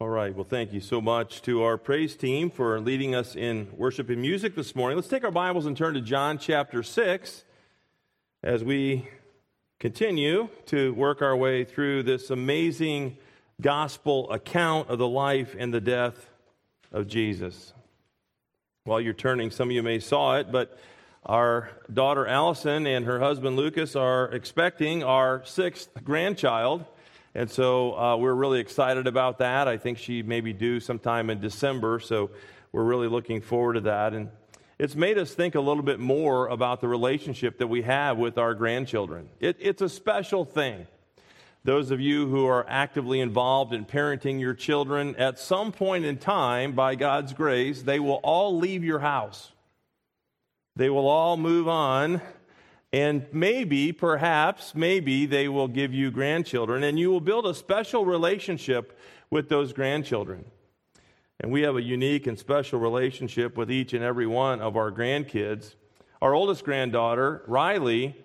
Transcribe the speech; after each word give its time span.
All 0.00 0.08
right. 0.08 0.32
Well, 0.32 0.46
thank 0.48 0.72
you 0.72 0.78
so 0.78 1.00
much 1.00 1.42
to 1.42 1.64
our 1.64 1.76
praise 1.76 2.14
team 2.14 2.50
for 2.50 2.78
leading 2.78 3.16
us 3.16 3.34
in 3.34 3.66
worship 3.76 4.08
and 4.10 4.20
music 4.20 4.54
this 4.54 4.76
morning. 4.76 4.94
Let's 4.96 5.08
take 5.08 5.24
our 5.24 5.32
Bibles 5.32 5.66
and 5.66 5.76
turn 5.76 5.94
to 5.94 6.00
John 6.00 6.38
chapter 6.38 6.84
6 6.84 7.42
as 8.44 8.62
we 8.62 9.08
continue 9.80 10.50
to 10.66 10.94
work 10.94 11.20
our 11.20 11.36
way 11.36 11.64
through 11.64 12.04
this 12.04 12.30
amazing 12.30 13.16
gospel 13.60 14.30
account 14.30 14.88
of 14.88 15.00
the 15.00 15.08
life 15.08 15.56
and 15.58 15.74
the 15.74 15.80
death 15.80 16.30
of 16.92 17.08
Jesus. 17.08 17.72
While 18.84 19.00
you're 19.00 19.14
turning, 19.14 19.50
some 19.50 19.66
of 19.68 19.72
you 19.72 19.82
may 19.82 19.98
saw 19.98 20.36
it, 20.36 20.52
but 20.52 20.78
our 21.26 21.70
daughter 21.92 22.24
Allison 22.24 22.86
and 22.86 23.04
her 23.04 23.18
husband 23.18 23.56
Lucas 23.56 23.96
are 23.96 24.30
expecting 24.30 25.02
our 25.02 25.44
sixth 25.44 25.88
grandchild. 26.04 26.84
And 27.34 27.50
so 27.50 27.96
uh, 27.98 28.16
we're 28.16 28.34
really 28.34 28.60
excited 28.60 29.06
about 29.06 29.38
that. 29.38 29.68
I 29.68 29.76
think 29.76 29.98
she 29.98 30.22
may 30.22 30.40
be 30.40 30.52
due 30.52 30.80
sometime 30.80 31.30
in 31.30 31.40
December, 31.40 32.00
so 32.00 32.30
we're 32.72 32.84
really 32.84 33.08
looking 33.08 33.40
forward 33.40 33.74
to 33.74 33.80
that. 33.82 34.14
And 34.14 34.30
it's 34.78 34.94
made 34.94 35.18
us 35.18 35.34
think 35.34 35.54
a 35.54 35.60
little 35.60 35.82
bit 35.82 36.00
more 36.00 36.48
about 36.48 36.80
the 36.80 36.88
relationship 36.88 37.58
that 37.58 37.66
we 37.66 37.82
have 37.82 38.16
with 38.16 38.38
our 38.38 38.54
grandchildren. 38.54 39.28
It, 39.40 39.56
it's 39.60 39.82
a 39.82 39.88
special 39.88 40.44
thing. 40.44 40.86
Those 41.64 41.90
of 41.90 42.00
you 42.00 42.28
who 42.28 42.46
are 42.46 42.64
actively 42.68 43.20
involved 43.20 43.72
in 43.74 43.84
parenting 43.84 44.40
your 44.40 44.54
children, 44.54 45.16
at 45.16 45.38
some 45.38 45.72
point 45.72 46.04
in 46.04 46.16
time, 46.16 46.72
by 46.72 46.94
God's 46.94 47.32
grace, 47.32 47.82
they 47.82 47.98
will 47.98 48.20
all 48.22 48.56
leave 48.56 48.84
your 48.84 49.00
house. 49.00 49.52
They 50.76 50.88
will 50.88 51.08
all 51.08 51.36
move 51.36 51.68
on 51.68 52.22
and 52.92 53.26
maybe, 53.32 53.92
perhaps, 53.92 54.74
maybe 54.74 55.26
they 55.26 55.48
will 55.48 55.68
give 55.68 55.92
you 55.92 56.10
grandchildren, 56.10 56.82
and 56.82 56.98
you 56.98 57.10
will 57.10 57.20
build 57.20 57.46
a 57.46 57.54
special 57.54 58.06
relationship 58.06 58.98
with 59.30 59.48
those 59.48 59.72
grandchildren. 59.72 60.44
And 61.40 61.52
we 61.52 61.62
have 61.62 61.76
a 61.76 61.82
unique 61.82 62.26
and 62.26 62.38
special 62.38 62.80
relationship 62.80 63.56
with 63.56 63.70
each 63.70 63.92
and 63.92 64.02
every 64.02 64.26
one 64.26 64.60
of 64.60 64.76
our 64.76 64.90
grandkids. 64.90 65.74
Our 66.20 66.34
oldest 66.34 66.64
granddaughter, 66.64 67.44
Riley, 67.46 68.16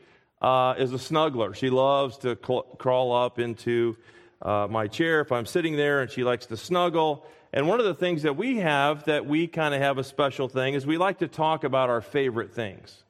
uh, 0.42 0.76
is 0.78 0.94
a 0.94 0.98
snuggler. 0.98 1.54
She 1.54 1.70
loves 1.70 2.18
to 2.20 2.38
cl- 2.44 2.64
crawl 2.80 3.14
up 3.14 3.40
into 3.40 3.98
uh, 4.42 4.68
my 4.70 4.88
chair 4.88 5.22
if 5.22 5.32
I'm 5.32 5.46
sitting 5.46 5.76
there, 5.76 6.02
and 6.02 6.10
she 6.10 6.24
likes 6.24 6.46
to 6.48 6.58
snuggle. 6.58 7.26
And 7.52 7.68
one 7.68 7.80
of 7.80 7.86
the 7.86 7.94
things 7.94 8.24
that 8.24 8.36
we 8.36 8.58
have 8.58 9.04
that 9.06 9.26
we 9.26 9.48
kind 9.48 9.76
of 9.76 9.82
have 9.82 9.98
a 9.98 10.04
special 10.04 10.48
thing 10.48 10.74
is 10.74 10.86
we 10.86 10.98
like 10.98 11.20
to 11.20 11.28
talk 11.28 11.64
about 11.64 11.90
our 11.90 12.02
favorite 12.02 12.52
things. 12.52 13.04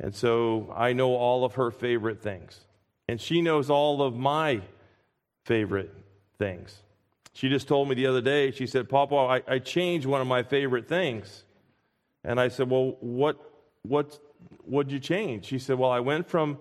And 0.00 0.14
so 0.14 0.72
I 0.74 0.94
know 0.94 1.14
all 1.14 1.44
of 1.44 1.54
her 1.54 1.70
favorite 1.70 2.22
things. 2.22 2.58
And 3.06 3.20
she 3.20 3.42
knows 3.42 3.68
all 3.68 4.02
of 4.02 4.16
my 4.16 4.62
favorite 5.44 5.94
things. 6.38 6.82
She 7.34 7.48
just 7.48 7.68
told 7.68 7.88
me 7.88 7.94
the 7.94 8.06
other 8.06 8.22
day, 8.22 8.50
she 8.50 8.66
said, 8.66 8.88
Papa, 8.88 9.14
I, 9.14 9.42
I 9.46 9.58
changed 9.58 10.06
one 10.06 10.20
of 10.20 10.26
my 10.26 10.42
favorite 10.42 10.88
things. 10.88 11.44
And 12.24 12.40
I 12.40 12.48
said, 12.48 12.70
Well, 12.70 12.96
what, 13.00 13.38
what, 13.82 14.18
what'd 14.64 14.90
you 14.90 14.98
change? 14.98 15.44
She 15.44 15.58
said, 15.58 15.78
Well, 15.78 15.90
I 15.90 16.00
went 16.00 16.28
from 16.28 16.58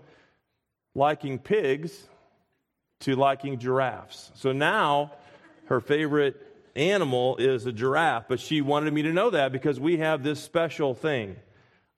liking 0.94 1.40
pigs 1.40 2.08
to 3.02 3.16
liking 3.16 3.58
giraffes. 3.58 4.32
So 4.36 4.52
now 4.52 5.14
her 5.66 5.80
favorite 5.80 6.46
animal 6.76 7.38
is 7.38 7.66
a 7.66 7.72
giraffe, 7.72 8.28
but 8.28 8.40
she 8.40 8.62
wanted 8.62 8.94
me 8.94 9.04
to 9.04 9.14
know 9.14 9.30
that 9.30 9.52
because 9.52 9.80
we 9.80 9.98
have 9.98 10.24
this 10.24 10.42
special 10.42 10.94
thing 10.94 11.38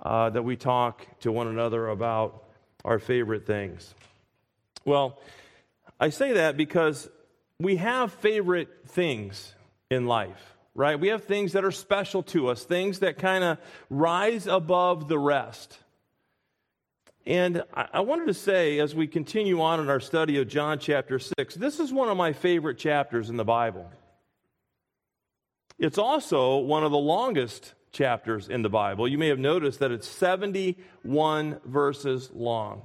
uh, 0.02 0.30
that 0.32 0.44
we 0.44 0.56
talk 0.56 1.06
to 1.20 1.32
one 1.32 1.48
another 1.48 1.88
about 1.88 2.44
our 2.84 3.00
favorite 3.00 3.46
things. 3.46 3.94
Well, 4.86 5.20
I 6.00 6.10
say 6.10 6.34
that 6.34 6.58
because 6.58 7.10
we 7.60 7.76
have 7.76 8.12
favorite 8.12 8.70
things 8.88 9.54
in 9.92 10.08
life, 10.08 10.56
right? 10.74 11.00
We 11.00 11.10
have 11.10 11.26
things 11.26 11.54
that 11.54 11.64
are 11.64 11.72
special 11.72 12.24
to 12.24 12.48
us, 12.48 12.64
things 12.64 13.00
that 13.00 13.20
kind 13.20 13.44
of 13.44 13.60
rise 13.90 14.48
above 14.48 15.08
the 15.08 15.20
rest. 15.20 15.78
And 17.28 17.64
I 17.72 18.00
wanted 18.00 18.26
to 18.28 18.34
say, 18.34 18.80
as 18.80 18.96
we 18.96 19.06
continue 19.06 19.62
on 19.62 19.80
in 19.80 19.90
our 19.90 20.00
study 20.00 20.40
of 20.40 20.48
John 20.48 20.80
chapter 20.80 21.20
6, 21.20 21.54
this 21.54 21.80
is 21.80 21.94
one 21.94 22.10
of 22.10 22.18
my 22.18 22.34
favorite 22.34 22.80
chapters 22.80 23.30
in 23.30 23.38
the 23.38 23.46
Bible. 23.46 23.88
It's 25.78 26.00
also 26.00 26.58
one 26.58 26.84
of 26.84 26.92
the 26.92 26.98
longest 26.98 27.76
chapters 27.92 28.48
in 28.48 28.62
the 28.62 28.70
Bible. 28.70 29.08
You 29.08 29.18
may 29.18 29.28
have 29.28 29.40
noticed 29.40 29.80
that 29.80 29.92
it's 29.92 30.08
71 30.08 31.60
verses 31.66 32.30
long. 32.34 32.84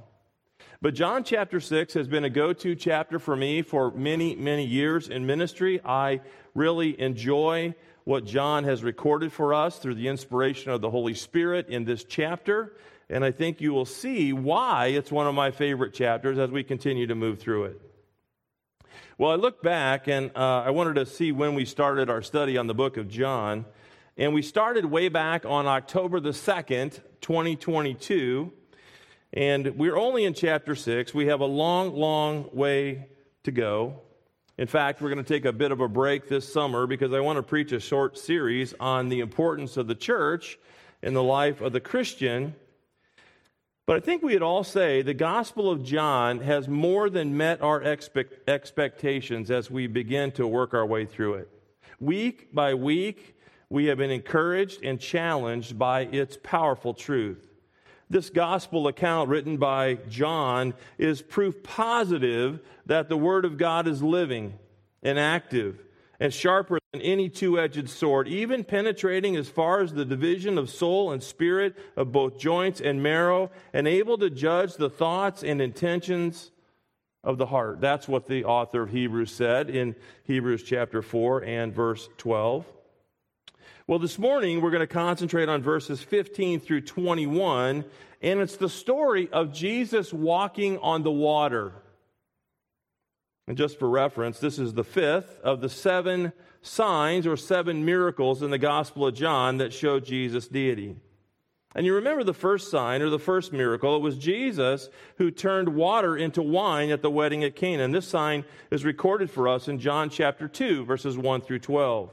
But 0.81 0.93
John 0.93 1.23
chapter 1.23 1.59
6 1.59 1.93
has 1.95 2.07
been 2.07 2.23
a 2.23 2.29
go 2.29 2.53
to 2.53 2.75
chapter 2.75 3.17
for 3.17 3.35
me 3.35 3.63
for 3.63 3.91
many, 3.91 4.35
many 4.35 4.65
years 4.65 5.09
in 5.09 5.25
ministry. 5.25 5.81
I 5.83 6.21
really 6.53 6.99
enjoy 6.99 7.73
what 8.03 8.25
John 8.25 8.63
has 8.63 8.83
recorded 8.83 9.33
for 9.33 9.53
us 9.53 9.79
through 9.79 9.95
the 9.95 10.07
inspiration 10.07 10.71
of 10.71 10.81
the 10.81 10.89
Holy 10.89 11.13
Spirit 11.13 11.69
in 11.69 11.83
this 11.83 12.03
chapter. 12.03 12.73
And 13.09 13.25
I 13.25 13.31
think 13.31 13.59
you 13.59 13.73
will 13.73 13.85
see 13.85 14.33
why 14.33 14.87
it's 14.87 15.11
one 15.11 15.27
of 15.27 15.33
my 15.33 15.51
favorite 15.51 15.93
chapters 15.93 16.37
as 16.37 16.51
we 16.51 16.63
continue 16.63 17.07
to 17.07 17.15
move 17.15 17.39
through 17.39 17.65
it. 17.65 17.81
Well, 19.17 19.31
I 19.31 19.35
look 19.35 19.63
back 19.63 20.07
and 20.07 20.29
uh, 20.35 20.63
I 20.65 20.69
wanted 20.69 20.95
to 20.95 21.05
see 21.07 21.31
when 21.31 21.55
we 21.55 21.65
started 21.65 22.09
our 22.09 22.21
study 22.21 22.55
on 22.57 22.67
the 22.67 22.75
book 22.75 22.97
of 22.97 23.07
John. 23.07 23.65
And 24.19 24.33
we 24.33 24.41
started 24.41 24.83
way 24.85 25.09
back 25.09 25.45
on 25.45 25.67
October 25.67 26.19
the 26.19 26.31
2nd, 26.31 27.01
2022. 27.21 28.51
And 29.31 29.77
we're 29.77 29.95
only 29.95 30.25
in 30.25 30.33
chapter 30.33 30.73
6. 30.73 31.13
We 31.13 31.27
have 31.27 31.39
a 31.39 31.45
long, 31.45 31.95
long 31.95 32.49
way 32.51 33.09
to 33.43 33.51
go. 33.51 34.01
In 34.57 34.65
fact, 34.65 35.01
we're 35.01 35.13
going 35.13 35.23
to 35.23 35.33
take 35.33 35.45
a 35.45 35.53
bit 35.53 35.71
of 35.71 35.81
a 35.81 35.87
break 35.87 36.27
this 36.27 36.51
summer 36.51 36.87
because 36.87 37.13
I 37.13 37.19
want 37.19 37.37
to 37.37 37.43
preach 37.43 37.71
a 37.73 37.79
short 37.79 38.17
series 38.17 38.73
on 38.79 39.09
the 39.09 39.19
importance 39.19 39.77
of 39.77 39.85
the 39.85 39.93
church 39.93 40.57
in 41.03 41.13
the 41.13 41.21
life 41.21 41.61
of 41.61 41.71
the 41.71 41.79
Christian. 41.79 42.55
But 43.85 43.97
I 43.97 43.99
think 43.99 44.23
we'd 44.23 44.41
all 44.41 44.63
say 44.63 45.03
the 45.03 45.13
Gospel 45.13 45.69
of 45.69 45.83
John 45.83 46.39
has 46.39 46.67
more 46.67 47.11
than 47.11 47.37
met 47.37 47.61
our 47.61 47.83
expect- 47.83 48.49
expectations 48.49 49.51
as 49.51 49.69
we 49.69 49.85
begin 49.85 50.31
to 50.31 50.47
work 50.47 50.73
our 50.73 50.87
way 50.87 51.05
through 51.05 51.35
it. 51.35 51.49
Week 51.99 52.51
by 52.51 52.73
week, 52.73 53.35
we 53.69 53.85
have 53.85 53.97
been 53.97 54.11
encouraged 54.11 54.83
and 54.83 54.99
challenged 54.99 55.77
by 55.77 56.01
its 56.01 56.37
powerful 56.41 56.93
truth. 56.93 57.47
This 58.09 58.29
gospel 58.29 58.87
account 58.87 59.29
written 59.29 59.57
by 59.57 59.95
John 60.09 60.73
is 60.97 61.21
proof 61.21 61.61
positive 61.63 62.61
that 62.85 63.09
the 63.09 63.17
Word 63.17 63.43
of 63.43 63.57
God 63.57 63.87
is 63.87 64.01
living 64.01 64.53
and 65.03 65.19
active 65.19 65.83
and 66.19 66.33
sharper 66.33 66.79
than 66.93 67.01
any 67.01 67.29
two 67.29 67.59
edged 67.59 67.89
sword, 67.89 68.27
even 68.27 68.63
penetrating 68.63 69.35
as 69.35 69.49
far 69.49 69.81
as 69.81 69.93
the 69.93 70.05
division 70.05 70.57
of 70.57 70.69
soul 70.69 71.11
and 71.11 71.21
spirit, 71.21 71.75
of 71.95 72.11
both 72.11 72.39
joints 72.39 72.81
and 72.81 73.03
marrow, 73.03 73.51
and 73.73 73.87
able 73.87 74.17
to 74.17 74.29
judge 74.29 74.75
the 74.75 74.89
thoughts 74.89 75.43
and 75.43 75.61
intentions 75.61 76.51
of 77.23 77.37
the 77.37 77.45
heart. 77.47 77.81
That's 77.81 78.07
what 78.07 78.25
the 78.25 78.45
author 78.45 78.83
of 78.83 78.89
Hebrews 78.89 79.31
said 79.31 79.69
in 79.69 79.95
Hebrews 80.23 80.63
chapter 80.63 81.01
4 81.01 81.43
and 81.43 81.73
verse 81.73 82.09
12. 82.17 82.65
Well, 83.89 83.99
this 83.99 84.19
morning 84.19 84.59
we're 84.59 84.71
going 84.71 84.81
to 84.81 84.85
concentrate 84.85 85.47
on 85.47 85.61
verses 85.61 86.01
15 86.01 86.59
through 86.59 86.81
21, 86.81 87.85
and 88.21 88.39
it's 88.41 88.57
the 88.57 88.67
story 88.67 89.29
of 89.31 89.53
Jesus 89.53 90.11
walking 90.11 90.77
on 90.79 91.03
the 91.03 91.11
water. 91.11 91.71
And 93.47 93.57
just 93.57 93.79
for 93.79 93.87
reference, 93.87 94.39
this 94.39 94.59
is 94.59 94.73
the 94.73 94.83
fifth 94.83 95.39
of 95.41 95.61
the 95.61 95.69
seven 95.69 96.33
signs 96.61 97.25
or 97.25 97.37
seven 97.37 97.85
miracles 97.85 98.43
in 98.43 98.49
the 98.49 98.57
Gospel 98.57 99.07
of 99.07 99.15
John 99.15 99.59
that 99.59 99.71
show 99.71 100.01
Jesus' 100.01 100.49
deity. 100.49 100.97
And 101.73 101.85
you 101.85 101.95
remember 101.95 102.25
the 102.25 102.33
first 102.33 102.69
sign 102.69 103.01
or 103.01 103.09
the 103.09 103.17
first 103.17 103.53
miracle, 103.53 103.95
it 103.95 104.01
was 104.01 104.17
Jesus 104.17 104.89
who 105.17 105.31
turned 105.31 105.69
water 105.69 106.17
into 106.17 106.41
wine 106.41 106.89
at 106.89 107.01
the 107.01 107.09
wedding 107.09 107.41
at 107.45 107.55
Cana. 107.55 107.83
And 107.83 107.95
this 107.95 108.09
sign 108.09 108.43
is 108.69 108.83
recorded 108.83 109.31
for 109.31 109.47
us 109.47 109.69
in 109.69 109.79
John 109.79 110.09
chapter 110.09 110.49
2, 110.49 110.83
verses 110.83 111.17
1 111.17 111.39
through 111.39 111.59
12. 111.59 112.11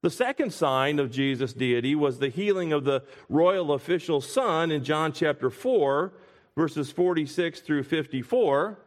The 0.00 0.10
second 0.10 0.52
sign 0.52 1.00
of 1.00 1.10
Jesus' 1.10 1.52
deity 1.52 1.96
was 1.96 2.18
the 2.18 2.28
healing 2.28 2.72
of 2.72 2.84
the 2.84 3.02
royal 3.28 3.72
official's 3.72 4.30
son 4.30 4.70
in 4.70 4.84
John 4.84 5.12
chapter 5.12 5.50
4, 5.50 6.12
verses 6.56 6.92
46 6.92 7.60
through 7.60 7.82
54. 7.82 8.78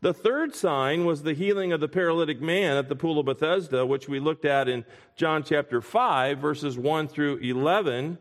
The 0.00 0.14
third 0.14 0.56
sign 0.56 1.04
was 1.04 1.22
the 1.22 1.34
healing 1.34 1.72
of 1.72 1.80
the 1.80 1.88
paralytic 1.88 2.40
man 2.40 2.76
at 2.76 2.88
the 2.88 2.96
pool 2.96 3.20
of 3.20 3.26
Bethesda, 3.26 3.86
which 3.86 4.08
we 4.08 4.18
looked 4.18 4.44
at 4.44 4.68
in 4.68 4.84
John 5.16 5.44
chapter 5.44 5.80
5, 5.80 6.38
verses 6.38 6.76
1 6.76 7.06
through 7.08 7.36
11. 7.38 8.18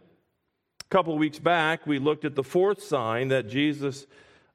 A 0.80 0.90
couple 0.90 1.18
weeks 1.18 1.40
back, 1.40 1.88
we 1.88 1.98
looked 1.98 2.24
at 2.24 2.36
the 2.36 2.44
fourth 2.44 2.84
sign 2.84 3.30
that 3.30 3.50
Jesus 3.50 4.06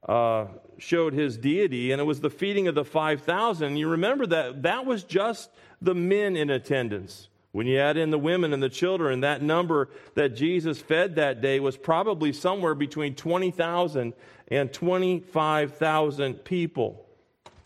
uh, 0.09 0.47
showed 0.79 1.15
his 1.15 1.37
deity, 1.37 1.91
and 1.91 2.01
it 2.01 2.05
was 2.05 2.21
the 2.21 2.31
feeding 2.31 2.69
of 2.69 2.75
the 2.75 2.85
5,000. 2.85 3.77
You 3.77 3.89
remember 3.89 4.27
that 4.27 4.63
that 4.63 4.87
was 4.87 5.03
just 5.03 5.51
the 5.81 5.95
men 5.95 6.37
in 6.37 6.51
attendance. 6.51 7.29
When 7.53 7.67
you 7.67 7.79
add 7.79 7.99
in 7.99 8.11
the 8.11 8.19
women 8.19 8.55
and 8.55 8.63
the 8.63 8.71
children, 8.71 9.21
that 9.21 9.43
number 9.43 9.91
that 10.15 10.31
Jesus 10.31 10.81
fed 10.81 11.17
that 11.17 11.43
day 11.43 11.61
was 11.61 11.77
probably 11.77 12.33
somewhere 12.33 12.75
between 12.75 13.15
20,000 13.15 14.15
and 14.49 14.73
25,000 14.73 16.35
people. 16.45 17.07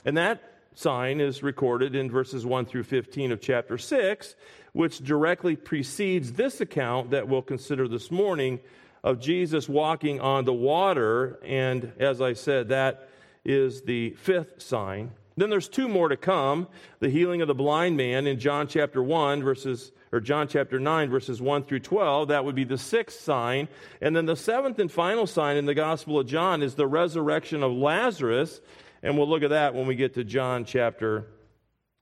And 0.05 0.17
that 0.17 0.43
sign 0.75 1.21
is 1.21 1.43
recorded 1.43 1.95
in 1.95 2.11
verses 2.11 2.45
1 2.45 2.67
through 2.67 2.83
15 2.83 3.31
of 3.31 3.41
chapter 3.41 3.79
6, 3.79 4.35
which 4.73 4.99
directly 4.99 5.55
precedes 5.55 6.33
this 6.33 6.61
account 6.61 7.11
that 7.11 7.29
we'll 7.29 7.41
consider 7.41 7.87
this 7.87 8.11
morning 8.11 8.61
of 9.05 9.21
Jesus 9.21 9.69
walking 9.69 10.21
on 10.21 10.45
the 10.45 10.53
water. 10.53 11.39
And 11.45 11.93
as 12.01 12.21
I 12.21 12.33
said, 12.33 12.71
that 12.71 13.09
is 13.45 13.83
the 13.83 14.11
fifth 14.11 14.61
sign. 14.61 15.13
Then 15.37 15.51
there's 15.51 15.69
two 15.69 15.89
more 15.89 16.09
to 16.09 16.17
come 16.17 16.67
the 16.99 17.11
healing 17.11 17.43
of 17.43 17.49
the 17.49 17.55
blind 17.55 17.97
man 17.97 18.27
in 18.27 18.39
John 18.39 18.67
chapter 18.67 19.03
1, 19.03 19.43
verses 19.43 19.93
or 20.13 20.21
John 20.21 20.49
chapter 20.49 20.79
9, 20.81 21.11
verses 21.11 21.43
1 21.43 21.65
through 21.65 21.81
12. 21.81 22.29
That 22.29 22.45
would 22.45 22.55
be 22.55 22.65
the 22.65 22.79
sixth 22.79 23.21
sign. 23.21 23.69
And 24.01 24.17
then 24.17 24.25
the 24.25 24.37
seventh 24.37 24.79
and 24.79 24.91
final 24.91 25.27
sign 25.27 25.57
in 25.57 25.67
the 25.67 25.75
Gospel 25.75 26.19
of 26.19 26.27
John 26.27 26.63
is 26.63 26.75
the 26.75 26.87
resurrection 26.87 27.63
of 27.63 27.73
Lazarus. 27.73 28.61
And 29.03 29.19
we'll 29.19 29.29
look 29.29 29.43
at 29.43 29.51
that 29.51 29.75
when 29.75 29.87
we 29.87 29.95
get 29.95 30.15
to 30.15 30.25
John 30.25 30.65
chapter 30.65 31.27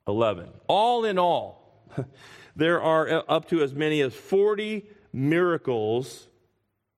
11. 0.07 0.49
All 0.69 1.05
in 1.05 1.19
all, 1.19 1.89
there 2.57 2.81
are 2.81 3.25
up 3.29 3.49
to 3.49 3.63
as 3.63 3.75
many 3.75 4.01
as 4.01 4.15
40 4.15 4.85
miracles 5.13 6.29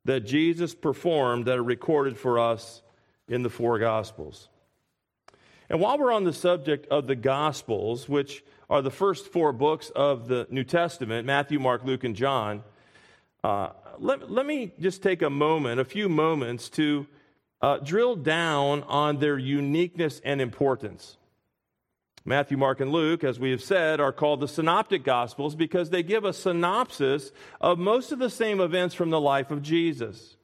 that 0.04 0.20
Jesus 0.20 0.74
performed 0.74 1.46
that 1.46 1.58
are 1.58 1.64
recorded 1.64 2.18
for 2.18 2.38
us 2.38 2.82
in 3.28 3.42
the 3.42 3.50
four 3.50 3.78
Gospels. 3.78 4.48
And 5.68 5.80
while 5.80 5.98
we're 5.98 6.12
on 6.12 6.24
the 6.24 6.32
subject 6.32 6.86
of 6.88 7.06
the 7.06 7.16
Gospels, 7.16 8.08
which 8.08 8.44
are 8.68 8.82
the 8.82 8.90
first 8.90 9.32
four 9.32 9.52
books 9.52 9.90
of 9.94 10.28
the 10.28 10.46
New 10.50 10.64
Testament 10.64 11.26
Matthew, 11.26 11.58
Mark, 11.58 11.84
Luke, 11.84 12.04
and 12.04 12.16
John. 12.16 12.62
Uh, 13.44 13.70
let, 13.98 14.30
let 14.30 14.44
me 14.44 14.72
just 14.80 15.02
take 15.02 15.22
a 15.22 15.30
moment, 15.30 15.80
a 15.80 15.84
few 15.84 16.08
moments, 16.08 16.68
to 16.70 17.06
uh, 17.62 17.78
drill 17.78 18.16
down 18.16 18.82
on 18.84 19.18
their 19.18 19.38
uniqueness 19.38 20.20
and 20.24 20.40
importance. 20.40 21.16
Matthew, 22.24 22.56
Mark, 22.56 22.80
and 22.80 22.90
Luke, 22.90 23.22
as 23.22 23.38
we 23.38 23.52
have 23.52 23.62
said, 23.62 24.00
are 24.00 24.12
called 24.12 24.40
the 24.40 24.48
synoptic 24.48 25.04
gospels 25.04 25.54
because 25.54 25.90
they 25.90 26.02
give 26.02 26.24
a 26.24 26.32
synopsis 26.32 27.30
of 27.60 27.78
most 27.78 28.10
of 28.10 28.18
the 28.18 28.30
same 28.30 28.60
events 28.60 28.96
from 28.96 29.10
the 29.10 29.20
life 29.20 29.52
of 29.52 29.62
Jesus. 29.62 30.35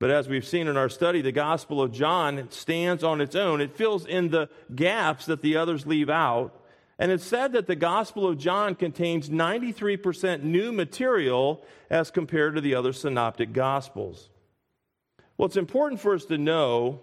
But 0.00 0.10
as 0.10 0.28
we've 0.28 0.46
seen 0.46 0.66
in 0.66 0.76
our 0.76 0.88
study, 0.88 1.22
the 1.22 1.32
Gospel 1.32 1.80
of 1.80 1.92
John 1.92 2.50
stands 2.50 3.04
on 3.04 3.20
its 3.20 3.36
own. 3.36 3.60
It 3.60 3.76
fills 3.76 4.06
in 4.06 4.30
the 4.30 4.48
gaps 4.74 5.26
that 5.26 5.42
the 5.42 5.56
others 5.56 5.86
leave 5.86 6.10
out. 6.10 6.60
And 6.98 7.10
it's 7.10 7.24
said 7.24 7.52
that 7.52 7.66
the 7.66 7.76
Gospel 7.76 8.28
of 8.28 8.38
John 8.38 8.74
contains 8.74 9.28
93% 9.28 10.42
new 10.42 10.72
material 10.72 11.64
as 11.90 12.10
compared 12.10 12.54
to 12.54 12.60
the 12.60 12.74
other 12.74 12.92
synoptic 12.92 13.52
Gospels. 13.52 14.30
Well, 15.36 15.46
it's 15.46 15.56
important 15.56 16.00
for 16.00 16.14
us 16.14 16.24
to 16.26 16.38
know 16.38 17.00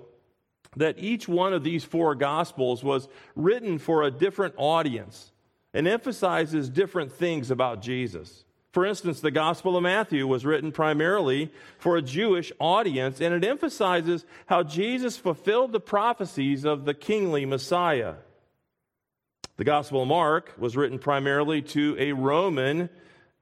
that 0.77 0.99
each 0.99 1.27
one 1.27 1.53
of 1.53 1.63
these 1.63 1.83
four 1.83 2.15
Gospels 2.15 2.83
was 2.83 3.09
written 3.35 3.77
for 3.77 4.03
a 4.03 4.11
different 4.11 4.55
audience 4.57 5.31
and 5.73 5.87
emphasizes 5.87 6.69
different 6.69 7.11
things 7.11 7.51
about 7.51 7.81
Jesus. 7.81 8.45
For 8.71 8.85
instance, 8.85 9.19
the 9.19 9.31
Gospel 9.31 9.75
of 9.75 9.83
Matthew 9.83 10.25
was 10.25 10.45
written 10.45 10.71
primarily 10.71 11.51
for 11.77 11.97
a 11.97 12.01
Jewish 12.01 12.53
audience, 12.57 13.19
and 13.19 13.33
it 13.33 13.43
emphasizes 13.43 14.25
how 14.45 14.63
Jesus 14.63 15.17
fulfilled 15.17 15.73
the 15.73 15.81
prophecies 15.81 16.63
of 16.63 16.85
the 16.85 16.93
kingly 16.93 17.45
Messiah. 17.45 18.15
The 19.57 19.65
Gospel 19.65 20.03
of 20.03 20.07
Mark 20.07 20.53
was 20.57 20.77
written 20.77 20.99
primarily 20.99 21.61
to 21.63 21.97
a 21.99 22.13
Roman 22.13 22.89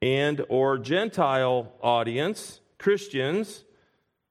and 0.01 0.43
or 0.49 0.79
Gentile 0.79 1.73
audience, 1.81 2.59
Christians. 2.79 3.63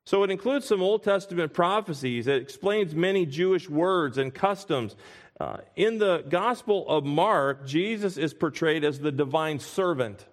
So 0.05 0.25
it 0.25 0.31
includes 0.31 0.67
some 0.67 0.83
Old 0.83 1.05
Testament 1.05 1.53
prophecies. 1.53 2.27
It 2.27 2.43
explains 2.43 2.94
many 2.94 3.25
Jewish 3.25 3.69
words 3.71 4.19
and 4.19 4.35
customs. 4.35 4.97
Uh, 5.39 5.59
in 5.77 5.99
the 5.99 6.25
Gospel 6.29 6.89
of 6.89 7.05
Mark, 7.05 7.67
Jesus 7.67 8.17
is 8.17 8.35
portrayed 8.35 8.83
as 8.85 8.99
the 8.99 9.12
divine 9.12 9.61
servant. 9.61 10.27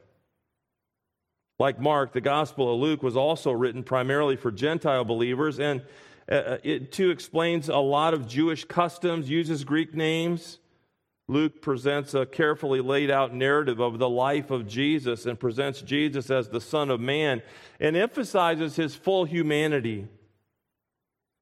Like 1.57 1.79
Mark, 1.79 2.11
the 2.11 2.21
Gospel 2.21 2.73
of 2.73 2.79
Luke 2.79 3.01
was 3.01 3.15
also 3.15 3.51
written 3.51 3.83
primarily 3.83 4.35
for 4.35 4.51
Gentile 4.51 5.05
believers, 5.05 5.59
and 5.59 5.81
uh, 6.29 6.57
it 6.63 6.91
too 6.91 7.11
explains 7.11 7.69
a 7.69 7.77
lot 7.77 8.13
of 8.13 8.27
Jewish 8.27 8.65
customs, 8.65 9.29
uses 9.29 9.63
Greek 9.63 9.93
names. 9.93 10.59
Luke 11.27 11.61
presents 11.61 12.13
a 12.13 12.25
carefully 12.25 12.81
laid 12.81 13.09
out 13.09 13.33
narrative 13.33 13.79
of 13.79 13.97
the 13.97 14.09
life 14.09 14.51
of 14.51 14.67
Jesus 14.67 15.25
and 15.25 15.39
presents 15.39 15.81
Jesus 15.81 16.29
as 16.29 16.49
the 16.49 16.61
Son 16.61 16.91
of 16.91 16.99
Man 16.99 17.41
and 17.79 17.95
emphasizes 17.95 18.75
his 18.75 18.93
full 18.93 19.25
humanity. 19.25 20.07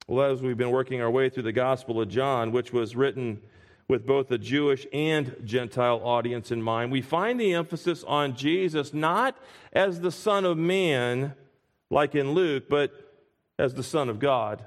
Well, 0.06 0.32
as 0.32 0.40
we've 0.40 0.56
been 0.56 0.70
working 0.70 1.02
our 1.02 1.10
way 1.10 1.28
through 1.28 1.42
the 1.42 1.52
Gospel 1.52 2.00
of 2.00 2.08
John, 2.08 2.52
which 2.52 2.72
was 2.72 2.96
written 2.96 3.42
with 3.88 4.06
both 4.06 4.30
a 4.30 4.38
Jewish 4.38 4.86
and 4.92 5.36
Gentile 5.44 6.00
audience 6.02 6.50
in 6.50 6.62
mind, 6.62 6.90
we 6.90 7.02
find 7.02 7.38
the 7.38 7.54
emphasis 7.54 8.02
on 8.04 8.34
Jesus 8.34 8.94
not 8.94 9.36
as 9.72 10.00
the 10.00 10.12
Son 10.12 10.44
of 10.44 10.56
Man, 10.56 11.34
like 11.90 12.14
in 12.14 12.32
Luke, 12.32 12.64
but 12.68 12.92
as 13.58 13.74
the 13.74 13.82
Son 13.82 14.08
of 14.08 14.18
God. 14.18 14.64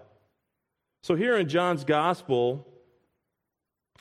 So 1.01 1.15
here 1.15 1.37
in 1.37 1.49
John's 1.49 1.83
Gospel, 1.83 2.67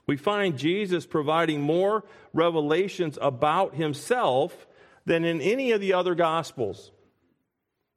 we 0.06 0.16
find 0.16 0.58
Jesus 0.58 1.06
providing 1.06 1.60
more 1.60 2.04
revelations 2.32 3.18
about 3.20 3.74
himself 3.74 4.66
than 5.04 5.24
in 5.24 5.40
any 5.40 5.72
of 5.72 5.80
the 5.80 5.92
other 5.92 6.14
Gospels. 6.14 6.92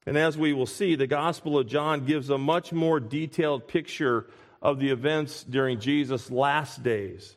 And 0.05 0.17
as 0.17 0.37
we 0.37 0.53
will 0.53 0.65
see, 0.65 0.95
the 0.95 1.07
Gospel 1.07 1.59
of 1.59 1.67
John 1.67 2.05
gives 2.05 2.29
a 2.29 2.37
much 2.37 2.71
more 2.71 2.99
detailed 2.99 3.67
picture 3.67 4.27
of 4.61 4.79
the 4.79 4.89
events 4.89 5.43
during 5.43 5.79
Jesus' 5.79 6.29
last 6.29 6.83
days. 6.83 7.35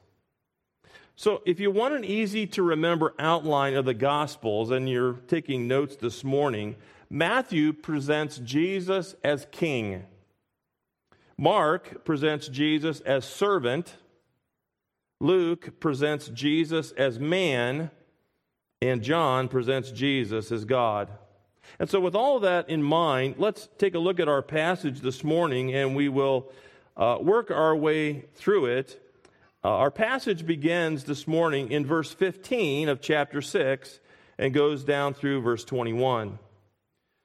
So, 1.15 1.43
if 1.45 1.61
you 1.61 1.71
want 1.71 1.95
an 1.95 2.05
easy 2.05 2.47
to 2.49 2.63
remember 2.63 3.15
outline 3.19 3.75
of 3.75 3.85
the 3.85 3.95
Gospels 3.95 4.71
and 4.71 4.89
you're 4.89 5.15
taking 5.29 5.69
notes 5.69 5.97
this 5.97 6.25
morning, 6.25 6.75
Matthew 7.11 7.73
presents 7.73 8.39
Jesus 8.39 9.15
as 9.23 9.47
king. 9.53 10.05
Mark 11.37 12.05
presents 12.05 12.49
Jesus 12.49 13.01
as 13.01 13.25
servant. 13.25 13.97
Luke 15.21 15.79
presents 15.79 16.29
Jesus 16.29 16.91
as 16.93 17.19
man, 17.19 17.91
and 18.81 19.03
John 19.03 19.47
presents 19.49 19.93
Jesus 19.93 20.51
as 20.51 20.65
God. 20.65 21.09
And 21.79 21.89
so, 21.89 22.01
with 22.01 22.15
all 22.15 22.41
that 22.41 22.69
in 22.69 22.83
mind, 22.83 23.37
let's 23.39 23.69
take 23.79 23.95
a 23.95 23.99
look 23.99 24.19
at 24.19 24.29
our 24.29 24.43
passage 24.43 25.01
this 25.01 25.23
morning 25.23 25.73
and 25.75 25.95
we 25.95 26.09
will 26.09 26.51
uh, 26.97 27.19
work 27.21 27.50
our 27.50 27.75
way 27.75 28.25
through 28.35 28.67
it. 28.67 29.00
Uh, 29.65 29.69
our 29.69 29.91
passage 29.91 30.44
begins 30.44 31.05
this 31.05 31.27
morning 31.27 31.71
in 31.71 31.87
verse 31.87 32.12
15 32.12 32.89
of 32.89 33.00
chapter 33.00 33.41
6 33.41 34.00
and 34.39 34.53
goes 34.53 34.84
down 34.84 35.15
through 35.15 35.41
verse 35.41 35.65
21. 35.65 36.39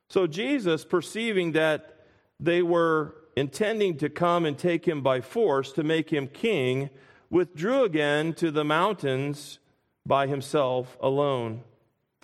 So, 0.09 0.27
Jesus, 0.27 0.85
perceiving 0.85 1.53
that 1.53 2.05
they 2.39 2.61
were 2.61 3.15
intending 3.35 3.97
to 3.97 4.09
come 4.09 4.45
and 4.45 4.57
take 4.57 4.87
him 4.87 5.01
by 5.01 5.21
force 5.21 5.71
to 5.73 5.83
make 5.83 6.11
him 6.11 6.27
king, 6.27 6.89
withdrew 7.29 7.83
again 7.83 8.33
to 8.33 8.51
the 8.51 8.63
mountains 8.63 9.59
by 10.05 10.27
himself 10.27 10.97
alone. 11.01 11.61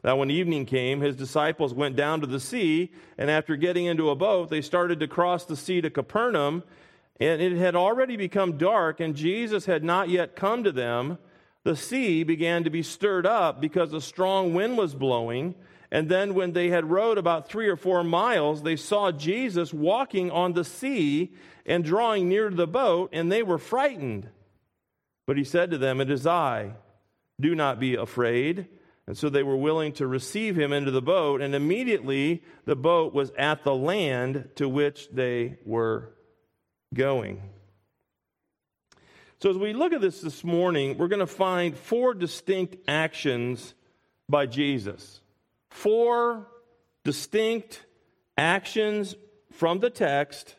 Now, 0.04 0.18
when 0.18 0.32
evening 0.32 0.66
came, 0.66 1.02
his 1.02 1.16
disciples 1.16 1.74
went 1.74 1.96
down 1.96 2.22
to 2.22 2.28
the 2.28 2.40
sea, 2.40 2.92
and 3.18 3.30
after 3.30 3.56
getting 3.56 3.86
into 3.86 4.10
a 4.10 4.16
boat, 4.16 4.50
they 4.50 4.62
started 4.62 5.00
to 5.00 5.08
cross 5.08 5.46
the 5.46 5.56
sea 5.56 5.82
to 5.82 5.90
Capernaum. 5.90 6.64
And 7.20 7.42
it 7.42 7.58
had 7.58 7.76
already 7.76 8.18
become 8.18 8.58
dark, 8.58 9.00
and 9.00 9.16
Jesus 9.16 9.66
had 9.66 9.84
not 9.84 10.10
yet 10.10 10.36
come 10.36 10.64
to 10.64 10.72
them. 10.72 11.18
The 11.64 11.76
sea 11.76 12.24
began 12.24 12.64
to 12.64 12.70
be 12.70 12.84
stirred 12.84 13.26
up 13.26 13.62
because 13.62 13.94
a 13.94 14.02
strong 14.02 14.54
wind 14.54 14.78
was 14.78 14.96
blowing. 14.96 15.56
And 15.92 16.10
then, 16.10 16.34
when 16.34 16.54
they 16.54 16.70
had 16.70 16.90
rowed 16.90 17.20
about 17.20 17.48
three 17.48 17.68
or 17.68 17.78
four 17.78 18.04
miles, 18.04 18.64
they 18.64 18.76
saw 18.76 19.12
Jesus 19.12 19.72
walking 19.72 20.32
on 20.32 20.54
the 20.54 20.64
sea 20.64 21.34
and 21.68 21.84
drawing 21.84 22.28
near 22.28 22.50
to 22.50 22.56
the 22.56 22.68
boat, 22.68 23.12
and 23.14 23.32
they 23.32 23.44
were 23.44 23.60
frightened. 23.60 24.28
But 25.28 25.38
he 25.38 25.44
said 25.44 25.70
to 25.72 25.78
them, 25.78 26.02
It 26.02 26.10
is 26.10 26.26
I. 26.26 26.74
Do 27.40 27.54
not 27.54 27.80
be 27.80 27.96
afraid. 27.96 28.68
And 29.06 29.18
so 29.18 29.30
they 29.30 29.44
were 29.44 29.58
willing 29.58 29.94
to 29.94 30.08
receive 30.08 30.58
him 30.58 30.72
into 30.72 30.92
the 30.92 31.02
boat, 31.02 31.42
and 31.42 31.54
immediately 31.54 32.42
the 32.66 32.76
boat 32.76 33.14
was 33.14 33.32
at 33.38 33.64
the 33.64 33.76
land 33.76 34.50
to 34.56 34.68
which 34.68 35.10
they 35.12 35.58
were 35.66 36.14
going. 36.94 37.42
So, 39.42 39.50
as 39.50 39.58
we 39.58 39.74
look 39.74 39.92
at 39.92 40.02
this 40.02 40.22
this 40.22 40.44
morning, 40.44 40.98
we're 40.98 41.10
going 41.10 41.20
to 41.20 41.28
find 41.28 41.76
four 41.76 42.14
distinct 42.14 42.78
actions 42.88 43.74
by 44.30 44.46
Jesus. 44.46 45.20
Four 45.70 46.48
distinct 47.04 47.86
actions 48.38 49.16
from 49.52 49.80
the 49.80 49.90
text 49.90 50.56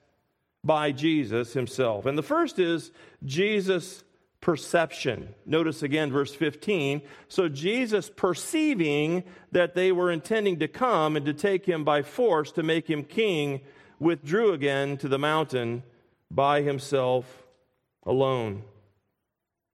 by 0.62 0.92
Jesus 0.92 1.52
himself. 1.52 2.06
And 2.06 2.16
the 2.18 2.22
first 2.22 2.58
is 2.58 2.90
Jesus 3.24 4.04
perception. 4.40 5.34
Notice 5.46 5.82
again 5.82 6.12
verse 6.12 6.34
15. 6.34 7.00
So 7.28 7.48
Jesus, 7.48 8.10
perceiving 8.14 9.24
that 9.52 9.74
they 9.74 9.92
were 9.92 10.10
intending 10.10 10.58
to 10.58 10.68
come 10.68 11.16
and 11.16 11.24
to 11.24 11.32
take 11.32 11.64
him 11.64 11.84
by 11.84 12.02
force 12.02 12.52
to 12.52 12.62
make 12.62 12.88
him 12.88 13.04
king, 13.04 13.62
withdrew 13.98 14.52
again 14.52 14.98
to 14.98 15.08
the 15.08 15.18
mountain 15.18 15.82
by 16.34 16.62
himself 16.62 17.44
alone. 18.04 18.62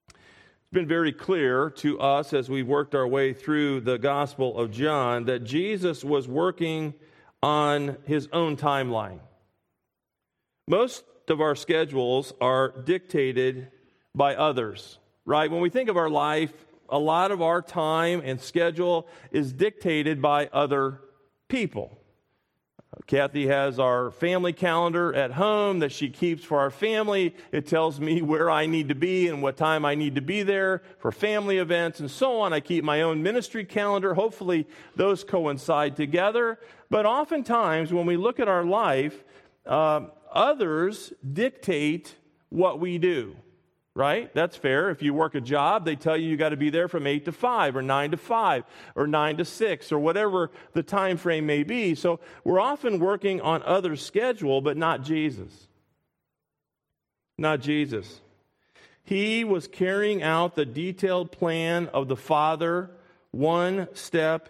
It's 0.08 0.72
been 0.72 0.86
very 0.86 1.12
clear 1.12 1.70
to 1.78 1.98
us 2.00 2.32
as 2.32 2.50
we've 2.50 2.66
worked 2.66 2.94
our 2.94 3.08
way 3.08 3.32
through 3.32 3.80
the 3.80 3.98
Gospel 3.98 4.58
of 4.58 4.70
John 4.70 5.24
that 5.24 5.44
Jesus 5.44 6.04
was 6.04 6.28
working 6.28 6.94
on 7.42 7.96
his 8.04 8.28
own 8.32 8.56
timeline. 8.56 9.20
Most 10.68 11.04
of 11.28 11.40
our 11.40 11.54
schedules 11.54 12.34
are 12.40 12.68
dictated 12.68 13.70
by 14.14 14.36
others, 14.36 14.98
right? 15.24 15.50
When 15.50 15.60
we 15.60 15.70
think 15.70 15.88
of 15.88 15.96
our 15.96 16.10
life, 16.10 16.52
a 16.88 16.98
lot 16.98 17.30
of 17.30 17.40
our 17.40 17.62
time 17.62 18.20
and 18.24 18.40
schedule 18.40 19.08
is 19.30 19.52
dictated 19.52 20.20
by 20.20 20.48
other 20.52 21.00
people. 21.48 21.99
Kathy 23.06 23.46
has 23.46 23.78
our 23.78 24.10
family 24.10 24.52
calendar 24.52 25.14
at 25.14 25.32
home 25.32 25.78
that 25.78 25.92
she 25.92 26.08
keeps 26.10 26.44
for 26.44 26.58
our 26.58 26.70
family. 26.70 27.34
It 27.52 27.66
tells 27.66 28.00
me 28.00 28.20
where 28.20 28.50
I 28.50 28.66
need 28.66 28.88
to 28.88 28.96
be 28.96 29.28
and 29.28 29.42
what 29.42 29.56
time 29.56 29.84
I 29.84 29.94
need 29.94 30.16
to 30.16 30.20
be 30.20 30.42
there 30.42 30.82
for 30.98 31.12
family 31.12 31.58
events 31.58 32.00
and 32.00 32.10
so 32.10 32.40
on. 32.40 32.52
I 32.52 32.58
keep 32.58 32.82
my 32.82 33.02
own 33.02 33.22
ministry 33.22 33.64
calendar. 33.64 34.14
Hopefully, 34.14 34.66
those 34.96 35.22
coincide 35.22 35.96
together. 35.96 36.58
But 36.88 37.06
oftentimes, 37.06 37.92
when 37.92 38.06
we 38.06 38.16
look 38.16 38.40
at 38.40 38.48
our 38.48 38.64
life, 38.64 39.24
uh, 39.66 40.06
others 40.32 41.12
dictate 41.32 42.16
what 42.48 42.80
we 42.80 42.98
do 42.98 43.36
right? 43.94 44.32
That's 44.34 44.56
fair. 44.56 44.90
If 44.90 45.02
you 45.02 45.12
work 45.12 45.34
a 45.34 45.40
job, 45.40 45.84
they 45.84 45.96
tell 45.96 46.16
you 46.16 46.28
you 46.28 46.36
got 46.36 46.50
to 46.50 46.56
be 46.56 46.70
there 46.70 46.88
from 46.88 47.06
8 47.06 47.24
to 47.24 47.32
5 47.32 47.76
or 47.76 47.82
9 47.82 48.10
to 48.12 48.16
5 48.16 48.64
or 48.94 49.06
9 49.06 49.36
to 49.38 49.44
6 49.44 49.92
or 49.92 49.98
whatever 49.98 50.50
the 50.72 50.82
time 50.82 51.16
frame 51.16 51.46
may 51.46 51.62
be. 51.62 51.94
So 51.94 52.20
we're 52.44 52.60
often 52.60 52.98
working 52.98 53.40
on 53.40 53.62
other 53.64 53.96
schedule, 53.96 54.60
but 54.60 54.76
not 54.76 55.02
Jesus. 55.02 55.68
Not 57.36 57.60
Jesus. 57.60 58.20
He 59.02 59.44
was 59.44 59.66
carrying 59.66 60.22
out 60.22 60.54
the 60.54 60.66
detailed 60.66 61.32
plan 61.32 61.88
of 61.88 62.06
the 62.06 62.16
Father 62.16 62.90
one 63.32 63.88
step 63.92 64.48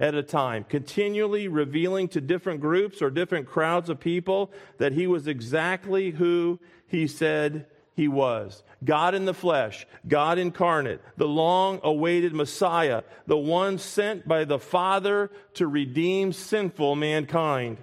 at 0.00 0.14
a 0.14 0.22
time, 0.22 0.64
continually 0.64 1.48
revealing 1.48 2.06
to 2.08 2.20
different 2.20 2.60
groups 2.60 3.02
or 3.02 3.10
different 3.10 3.46
crowds 3.46 3.88
of 3.88 3.98
people 3.98 4.52
that 4.78 4.92
he 4.92 5.06
was 5.06 5.26
exactly 5.26 6.10
who 6.10 6.60
he 6.86 7.06
said 7.06 7.66
he 7.98 8.06
was 8.06 8.62
God 8.84 9.16
in 9.16 9.24
the 9.24 9.34
flesh, 9.34 9.84
God 10.06 10.38
incarnate, 10.38 11.00
the 11.16 11.26
long 11.26 11.80
awaited 11.82 12.32
Messiah, 12.32 13.02
the 13.26 13.36
one 13.36 13.76
sent 13.78 14.28
by 14.28 14.44
the 14.44 14.60
Father 14.60 15.32
to 15.54 15.66
redeem 15.66 16.32
sinful 16.32 16.94
mankind. 16.94 17.78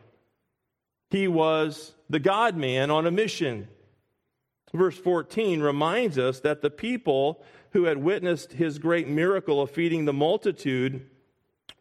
He 1.09 1.27
was 1.27 1.93
the 2.09 2.21
God 2.21 2.55
man 2.55 2.91
on 2.91 3.05
a 3.05 3.11
mission. 3.11 3.67
Verse 4.73 4.97
14 4.97 5.59
reminds 5.59 6.17
us 6.17 6.39
that 6.39 6.61
the 6.61 6.69
people 6.69 7.43
who 7.71 7.83
had 7.83 7.97
witnessed 7.97 8.53
his 8.53 8.79
great 8.79 9.09
miracle 9.09 9.61
of 9.61 9.69
feeding 9.69 10.05
the 10.05 10.13
multitude 10.13 11.05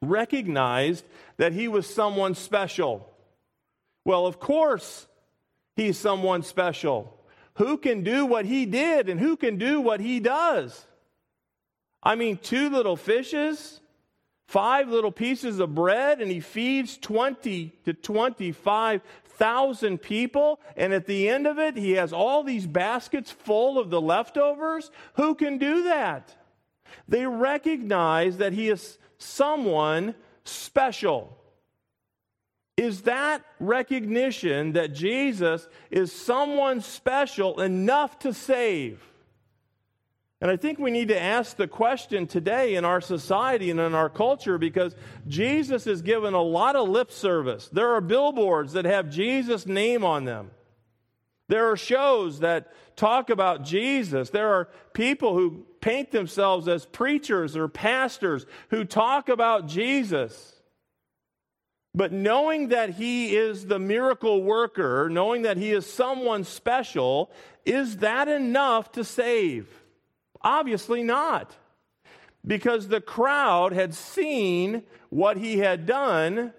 recognized 0.02 1.04
that 1.36 1.52
he 1.52 1.68
was 1.68 1.86
someone 1.86 2.34
special. 2.34 3.08
Well, 4.04 4.26
of 4.26 4.40
course, 4.40 5.06
he's 5.76 5.96
someone 5.96 6.42
special. 6.42 7.16
Who 7.56 7.78
can 7.78 8.02
do 8.02 8.26
what 8.26 8.46
he 8.46 8.66
did 8.66 9.08
and 9.08 9.20
who 9.20 9.36
can 9.36 9.58
do 9.58 9.80
what 9.80 10.00
he 10.00 10.20
does? 10.20 10.86
I 12.02 12.16
mean, 12.16 12.36
two 12.36 12.68
little 12.68 12.96
fishes, 12.96 13.80
five 14.48 14.88
little 14.88 15.12
pieces 15.12 15.60
of 15.60 15.74
bread, 15.74 16.20
and 16.20 16.30
he 16.30 16.40
feeds 16.40 16.98
20 16.98 17.72
to 17.84 17.94
25,000 17.94 19.98
people. 19.98 20.60
And 20.76 20.92
at 20.92 21.06
the 21.06 21.28
end 21.28 21.46
of 21.46 21.58
it, 21.58 21.76
he 21.76 21.92
has 21.92 22.12
all 22.12 22.42
these 22.42 22.66
baskets 22.66 23.30
full 23.30 23.78
of 23.78 23.88
the 23.88 24.00
leftovers. 24.00 24.90
Who 25.14 25.34
can 25.34 25.58
do 25.58 25.84
that? 25.84 26.34
They 27.08 27.26
recognize 27.26 28.36
that 28.38 28.52
he 28.52 28.68
is 28.68 28.98
someone 29.16 30.14
special 30.44 31.38
is 32.76 33.02
that 33.02 33.44
recognition 33.60 34.72
that 34.72 34.92
Jesus 34.92 35.68
is 35.90 36.12
someone 36.12 36.80
special 36.80 37.60
enough 37.60 38.18
to 38.20 38.34
save. 38.34 39.00
And 40.40 40.50
I 40.50 40.56
think 40.56 40.78
we 40.78 40.90
need 40.90 41.08
to 41.08 41.18
ask 41.20 41.56
the 41.56 41.68
question 41.68 42.26
today 42.26 42.74
in 42.74 42.84
our 42.84 43.00
society 43.00 43.70
and 43.70 43.80
in 43.80 43.94
our 43.94 44.10
culture 44.10 44.58
because 44.58 44.94
Jesus 45.26 45.86
is 45.86 46.02
given 46.02 46.34
a 46.34 46.42
lot 46.42 46.76
of 46.76 46.88
lip 46.88 47.12
service. 47.12 47.70
There 47.72 47.94
are 47.94 48.00
billboards 48.00 48.72
that 48.72 48.84
have 48.84 49.08
Jesus' 49.08 49.66
name 49.66 50.04
on 50.04 50.24
them. 50.24 50.50
There 51.48 51.70
are 51.70 51.76
shows 51.76 52.40
that 52.40 52.72
talk 52.96 53.30
about 53.30 53.64
Jesus. 53.64 54.30
There 54.30 54.52
are 54.52 54.68
people 54.92 55.34
who 55.34 55.64
paint 55.80 56.10
themselves 56.10 56.68
as 56.68 56.86
preachers 56.86 57.56
or 57.56 57.68
pastors 57.68 58.44
who 58.70 58.84
talk 58.84 59.28
about 59.28 59.68
Jesus. 59.68 60.53
But 61.94 62.10
knowing 62.12 62.68
that 62.68 62.90
he 62.90 63.36
is 63.36 63.66
the 63.66 63.78
miracle 63.78 64.42
worker, 64.42 65.08
knowing 65.08 65.42
that 65.42 65.56
he 65.56 65.70
is 65.70 65.86
someone 65.86 66.42
special, 66.42 67.30
is 67.64 67.98
that 67.98 68.26
enough 68.26 68.90
to 68.92 69.04
save? 69.04 69.68
Obviously 70.42 71.04
not. 71.04 71.56
Because 72.44 72.88
the 72.88 73.00
crowd 73.00 73.72
had 73.72 73.94
seen 73.94 74.82
what 75.08 75.36
he 75.36 75.58
had 75.58 75.86
done, 75.86 76.52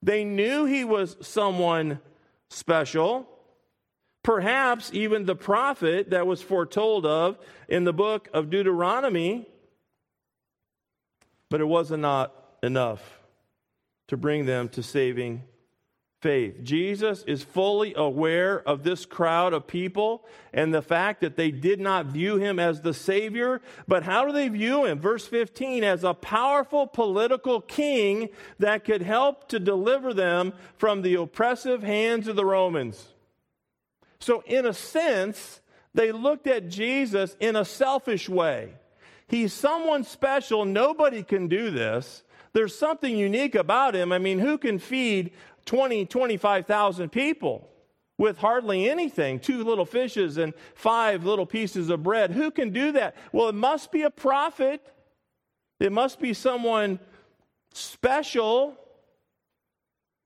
they 0.00 0.24
knew 0.24 0.64
he 0.64 0.84
was 0.84 1.16
someone 1.20 1.98
special. 2.48 3.28
Perhaps 4.22 4.90
even 4.94 5.26
the 5.26 5.34
prophet 5.34 6.10
that 6.10 6.26
was 6.26 6.40
foretold 6.40 7.04
of 7.04 7.36
in 7.68 7.82
the 7.82 7.92
book 7.92 8.28
of 8.32 8.48
Deuteronomy, 8.48 9.46
but 11.50 11.60
it 11.60 11.66
was 11.66 11.90
not 11.90 12.32
enough 12.62 13.17
to 14.08 14.16
bring 14.16 14.46
them 14.46 14.68
to 14.70 14.82
saving 14.82 15.42
faith. 16.20 16.62
Jesus 16.64 17.22
is 17.24 17.44
fully 17.44 17.94
aware 17.94 18.60
of 18.60 18.82
this 18.82 19.06
crowd 19.06 19.52
of 19.52 19.68
people 19.68 20.26
and 20.52 20.74
the 20.74 20.82
fact 20.82 21.20
that 21.20 21.36
they 21.36 21.50
did 21.50 21.78
not 21.78 22.06
view 22.06 22.36
him 22.36 22.58
as 22.58 22.80
the 22.80 22.94
Savior. 22.94 23.60
But 23.86 24.02
how 24.02 24.26
do 24.26 24.32
they 24.32 24.48
view 24.48 24.84
him? 24.84 24.98
Verse 24.98 25.26
15 25.26 25.84
as 25.84 26.02
a 26.02 26.14
powerful 26.14 26.86
political 26.86 27.60
king 27.60 28.30
that 28.58 28.84
could 28.84 29.02
help 29.02 29.48
to 29.50 29.60
deliver 29.60 30.12
them 30.12 30.52
from 30.76 31.02
the 31.02 31.14
oppressive 31.14 31.82
hands 31.82 32.26
of 32.26 32.34
the 32.34 32.44
Romans. 32.44 33.14
So, 34.18 34.42
in 34.46 34.66
a 34.66 34.74
sense, 34.74 35.60
they 35.94 36.10
looked 36.10 36.48
at 36.48 36.68
Jesus 36.68 37.36
in 37.38 37.54
a 37.54 37.64
selfish 37.64 38.28
way. 38.28 38.74
He's 39.28 39.52
someone 39.52 40.02
special. 40.02 40.64
Nobody 40.64 41.22
can 41.22 41.46
do 41.46 41.70
this 41.70 42.24
there's 42.52 42.76
something 42.76 43.16
unique 43.16 43.54
about 43.54 43.94
him. 43.94 44.12
I 44.12 44.18
mean, 44.18 44.38
who 44.38 44.58
can 44.58 44.78
feed 44.78 45.32
20, 45.66 46.06
25,000 46.06 47.10
people 47.10 47.68
with 48.16 48.38
hardly 48.38 48.88
anything? 48.88 49.38
Two 49.38 49.64
little 49.64 49.84
fishes 49.84 50.36
and 50.36 50.54
five 50.74 51.24
little 51.24 51.46
pieces 51.46 51.90
of 51.90 52.02
bread. 52.02 52.32
Who 52.32 52.50
can 52.50 52.70
do 52.70 52.92
that? 52.92 53.16
Well, 53.32 53.48
it 53.48 53.54
must 53.54 53.92
be 53.92 54.02
a 54.02 54.10
prophet. 54.10 54.84
It 55.80 55.92
must 55.92 56.20
be 56.20 56.34
someone 56.34 56.98
special. 57.72 58.76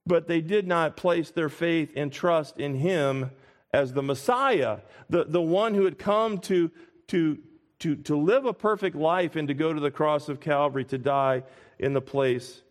But 0.06 0.26
they 0.26 0.40
did 0.40 0.66
not 0.66 0.96
place 0.96 1.30
their 1.30 1.48
faith 1.48 1.92
and 1.94 2.12
trust 2.12 2.58
in 2.58 2.74
him 2.74 3.30
as 3.72 3.92
the 3.92 4.02
Messiah, 4.02 4.78
the, 5.08 5.24
the 5.24 5.40
one 5.40 5.74
who 5.74 5.84
had 5.84 5.98
come 5.98 6.38
to, 6.38 6.70
to, 7.08 7.38
to, 7.82 7.96
to 7.96 8.16
live 8.16 8.44
a 8.44 8.52
perfect 8.52 8.94
life 8.94 9.34
and 9.34 9.48
to 9.48 9.54
go 9.54 9.72
to 9.72 9.80
the 9.80 9.90
cross 9.90 10.28
of 10.28 10.40
Calvary 10.40 10.84
to 10.84 10.98
die 10.98 11.42
in 11.78 11.92
the 11.92 12.00
place 12.00 12.62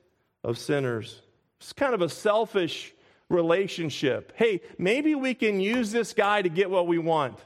of 0.44 0.58
sinners. 0.58 1.22
It's 1.60 1.74
kind 1.74 1.94
of 1.94 2.02
a 2.02 2.08
selfish 2.08 2.94
relationship. 3.30 4.32
Hey, 4.36 4.62
maybe 4.78 5.14
we 5.16 5.34
can 5.34 5.60
use 5.60 5.92
this 5.92 6.14
guy 6.14 6.42
to 6.42 6.50
get 6.50 6.70
what 6.70 6.88
we 6.88 6.98
want. 6.98 7.38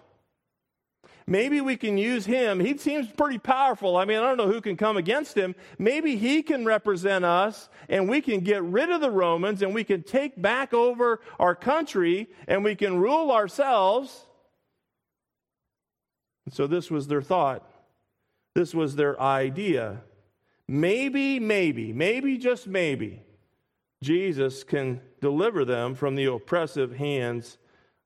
Maybe 1.28 1.60
we 1.60 1.76
can 1.76 1.98
use 1.98 2.24
him. 2.24 2.60
He 2.60 2.78
seems 2.78 3.08
pretty 3.08 3.40
powerful. 3.40 3.98
I 3.98 4.06
mean, 4.06 4.20
I 4.20 4.22
don't 4.22 4.38
know 4.38 4.48
who 4.48 4.62
can 4.62 4.78
come 4.78 4.96
against 4.96 5.36
him. 5.36 5.56
Maybe 5.80 6.18
he 6.18 6.44
can 6.44 6.66
represent 6.66 7.26
us 7.26 7.68
and 7.90 8.08
we 8.08 8.22
can 8.22 8.42
get 8.42 8.62
rid 8.62 8.92
of 8.92 9.02
the 9.02 9.10
Romans 9.10 9.64
and 9.64 9.74
we 9.74 9.84
can 9.84 10.04
take 10.04 10.40
back 10.40 10.72
over 10.72 11.20
our 11.40 11.56
country 11.56 12.30
and 12.48 12.64
we 12.64 12.76
can 12.76 13.00
rule 13.00 13.32
ourselves. 13.32 14.28
So 16.52 16.68
this 16.68 16.92
was 16.92 17.08
their 17.08 17.22
thought. 17.22 17.70
This 18.54 18.74
was 18.74 18.96
their 18.96 19.20
idea. 19.20 20.02
Maybe, 20.68 21.40
maybe, 21.40 21.94
maybe, 21.94 22.38
just 22.38 22.68
maybe, 22.68 23.22
Jesus 24.02 24.64
can 24.64 25.02
deliver 25.22 25.66
them 25.66 25.96
from 25.96 26.16
the 26.16 26.26
oppressive 26.26 26.96
hands 26.96 27.58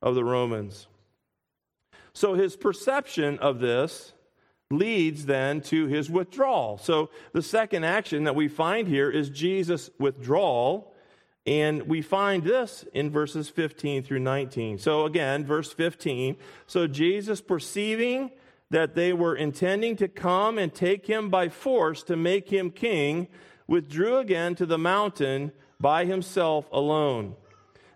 of 0.02 0.16
the 0.16 0.24
Romans. 0.24 0.88
So 2.14 2.34
his 2.34 2.56
perception 2.56 3.40
of 3.40 3.60
this 3.60 4.14
leads 4.72 5.26
then 5.26 5.62
to 5.62 5.88
his 5.88 6.10
withdrawal. 6.10 6.78
So 6.78 7.10
the 7.34 7.42
second 7.42 7.84
action 7.84 8.24
that 8.26 8.36
we 8.36 8.48
find 8.48 8.88
here 8.88 9.10
is 9.10 9.30
Jesus' 9.30 9.90
withdrawal. 10.00 10.94
And 11.46 11.84
we 11.84 12.02
find 12.02 12.44
this 12.44 12.86
in 12.94 13.10
verses 13.10 13.50
15 13.50 14.04
through 14.04 14.20
19. 14.20 14.78
So 14.78 15.06
again, 15.06 15.46
verse 15.46 15.72
15. 15.72 16.38
So 16.68 16.86
Jesus, 16.86 17.42
perceiving 17.42 18.32
that 18.70 18.94
they 18.94 19.14
were 19.14 19.36
intending 19.36 19.96
to 19.96 20.08
come 20.08 20.58
and 20.58 20.74
take 20.74 21.08
him 21.08 21.30
by 21.30 21.50
force 21.50 22.04
to 22.04 22.16
make 22.16 22.50
him 22.50 22.70
king, 22.70 23.28
withdrew 23.68 24.18
again 24.18 24.56
to 24.56 24.66
the 24.66 24.78
mountain 24.78 25.52
by 25.80 26.06
himself 26.06 26.68
alone. 26.72 27.36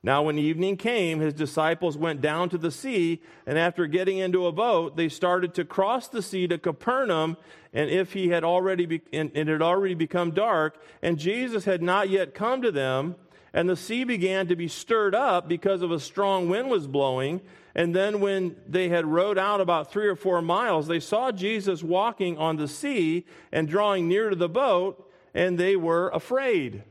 Now, 0.06 0.24
when 0.24 0.38
evening 0.38 0.76
came, 0.76 1.22
his 1.22 1.34
disciples 1.34 1.98
went 1.98 2.20
down 2.20 2.50
to 2.50 2.58
the 2.58 2.72
sea, 2.72 3.22
and 3.46 3.58
after 3.58 3.88
getting 3.88 4.18
into 4.18 4.48
a 4.48 4.52
boat, 4.52 4.98
they 4.98 5.08
started 5.08 5.54
to 5.54 5.64
cross 5.64 6.10
the 6.10 6.22
sea 6.22 6.46
to 6.48 6.58
Capernaum. 6.58 7.38
And 7.72 7.90
if 7.90 8.12
he 8.12 8.28
had 8.28 8.44
already, 8.44 8.86
be- 8.86 9.02
and 9.14 9.32
it 9.34 9.48
had 9.48 9.62
already 9.62 9.94
become 9.94 10.32
dark, 10.32 10.78
and 11.02 11.18
Jesus 11.18 11.64
had 11.64 11.82
not 11.82 12.10
yet 12.10 12.34
come 12.34 12.62
to 12.64 12.72
them, 12.72 13.16
and 13.54 13.70
the 13.70 13.76
sea 13.76 14.04
began 14.04 14.48
to 14.48 14.56
be 14.56 14.68
stirred 14.68 15.14
up 15.14 15.48
because 15.48 15.82
of 15.82 15.92
a 15.92 16.00
strong 16.00 16.50
wind 16.50 16.70
was 16.70 16.88
blowing. 16.88 17.42
And 17.76 17.96
then, 17.96 18.20
when 18.20 18.56
they 18.68 18.90
had 18.90 19.06
rowed 19.06 19.38
out 19.38 19.62
about 19.62 19.92
three 19.92 20.08
or 20.08 20.16
four 20.16 20.42
miles, 20.42 20.88
they 20.88 21.00
saw 21.00 21.32
Jesus 21.32 21.84
walking 21.84 22.38
on 22.38 22.58
the 22.58 22.68
sea 22.68 23.26
and 23.52 23.68
drawing 23.68 24.08
near 24.08 24.30
to 24.30 24.36
the 24.36 24.50
boat, 24.50 25.12
and 25.34 25.58
they 25.58 25.76
were 25.76 26.10
afraid. 26.10 26.84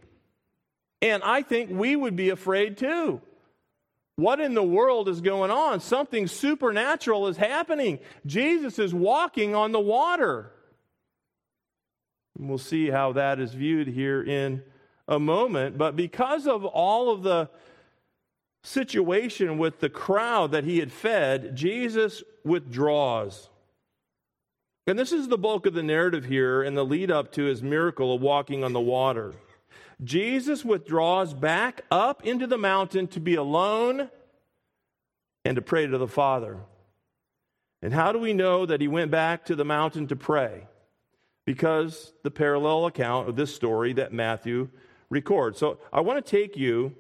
And 1.00 1.22
I 1.22 1.42
think 1.42 1.70
we 1.70 1.94
would 1.94 2.16
be 2.16 2.30
afraid 2.30 2.78
too. 2.78 3.20
What 4.16 4.40
in 4.40 4.54
the 4.54 4.62
world 4.62 5.08
is 5.08 5.20
going 5.20 5.50
on? 5.50 5.80
Something 5.80 6.26
supernatural 6.26 7.28
is 7.28 7.36
happening. 7.36 7.98
Jesus 8.26 8.78
is 8.78 8.92
walking 8.92 9.54
on 9.54 9.72
the 9.72 9.80
water. 9.80 10.52
And 12.38 12.48
we'll 12.48 12.58
see 12.58 12.90
how 12.90 13.12
that 13.12 13.40
is 13.40 13.54
viewed 13.54 13.88
here 13.88 14.22
in 14.22 14.62
a 15.08 15.18
moment. 15.18 15.78
But 15.78 15.96
because 15.96 16.46
of 16.46 16.64
all 16.64 17.10
of 17.10 17.22
the 17.22 17.50
situation 18.64 19.58
with 19.58 19.80
the 19.80 19.88
crowd 19.88 20.52
that 20.52 20.64
he 20.64 20.78
had 20.78 20.92
fed, 20.92 21.56
Jesus 21.56 22.22
withdraws. 22.44 23.48
And 24.86 24.98
this 24.98 25.12
is 25.12 25.28
the 25.28 25.38
bulk 25.38 25.66
of 25.66 25.74
the 25.74 25.82
narrative 25.82 26.24
here 26.24 26.62
in 26.62 26.74
the 26.74 26.84
lead 26.84 27.10
up 27.10 27.32
to 27.32 27.44
his 27.44 27.62
miracle 27.62 28.14
of 28.14 28.20
walking 28.20 28.64
on 28.64 28.72
the 28.72 28.80
water. 28.80 29.32
Jesus 30.02 30.64
withdraws 30.64 31.34
back 31.34 31.82
up 31.90 32.26
into 32.26 32.46
the 32.46 32.58
mountain 32.58 33.06
to 33.08 33.20
be 33.20 33.36
alone 33.36 34.10
and 35.44 35.56
to 35.56 35.62
pray 35.62 35.86
to 35.86 35.98
the 35.98 36.08
Father. 36.08 36.58
And 37.80 37.92
how 37.92 38.12
do 38.12 38.18
we 38.18 38.32
know 38.32 38.66
that 38.66 38.80
he 38.80 38.88
went 38.88 39.10
back 39.10 39.44
to 39.46 39.56
the 39.56 39.64
mountain 39.64 40.06
to 40.08 40.16
pray? 40.16 40.66
Because 41.44 42.12
the 42.22 42.30
parallel 42.30 42.86
account 42.86 43.28
of 43.28 43.36
this 43.36 43.54
story 43.54 43.92
that 43.94 44.12
Matthew 44.12 44.68
records. 45.12 45.58
So 45.58 45.78
I 45.92 46.00
want 46.00 46.24
to 46.24 46.28
take 46.28 46.56
you 46.56 46.94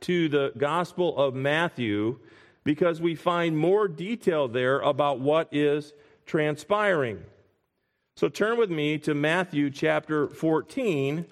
to 0.00 0.28
the 0.30 0.52
Gospel 0.56 1.16
of 1.18 1.34
Matthew 1.34 2.18
because 2.64 3.00
we 3.02 3.14
find 3.14 3.56
more 3.56 3.86
detail 3.86 4.48
there 4.48 4.80
about 4.80 5.20
what 5.20 5.48
is 5.52 5.92
transpiring. 6.24 7.22
So 8.16 8.28
turn 8.28 8.56
with 8.56 8.70
me 8.70 8.96
to 8.98 9.14
Matthew 9.14 9.70
chapter 9.70 10.28
14 10.28 11.26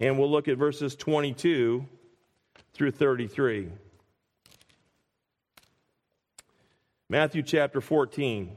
and 0.00 0.18
we'll 0.18 0.30
look 0.30 0.48
at 0.48 0.56
verses 0.56 0.96
22 0.96 1.86
through 2.72 2.90
33. 2.90 3.68
Matthew 7.10 7.42
chapter 7.42 7.82
14. 7.82 8.56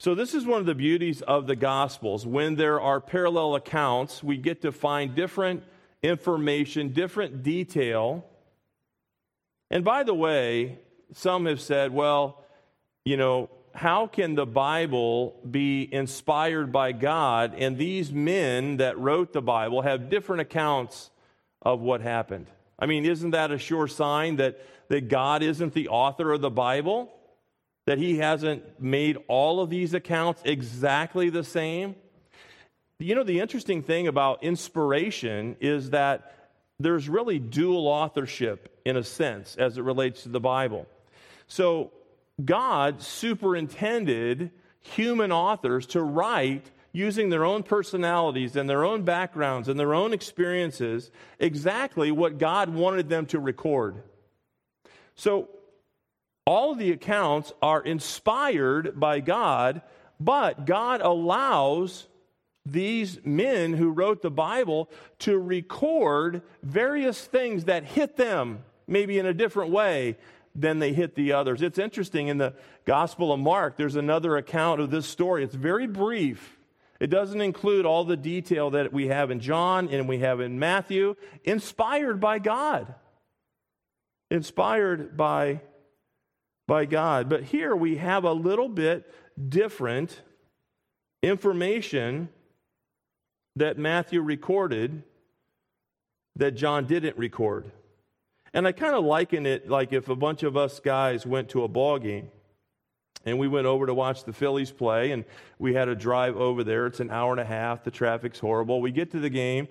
So, 0.00 0.14
this 0.14 0.32
is 0.32 0.46
one 0.46 0.60
of 0.60 0.66
the 0.66 0.76
beauties 0.76 1.22
of 1.22 1.48
the 1.48 1.56
Gospels. 1.56 2.24
When 2.24 2.54
there 2.54 2.80
are 2.80 3.00
parallel 3.00 3.56
accounts, 3.56 4.22
we 4.22 4.36
get 4.36 4.62
to 4.62 4.70
find 4.70 5.16
different 5.16 5.64
information, 6.04 6.92
different 6.92 7.42
detail. 7.42 8.24
And 9.72 9.84
by 9.84 10.04
the 10.04 10.14
way, 10.14 10.78
some 11.14 11.46
have 11.46 11.60
said, 11.60 11.92
well, 11.92 12.44
you 13.04 13.16
know, 13.16 13.50
how 13.74 14.06
can 14.06 14.36
the 14.36 14.46
Bible 14.46 15.34
be 15.50 15.88
inspired 15.92 16.70
by 16.70 16.92
God 16.92 17.54
and 17.58 17.76
these 17.76 18.12
men 18.12 18.76
that 18.76 18.96
wrote 18.98 19.32
the 19.32 19.42
Bible 19.42 19.82
have 19.82 20.08
different 20.08 20.42
accounts 20.42 21.10
of 21.60 21.80
what 21.80 22.02
happened? 22.02 22.46
I 22.78 22.86
mean, 22.86 23.04
isn't 23.04 23.30
that 23.30 23.50
a 23.50 23.58
sure 23.58 23.88
sign 23.88 24.36
that, 24.36 24.60
that 24.90 25.08
God 25.08 25.42
isn't 25.42 25.74
the 25.74 25.88
author 25.88 26.32
of 26.32 26.40
the 26.40 26.50
Bible? 26.50 27.12
That 27.88 27.96
he 27.96 28.18
hasn't 28.18 28.82
made 28.82 29.16
all 29.28 29.60
of 29.62 29.70
these 29.70 29.94
accounts 29.94 30.42
exactly 30.44 31.30
the 31.30 31.42
same? 31.42 31.94
You 32.98 33.14
know, 33.14 33.24
the 33.24 33.40
interesting 33.40 33.82
thing 33.82 34.08
about 34.08 34.44
inspiration 34.44 35.56
is 35.58 35.88
that 35.88 36.50
there's 36.78 37.08
really 37.08 37.38
dual 37.38 37.88
authorship 37.88 38.78
in 38.84 38.98
a 38.98 39.02
sense 39.02 39.56
as 39.56 39.78
it 39.78 39.84
relates 39.84 40.24
to 40.24 40.28
the 40.28 40.38
Bible. 40.38 40.86
So, 41.46 41.90
God 42.44 43.00
superintended 43.00 44.50
human 44.80 45.32
authors 45.32 45.86
to 45.86 46.02
write 46.02 46.70
using 46.92 47.30
their 47.30 47.46
own 47.46 47.62
personalities 47.62 48.54
and 48.54 48.68
their 48.68 48.84
own 48.84 49.04
backgrounds 49.04 49.66
and 49.66 49.80
their 49.80 49.94
own 49.94 50.12
experiences 50.12 51.10
exactly 51.38 52.10
what 52.10 52.36
God 52.36 52.68
wanted 52.68 53.08
them 53.08 53.24
to 53.28 53.40
record. 53.40 54.02
So, 55.14 55.48
all 56.48 56.74
the 56.74 56.92
accounts 56.92 57.52
are 57.60 57.82
inspired 57.82 58.98
by 58.98 59.20
God, 59.20 59.82
but 60.18 60.64
God 60.64 61.02
allows 61.02 62.08
these 62.64 63.18
men 63.22 63.74
who 63.74 63.90
wrote 63.90 64.22
the 64.22 64.30
Bible 64.30 64.88
to 65.18 65.38
record 65.38 66.40
various 66.62 67.22
things 67.26 67.66
that 67.66 67.84
hit 67.84 68.16
them, 68.16 68.64
maybe 68.86 69.18
in 69.18 69.26
a 69.26 69.34
different 69.34 69.72
way 69.72 70.16
than 70.54 70.78
they 70.78 70.94
hit 70.94 71.14
the 71.16 71.34
others. 71.34 71.60
It's 71.60 71.78
interesting 71.78 72.28
in 72.28 72.38
the 72.38 72.54
Gospel 72.86 73.30
of 73.30 73.40
Mark, 73.40 73.76
there's 73.76 73.96
another 73.96 74.38
account 74.38 74.80
of 74.80 74.90
this 74.90 75.04
story. 75.04 75.44
It's 75.44 75.54
very 75.54 75.86
brief. 75.86 76.58
It 76.98 77.08
doesn't 77.08 77.42
include 77.42 77.84
all 77.84 78.06
the 78.06 78.16
detail 78.16 78.70
that 78.70 78.90
we 78.90 79.08
have 79.08 79.30
in 79.30 79.40
John 79.40 79.90
and 79.90 80.08
we 80.08 80.20
have 80.20 80.40
in 80.40 80.58
Matthew, 80.58 81.14
inspired 81.44 82.20
by 82.20 82.38
God. 82.38 82.94
Inspired 84.30 85.14
by, 85.14 85.60
by 86.68 86.84
God. 86.84 87.28
But 87.28 87.44
here 87.44 87.74
we 87.74 87.96
have 87.96 88.22
a 88.22 88.32
little 88.32 88.68
bit 88.68 89.12
different 89.48 90.20
information 91.22 92.28
that 93.56 93.78
Matthew 93.78 94.20
recorded 94.20 95.02
that 96.36 96.52
John 96.52 96.86
didn't 96.86 97.16
record. 97.16 97.72
And 98.54 98.68
I 98.68 98.72
kind 98.72 98.94
of 98.94 99.04
liken 99.04 99.46
it 99.46 99.68
like 99.68 99.92
if 99.92 100.08
a 100.08 100.14
bunch 100.14 100.44
of 100.44 100.56
us 100.56 100.78
guys 100.78 101.26
went 101.26 101.48
to 101.50 101.64
a 101.64 101.68
ball 101.68 101.98
game 101.98 102.30
and 103.24 103.38
we 103.38 103.48
went 103.48 103.66
over 103.66 103.86
to 103.86 103.94
watch 103.94 104.24
the 104.24 104.32
Phillies 104.32 104.70
play 104.70 105.10
and 105.12 105.24
we 105.58 105.74
had 105.74 105.88
a 105.88 105.94
drive 105.94 106.36
over 106.36 106.62
there. 106.62 106.86
It's 106.86 107.00
an 107.00 107.10
hour 107.10 107.32
and 107.32 107.40
a 107.40 107.44
half. 107.44 107.82
The 107.82 107.90
traffic's 107.90 108.38
horrible. 108.38 108.80
We 108.80 108.92
get 108.92 109.10
to 109.12 109.20
the 109.20 109.30
game 109.30 109.68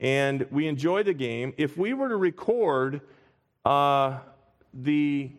and 0.00 0.46
we 0.50 0.66
enjoy 0.66 1.04
the 1.04 1.14
game. 1.14 1.54
If 1.56 1.78
we 1.78 1.94
were 1.94 2.08
to 2.08 2.16
record 2.16 3.00
uh, 3.64 4.18
the 4.74 5.30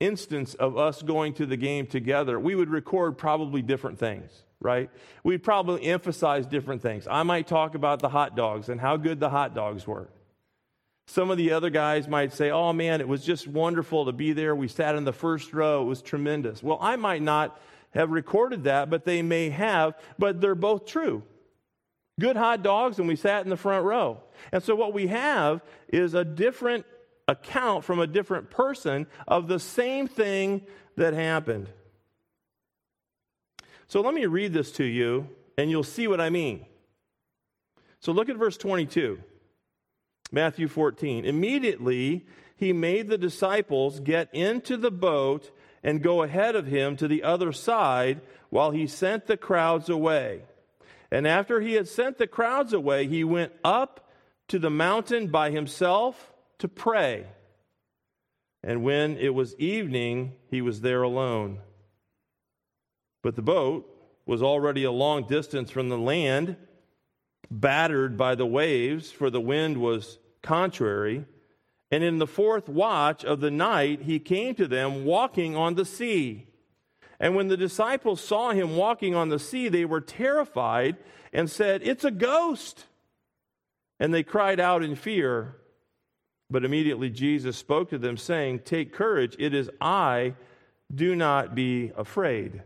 instance 0.00 0.54
of 0.54 0.76
us 0.76 1.02
going 1.02 1.34
to 1.34 1.46
the 1.46 1.56
game 1.56 1.86
together, 1.86 2.38
we 2.38 2.54
would 2.54 2.70
record 2.70 3.16
probably 3.16 3.62
different 3.62 3.98
things, 3.98 4.30
right? 4.60 4.90
We'd 5.24 5.42
probably 5.42 5.84
emphasize 5.84 6.46
different 6.46 6.82
things. 6.82 7.06
I 7.10 7.22
might 7.22 7.46
talk 7.46 7.74
about 7.74 8.00
the 8.00 8.08
hot 8.08 8.36
dogs 8.36 8.68
and 8.68 8.80
how 8.80 8.96
good 8.96 9.20
the 9.20 9.30
hot 9.30 9.54
dogs 9.54 9.86
were. 9.86 10.08
Some 11.08 11.30
of 11.30 11.38
the 11.38 11.52
other 11.52 11.70
guys 11.70 12.08
might 12.08 12.32
say, 12.32 12.50
Oh 12.50 12.72
man, 12.72 13.00
it 13.00 13.08
was 13.08 13.24
just 13.24 13.46
wonderful 13.46 14.06
to 14.06 14.12
be 14.12 14.32
there. 14.32 14.54
We 14.56 14.68
sat 14.68 14.96
in 14.96 15.04
the 15.04 15.12
first 15.12 15.52
row. 15.52 15.82
It 15.82 15.86
was 15.86 16.02
tremendous. 16.02 16.62
Well, 16.62 16.78
I 16.80 16.96
might 16.96 17.22
not 17.22 17.60
have 17.90 18.10
recorded 18.10 18.64
that, 18.64 18.90
but 18.90 19.04
they 19.04 19.22
may 19.22 19.50
have, 19.50 19.94
but 20.18 20.40
they're 20.40 20.54
both 20.54 20.84
true. 20.84 21.22
Good 22.18 22.36
hot 22.36 22.62
dogs, 22.62 22.98
and 22.98 23.06
we 23.06 23.16
sat 23.16 23.44
in 23.44 23.50
the 23.50 23.56
front 23.56 23.84
row. 23.84 24.22
And 24.50 24.62
so 24.62 24.74
what 24.74 24.94
we 24.94 25.06
have 25.08 25.60
is 25.88 26.14
a 26.14 26.24
different 26.24 26.86
account 27.28 27.84
from 27.84 27.98
a 27.98 28.06
different 28.06 28.50
person 28.50 29.06
of 29.26 29.48
the 29.48 29.58
same 29.58 30.06
thing 30.06 30.66
that 30.96 31.14
happened. 31.14 31.68
So 33.88 34.00
let 34.00 34.14
me 34.14 34.26
read 34.26 34.52
this 34.52 34.72
to 34.72 34.84
you, 34.84 35.28
and 35.56 35.70
you'll 35.70 35.84
see 35.84 36.08
what 36.08 36.20
I 36.20 36.30
mean. 36.30 36.66
So 38.00 38.12
look 38.12 38.28
at 38.28 38.36
verse 38.36 38.56
22. 38.56 39.18
Matthew 40.32 40.68
14. 40.68 41.24
Immediately, 41.24 42.26
he 42.56 42.72
made 42.72 43.08
the 43.08 43.18
disciples 43.18 44.00
get 44.00 44.28
into 44.34 44.76
the 44.76 44.90
boat 44.90 45.50
and 45.82 46.02
go 46.02 46.22
ahead 46.22 46.56
of 46.56 46.66
him 46.66 46.96
to 46.96 47.06
the 47.06 47.22
other 47.22 47.52
side 47.52 48.20
while 48.50 48.72
he 48.72 48.86
sent 48.86 49.26
the 49.26 49.36
crowds 49.36 49.88
away. 49.88 50.42
And 51.10 51.26
after 51.26 51.60
he 51.60 51.74
had 51.74 51.86
sent 51.86 52.18
the 52.18 52.26
crowds 52.26 52.72
away, 52.72 53.06
he 53.06 53.22
went 53.22 53.52
up 53.62 54.10
to 54.48 54.58
the 54.58 54.70
mountain 54.70 55.28
by 55.28 55.50
himself 55.50 56.32
to 56.58 56.68
pray. 56.68 57.26
And 58.62 58.82
when 58.82 59.16
it 59.18 59.34
was 59.34 59.54
evening, 59.56 60.32
he 60.50 60.60
was 60.60 60.80
there 60.80 61.02
alone. 61.02 61.60
But 63.22 63.36
the 63.36 63.42
boat 63.42 63.88
was 64.26 64.42
already 64.42 64.84
a 64.84 64.90
long 64.90 65.26
distance 65.26 65.70
from 65.70 65.88
the 65.88 65.98
land 65.98 66.56
battered 67.50 68.16
by 68.16 68.34
the 68.34 68.46
waves, 68.46 69.10
for 69.12 69.30
the 69.30 69.40
wind 69.40 69.78
was 69.78 70.18
contrary. 70.42 71.24
And 71.90 72.02
in 72.02 72.18
the 72.18 72.26
fourth 72.26 72.68
watch 72.68 73.24
of 73.24 73.40
the 73.40 73.50
night, 73.50 74.02
he 74.02 74.18
came 74.18 74.54
to 74.56 74.66
them 74.66 75.04
walking 75.04 75.56
on 75.56 75.74
the 75.74 75.84
sea. 75.84 76.48
And 77.20 77.34
when 77.34 77.48
the 77.48 77.56
disciples 77.56 78.20
saw 78.20 78.50
him 78.50 78.76
walking 78.76 79.14
on 79.14 79.28
the 79.28 79.38
sea, 79.38 79.68
they 79.68 79.84
were 79.84 80.00
terrified 80.00 80.96
and 81.32 81.50
said, 81.50 81.82
It's 81.82 82.04
a 82.04 82.10
ghost. 82.10 82.86
And 83.98 84.12
they 84.12 84.22
cried 84.22 84.60
out 84.60 84.82
in 84.82 84.96
fear. 84.96 85.56
But 86.50 86.64
immediately 86.64 87.10
Jesus 87.10 87.56
spoke 87.56 87.90
to 87.90 87.98
them, 87.98 88.16
saying, 88.16 88.60
Take 88.60 88.92
courage, 88.92 89.36
it 89.38 89.52
is 89.52 89.70
I, 89.80 90.34
do 90.94 91.16
not 91.16 91.54
be 91.54 91.92
afraid. 91.96 92.62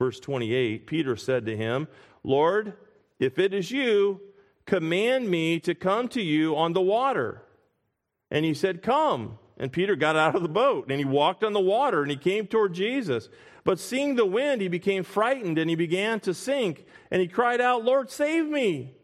Verse 0.00 0.18
28 0.20 0.86
Peter 0.86 1.16
said 1.16 1.46
to 1.46 1.56
him, 1.56 1.88
Lord, 2.22 2.74
if 3.18 3.38
it 3.38 3.52
is 3.54 3.70
you, 3.70 4.20
command 4.66 5.28
me 5.28 5.60
to 5.60 5.74
come 5.74 6.08
to 6.08 6.22
you 6.22 6.56
on 6.56 6.72
the 6.72 6.80
water. 6.80 7.42
And 8.30 8.44
he 8.44 8.54
said, 8.54 8.82
Come. 8.82 9.38
And 9.56 9.70
Peter 9.70 9.94
got 9.94 10.16
out 10.16 10.34
of 10.34 10.42
the 10.42 10.48
boat 10.48 10.86
and 10.88 10.98
he 10.98 11.04
walked 11.04 11.44
on 11.44 11.52
the 11.52 11.60
water 11.60 12.02
and 12.02 12.10
he 12.10 12.16
came 12.16 12.48
toward 12.48 12.74
Jesus. 12.74 13.28
But 13.62 13.78
seeing 13.78 14.16
the 14.16 14.26
wind, 14.26 14.60
he 14.60 14.66
became 14.66 15.04
frightened 15.04 15.58
and 15.58 15.70
he 15.70 15.76
began 15.76 16.18
to 16.20 16.34
sink. 16.34 16.84
And 17.12 17.20
he 17.22 17.28
cried 17.28 17.60
out, 17.60 17.84
Lord, 17.84 18.10
save 18.10 18.46
me. 18.46 18.94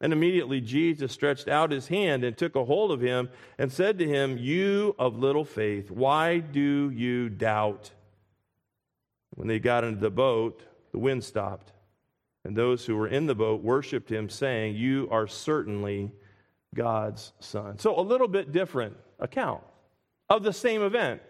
And 0.00 0.12
immediately 0.12 0.60
Jesus 0.60 1.12
stretched 1.12 1.48
out 1.48 1.72
his 1.72 1.88
hand 1.88 2.22
and 2.22 2.36
took 2.36 2.54
a 2.54 2.64
hold 2.64 2.92
of 2.92 3.00
him 3.00 3.30
and 3.58 3.72
said 3.72 3.98
to 3.98 4.06
him, 4.06 4.38
You 4.38 4.94
of 4.98 5.18
little 5.18 5.44
faith, 5.44 5.90
why 5.90 6.38
do 6.38 6.90
you 6.90 7.28
doubt? 7.28 7.90
When 9.30 9.48
they 9.48 9.58
got 9.58 9.84
into 9.84 10.00
the 10.00 10.10
boat, 10.10 10.62
the 10.92 10.98
wind 10.98 11.24
stopped. 11.24 11.72
And 12.44 12.56
those 12.56 12.86
who 12.86 12.96
were 12.96 13.08
in 13.08 13.26
the 13.26 13.34
boat 13.34 13.62
worshiped 13.62 14.10
him, 14.10 14.28
saying, 14.28 14.76
You 14.76 15.08
are 15.10 15.26
certainly 15.26 16.12
God's 16.74 17.32
son. 17.40 17.78
So 17.78 17.98
a 17.98 18.00
little 18.00 18.28
bit 18.28 18.52
different 18.52 18.96
account 19.18 19.62
of 20.28 20.44
the 20.44 20.52
same 20.52 20.82
event. 20.82 21.20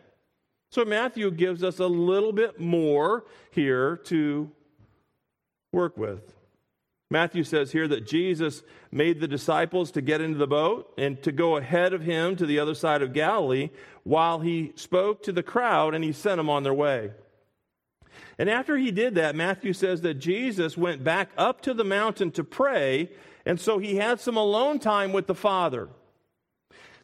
So 0.70 0.84
Matthew 0.84 1.30
gives 1.30 1.64
us 1.64 1.78
a 1.78 1.86
little 1.86 2.32
bit 2.32 2.60
more 2.60 3.24
here 3.50 3.96
to 4.04 4.50
work 5.72 5.96
with. 5.96 6.37
Matthew 7.10 7.42
says 7.42 7.72
here 7.72 7.88
that 7.88 8.06
Jesus 8.06 8.62
made 8.92 9.20
the 9.20 9.28
disciples 9.28 9.90
to 9.92 10.02
get 10.02 10.20
into 10.20 10.38
the 10.38 10.46
boat 10.46 10.92
and 10.98 11.22
to 11.22 11.32
go 11.32 11.56
ahead 11.56 11.94
of 11.94 12.02
him 12.02 12.36
to 12.36 12.44
the 12.44 12.58
other 12.58 12.74
side 12.74 13.00
of 13.00 13.14
Galilee 13.14 13.70
while 14.04 14.40
he 14.40 14.72
spoke 14.76 15.22
to 15.22 15.32
the 15.32 15.42
crowd 15.42 15.94
and 15.94 16.04
he 16.04 16.12
sent 16.12 16.36
them 16.36 16.50
on 16.50 16.64
their 16.64 16.74
way. 16.74 17.12
And 18.38 18.50
after 18.50 18.76
he 18.76 18.90
did 18.90 19.14
that, 19.14 19.34
Matthew 19.34 19.72
says 19.72 20.02
that 20.02 20.14
Jesus 20.14 20.76
went 20.76 21.02
back 21.02 21.30
up 21.36 21.62
to 21.62 21.72
the 21.72 21.84
mountain 21.84 22.30
to 22.32 22.44
pray, 22.44 23.10
and 23.46 23.58
so 23.58 23.78
he 23.78 23.96
had 23.96 24.20
some 24.20 24.36
alone 24.36 24.78
time 24.78 25.12
with 25.12 25.26
the 25.26 25.34
Father. 25.34 25.88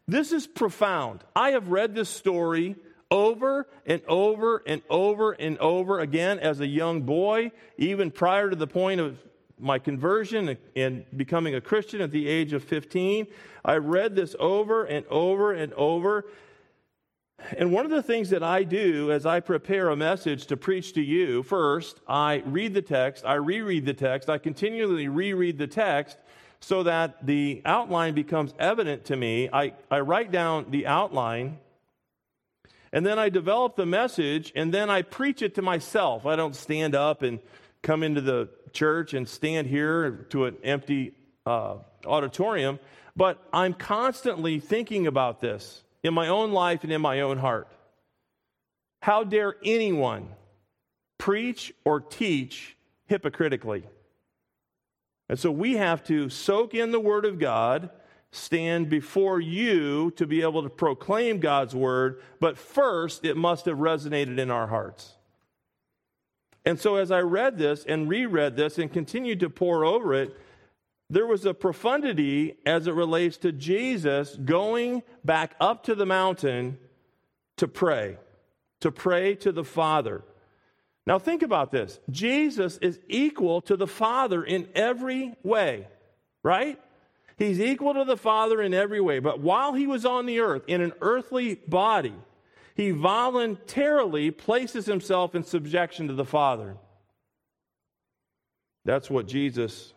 This 0.06 0.32
is 0.32 0.46
profound. 0.46 1.24
I 1.34 1.50
have 1.50 1.68
read 1.68 1.94
this 1.94 2.10
story 2.10 2.76
over 3.10 3.66
and 3.86 4.02
over 4.06 4.62
and 4.66 4.82
over 4.90 5.32
and 5.32 5.58
over 5.58 5.98
again 6.00 6.38
as 6.38 6.60
a 6.60 6.66
young 6.66 7.02
boy, 7.02 7.52
even 7.78 8.10
prior 8.10 8.50
to 8.50 8.56
the 8.56 8.66
point 8.66 9.00
of 9.00 9.18
my 9.58 9.78
conversion 9.78 10.56
and 10.74 11.04
becoming 11.16 11.54
a 11.54 11.60
Christian 11.60 12.00
at 12.00 12.10
the 12.10 12.28
age 12.28 12.52
of 12.52 12.64
15. 12.64 13.26
I 13.64 13.76
read 13.76 14.16
this 14.16 14.34
over 14.38 14.84
and 14.84 15.06
over 15.06 15.52
and 15.52 15.72
over. 15.74 16.26
And 17.56 17.72
one 17.72 17.84
of 17.84 17.90
the 17.90 18.02
things 18.02 18.30
that 18.30 18.42
I 18.42 18.62
do 18.62 19.12
as 19.12 19.26
I 19.26 19.40
prepare 19.40 19.90
a 19.90 19.96
message 19.96 20.46
to 20.46 20.56
preach 20.56 20.92
to 20.94 21.02
you, 21.02 21.42
first, 21.42 22.00
I 22.08 22.42
read 22.46 22.74
the 22.74 22.82
text, 22.82 23.24
I 23.24 23.34
reread 23.34 23.86
the 23.86 23.94
text, 23.94 24.30
I 24.30 24.38
continually 24.38 25.08
reread 25.08 25.58
the 25.58 25.66
text 25.66 26.16
so 26.60 26.84
that 26.84 27.26
the 27.26 27.60
outline 27.66 28.14
becomes 28.14 28.54
evident 28.58 29.04
to 29.06 29.16
me. 29.16 29.50
I, 29.52 29.74
I 29.90 30.00
write 30.00 30.30
down 30.30 30.70
the 30.70 30.86
outline, 30.86 31.58
and 32.92 33.04
then 33.04 33.18
I 33.18 33.28
develop 33.28 33.76
the 33.76 33.84
message, 33.84 34.52
and 34.56 34.72
then 34.72 34.88
I 34.88 35.02
preach 35.02 35.42
it 35.42 35.56
to 35.56 35.62
myself. 35.62 36.24
I 36.24 36.36
don't 36.36 36.56
stand 36.56 36.94
up 36.94 37.22
and 37.22 37.40
come 37.82 38.02
into 38.02 38.22
the 38.22 38.48
church 38.74 39.14
and 39.14 39.26
stand 39.26 39.68
here 39.68 40.26
to 40.30 40.44
an 40.44 40.56
empty 40.62 41.14
uh, 41.46 41.76
auditorium, 42.04 42.78
but 43.16 43.42
I'm 43.52 43.72
constantly 43.72 44.60
thinking 44.60 45.06
about 45.06 45.40
this 45.40 45.82
in 46.02 46.12
my 46.12 46.28
own 46.28 46.52
life 46.52 46.84
and 46.84 46.92
in 46.92 47.00
my 47.00 47.20
own 47.20 47.38
heart. 47.38 47.68
How 49.00 49.24
dare 49.24 49.56
anyone 49.64 50.28
preach 51.18 51.72
or 51.84 52.00
teach 52.00 52.76
hypocritically? 53.06 53.84
And 55.28 55.38
so 55.38 55.50
we 55.50 55.74
have 55.74 56.04
to 56.04 56.28
soak 56.28 56.74
in 56.74 56.90
the 56.90 57.00
Word 57.00 57.24
of 57.24 57.38
God, 57.38 57.90
stand 58.30 58.90
before 58.90 59.40
you 59.40 60.10
to 60.16 60.26
be 60.26 60.42
able 60.42 60.62
to 60.62 60.68
proclaim 60.68 61.38
God's 61.38 61.74
Word, 61.74 62.20
but 62.40 62.58
first 62.58 63.24
it 63.24 63.36
must 63.36 63.64
have 63.66 63.78
resonated 63.78 64.38
in 64.38 64.50
our 64.50 64.66
hearts. 64.66 65.14
And 66.64 66.80
so 66.80 66.96
as 66.96 67.10
I 67.10 67.20
read 67.20 67.58
this 67.58 67.84
and 67.84 68.08
reread 68.08 68.56
this 68.56 68.78
and 68.78 68.92
continued 68.92 69.40
to 69.40 69.50
pore 69.50 69.84
over 69.84 70.14
it, 70.14 70.36
there 71.10 71.26
was 71.26 71.44
a 71.44 71.52
profundity 71.52 72.56
as 72.64 72.86
it 72.86 72.94
relates 72.94 73.36
to 73.38 73.52
Jesus 73.52 74.36
going 74.36 75.02
back 75.24 75.54
up 75.60 75.84
to 75.84 75.94
the 75.94 76.06
mountain 76.06 76.78
to 77.58 77.68
pray, 77.68 78.16
to 78.80 78.90
pray 78.90 79.34
to 79.36 79.52
the 79.52 79.64
Father. 79.64 80.24
Now, 81.06 81.18
think 81.18 81.42
about 81.42 81.70
this 81.70 82.00
Jesus 82.10 82.78
is 82.78 82.98
equal 83.08 83.60
to 83.62 83.76
the 83.76 83.86
Father 83.86 84.42
in 84.42 84.68
every 84.74 85.34
way, 85.42 85.86
right? 86.42 86.80
He's 87.36 87.60
equal 87.60 87.94
to 87.94 88.04
the 88.04 88.16
Father 88.16 88.62
in 88.62 88.72
every 88.72 89.00
way. 89.00 89.18
But 89.18 89.40
while 89.40 89.74
he 89.74 89.86
was 89.86 90.06
on 90.06 90.26
the 90.26 90.40
earth 90.40 90.62
in 90.66 90.80
an 90.80 90.92
earthly 91.00 91.56
body, 91.56 92.14
he 92.74 92.90
voluntarily 92.90 94.30
places 94.30 94.86
himself 94.86 95.34
in 95.34 95.44
subjection 95.44 96.08
to 96.08 96.14
the 96.14 96.24
Father. 96.24 96.76
That's 98.84 99.08
what 99.08 99.26
Jesus 99.26 99.94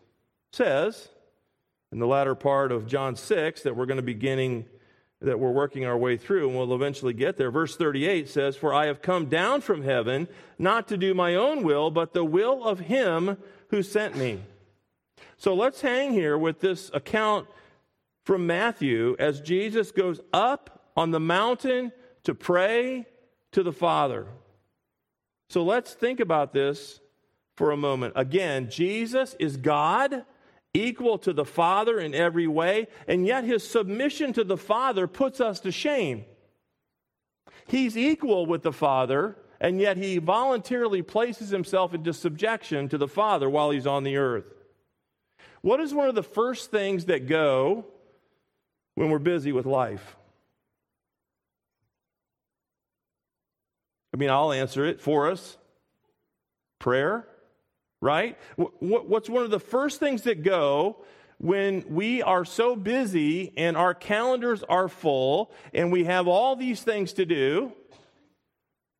says 0.51 1.09
in 1.91 1.99
the 1.99 2.07
latter 2.07 2.35
part 2.35 2.71
of 2.71 2.87
John 2.87 3.15
6 3.15 3.63
that 3.63 3.75
we're 3.75 3.85
going 3.85 3.97
to 3.97 4.03
be 4.03 4.13
beginning 4.13 4.65
that 5.21 5.39
we're 5.39 5.51
working 5.51 5.83
our 5.85 5.97
way 5.97 6.15
through, 6.15 6.47
and 6.47 6.55
we'll 6.55 6.75
eventually 6.75 7.13
get 7.13 7.37
there. 7.37 7.49
Verse 7.49 7.75
38 7.75 8.29
says, 8.29 8.55
For 8.55 8.73
I 8.73 8.85
have 8.85 9.01
come 9.01 9.25
down 9.25 9.61
from 9.61 9.81
heaven 9.81 10.27
not 10.59 10.87
to 10.89 10.97
do 10.97 11.13
my 11.13 11.33
own 11.33 11.63
will, 11.63 11.89
but 11.89 12.13
the 12.13 12.23
will 12.23 12.63
of 12.63 12.81
him 12.81 13.37
who 13.69 13.81
sent 13.81 14.15
me. 14.15 14.41
So 15.37 15.55
let's 15.55 15.81
hang 15.81 16.13
here 16.13 16.37
with 16.37 16.59
this 16.59 16.91
account 16.93 17.47
from 18.25 18.45
Matthew 18.45 19.15
as 19.17 19.41
Jesus 19.41 19.91
goes 19.91 20.21
up 20.31 20.91
on 20.95 21.11
the 21.11 21.19
mountain 21.19 21.91
to 22.27 22.35
pray 22.35 23.05
to 23.53 23.63
the 23.63 23.71
Father. 23.71 24.27
So 25.49 25.63
let's 25.63 25.93
think 25.93 26.19
about 26.19 26.51
this 26.51 26.99
for 27.55 27.71
a 27.71 27.77
moment. 27.77 28.15
Again, 28.17 28.69
Jesus 28.69 29.33
is 29.39 29.55
God 29.55 30.25
equal 30.73 31.19
to 31.19 31.31
the 31.31 31.45
Father 31.45 31.97
in 31.97 32.13
every 32.13 32.45
way, 32.45 32.87
and 33.07 33.25
yet 33.25 33.45
his 33.45 33.65
submission 33.65 34.33
to 34.33 34.43
the 34.43 34.57
Father 34.57 35.07
puts 35.07 35.39
us 35.39 35.61
to 35.61 35.71
shame. 35.71 36.25
He's 37.65 37.97
equal 37.97 38.45
with 38.45 38.61
the 38.61 38.73
Father, 38.73 39.37
and 39.61 39.79
yet 39.79 39.95
he 39.95 40.17
voluntarily 40.17 41.03
places 41.03 41.49
himself 41.49 41.93
into 41.93 42.11
subjection 42.11 42.89
to 42.89 42.97
the 42.97 43.07
Father 43.07 43.49
while 43.49 43.69
he's 43.69 43.87
on 43.87 44.03
the 44.03 44.17
earth. 44.17 44.53
What 45.61 45.79
is 45.79 45.93
one 45.93 46.09
of 46.09 46.15
the 46.15 46.23
first 46.23 46.71
things 46.71 47.05
that 47.05 47.25
go 47.25 47.85
when 48.95 49.09
we're 49.09 49.17
busy 49.17 49.53
with 49.53 49.65
life? 49.65 50.16
I 54.17 54.19
mean, 54.19 54.31
I'll 54.31 54.51
answer 54.51 54.83
it 54.83 54.99
for 54.99 55.29
us 55.29 55.57
prayer 56.79 57.27
right? 58.01 58.37
What's 58.55 59.29
one 59.29 59.43
of 59.43 59.51
the 59.51 59.59
first 59.59 59.99
things 59.99 60.23
that 60.23 60.43
go 60.43 60.97
when 61.39 61.83
we 61.89 62.21
are 62.21 62.45
so 62.45 62.75
busy 62.75 63.53
and 63.57 63.77
our 63.77 63.93
calendars 63.93 64.63
are 64.63 64.87
full 64.87 65.51
and 65.73 65.91
we 65.91 66.05
have 66.05 66.27
all 66.27 66.55
these 66.55 66.81
things 66.81 67.13
to 67.13 67.25
do? 67.25 67.71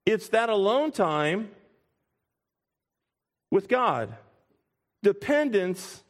It's 0.06 0.30
that 0.30 0.50
alone 0.50 0.92
time 0.92 1.50
with 3.52 3.68
God, 3.68 4.16
dependence 5.04 6.04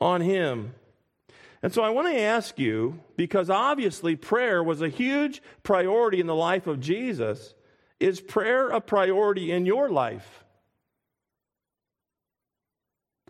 on 0.00 0.20
Him. 0.20 0.74
And 1.62 1.74
so 1.74 1.82
I 1.82 1.90
want 1.90 2.08
to 2.08 2.18
ask 2.18 2.58
you, 2.58 3.00
because 3.16 3.50
obviously 3.50 4.16
prayer 4.16 4.62
was 4.62 4.80
a 4.80 4.88
huge 4.88 5.42
priority 5.62 6.18
in 6.18 6.26
the 6.26 6.34
life 6.34 6.66
of 6.66 6.80
Jesus, 6.80 7.54
is 8.00 8.20
prayer 8.20 8.70
a 8.70 8.80
priority 8.80 9.52
in 9.52 9.66
your 9.66 9.90
life? 9.90 10.44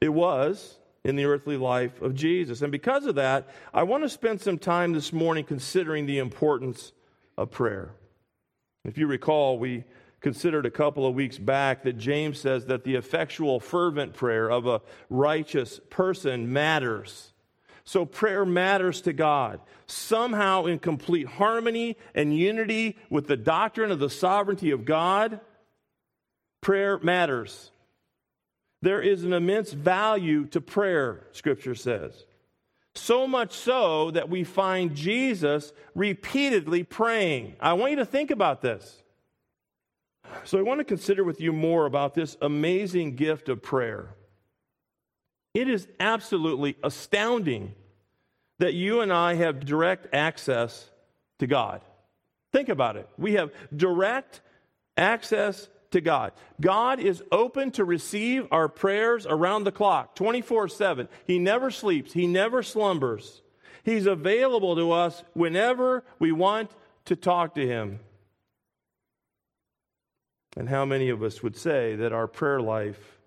It 0.01 0.09
was 0.09 0.79
in 1.05 1.17
the 1.17 1.25
earthly 1.25 1.57
life 1.57 2.01
of 2.01 2.15
Jesus. 2.15 2.63
And 2.63 2.73
because 2.73 3.07
of 3.07 3.17
that, 3.17 3.49
I 3.75 3.83
want 3.83 4.05
to 4.05 4.09
spend 4.09 4.41
some 4.41 4.59
time 4.59 4.93
this 4.93 5.13
morning 5.13 5.45
considering 5.45 6.07
the 6.07 6.19
importance 6.19 6.93
of 7.37 7.51
prayer. 7.51 7.91
If 8.85 8.97
you 8.97 9.07
recall, 9.07 9.59
we 9.59 9.85
considered 10.21 10.67
a 10.67 10.71
couple 10.71 11.07
of 11.07 11.15
weeks 11.15 11.39
back 11.39 11.83
that 11.83 11.99
James 11.99 12.39
says 12.39 12.67
that 12.67 12.85
the 12.85 12.95
effectual, 12.95 13.61
fervent 13.61 14.15
prayer 14.15 14.51
of 14.51 14.67
a 14.67 14.83
righteous 15.09 15.81
person 15.91 16.53
matters. 16.53 17.33
So 17.85 18.05
prayer 18.05 18.45
matters 18.45 19.01
to 19.03 19.13
God. 19.13 19.61
Somehow, 19.87 20.67
in 20.67 20.79
complete 20.79 21.27
harmony 21.27 21.97
and 22.15 22.37
unity 22.37 22.97
with 23.09 23.27
the 23.27 23.37
doctrine 23.37 23.91
of 23.91 23.99
the 23.99 24.11
sovereignty 24.11 24.71
of 24.71 24.85
God, 24.85 25.41
prayer 26.61 26.99
matters. 26.99 27.71
There 28.83 29.03
is 29.03 29.25
an 29.25 29.33
immense 29.33 29.73
value 29.73 30.47
to 30.47 30.61
prayer, 30.61 31.27
Scripture 31.33 31.75
says. 31.75 32.13
So 32.95 33.27
much 33.27 33.53
so 33.53 34.11
that 34.13 34.29
we 34.29 34.45
find 34.45 34.95
Jesus 34.95 35.73
repeatedly 35.95 36.83
praying. 36.83 37.57
I 37.61 37.75
want 37.75 37.93
you 37.93 37.97
to 37.97 38.05
think 38.05 38.31
about 38.31 38.63
this. 38.63 39.03
So, 40.45 40.59
I 40.59 40.63
want 40.63 40.79
to 40.79 40.85
consider 40.85 41.25
with 41.25 41.41
you 41.41 41.53
more 41.53 41.87
about 41.87 42.15
this 42.15 42.37
amazing 42.41 43.17
gift 43.17 43.49
of 43.49 43.63
prayer. 43.63 44.15
It 45.55 45.69
is 45.69 45.89
absolutely 45.99 46.77
astounding 46.83 47.75
that 48.59 48.75
you 48.75 49.01
and 49.01 49.13
I 49.13 49.35
have 49.35 49.65
direct 49.65 50.15
access 50.15 50.89
to 51.39 51.47
God. 51.47 51.81
Think 52.53 52.69
about 52.69 52.97
it. 52.97 53.09
We 53.19 53.35
have 53.35 53.51
direct 53.75 54.41
access 54.97 55.69
to 55.91 56.01
God. 56.01 56.33
God 56.61 57.01
is 57.01 57.23
open 57.33 57.73
to 57.73 57.85
receive 57.85 58.47
our 58.53 58.69
prayers 58.69 59.27
around 59.27 59.65
the 59.65 59.73
clock, 59.73 60.15
24 60.15 60.69
7. 60.69 61.09
He 61.27 61.39
never 61.39 61.71
sleeps, 61.71 62.13
He 62.13 62.27
never 62.27 62.63
slumbers. 62.63 63.43
He's 63.83 64.07
available 64.07 64.77
to 64.77 64.93
us 64.93 65.25
whenever 65.33 66.05
we 66.19 66.33
want 66.33 66.71
to 67.07 67.17
talk 67.17 67.55
to 67.55 67.67
Him. 67.67 68.01
And 70.57 70.69
how 70.69 70.85
many 70.85 71.09
of 71.09 71.23
us 71.23 71.43
would 71.43 71.57
say 71.57 71.97
that 71.97 72.13
our 72.13 72.27
prayer 72.27 72.61
life 72.61 73.19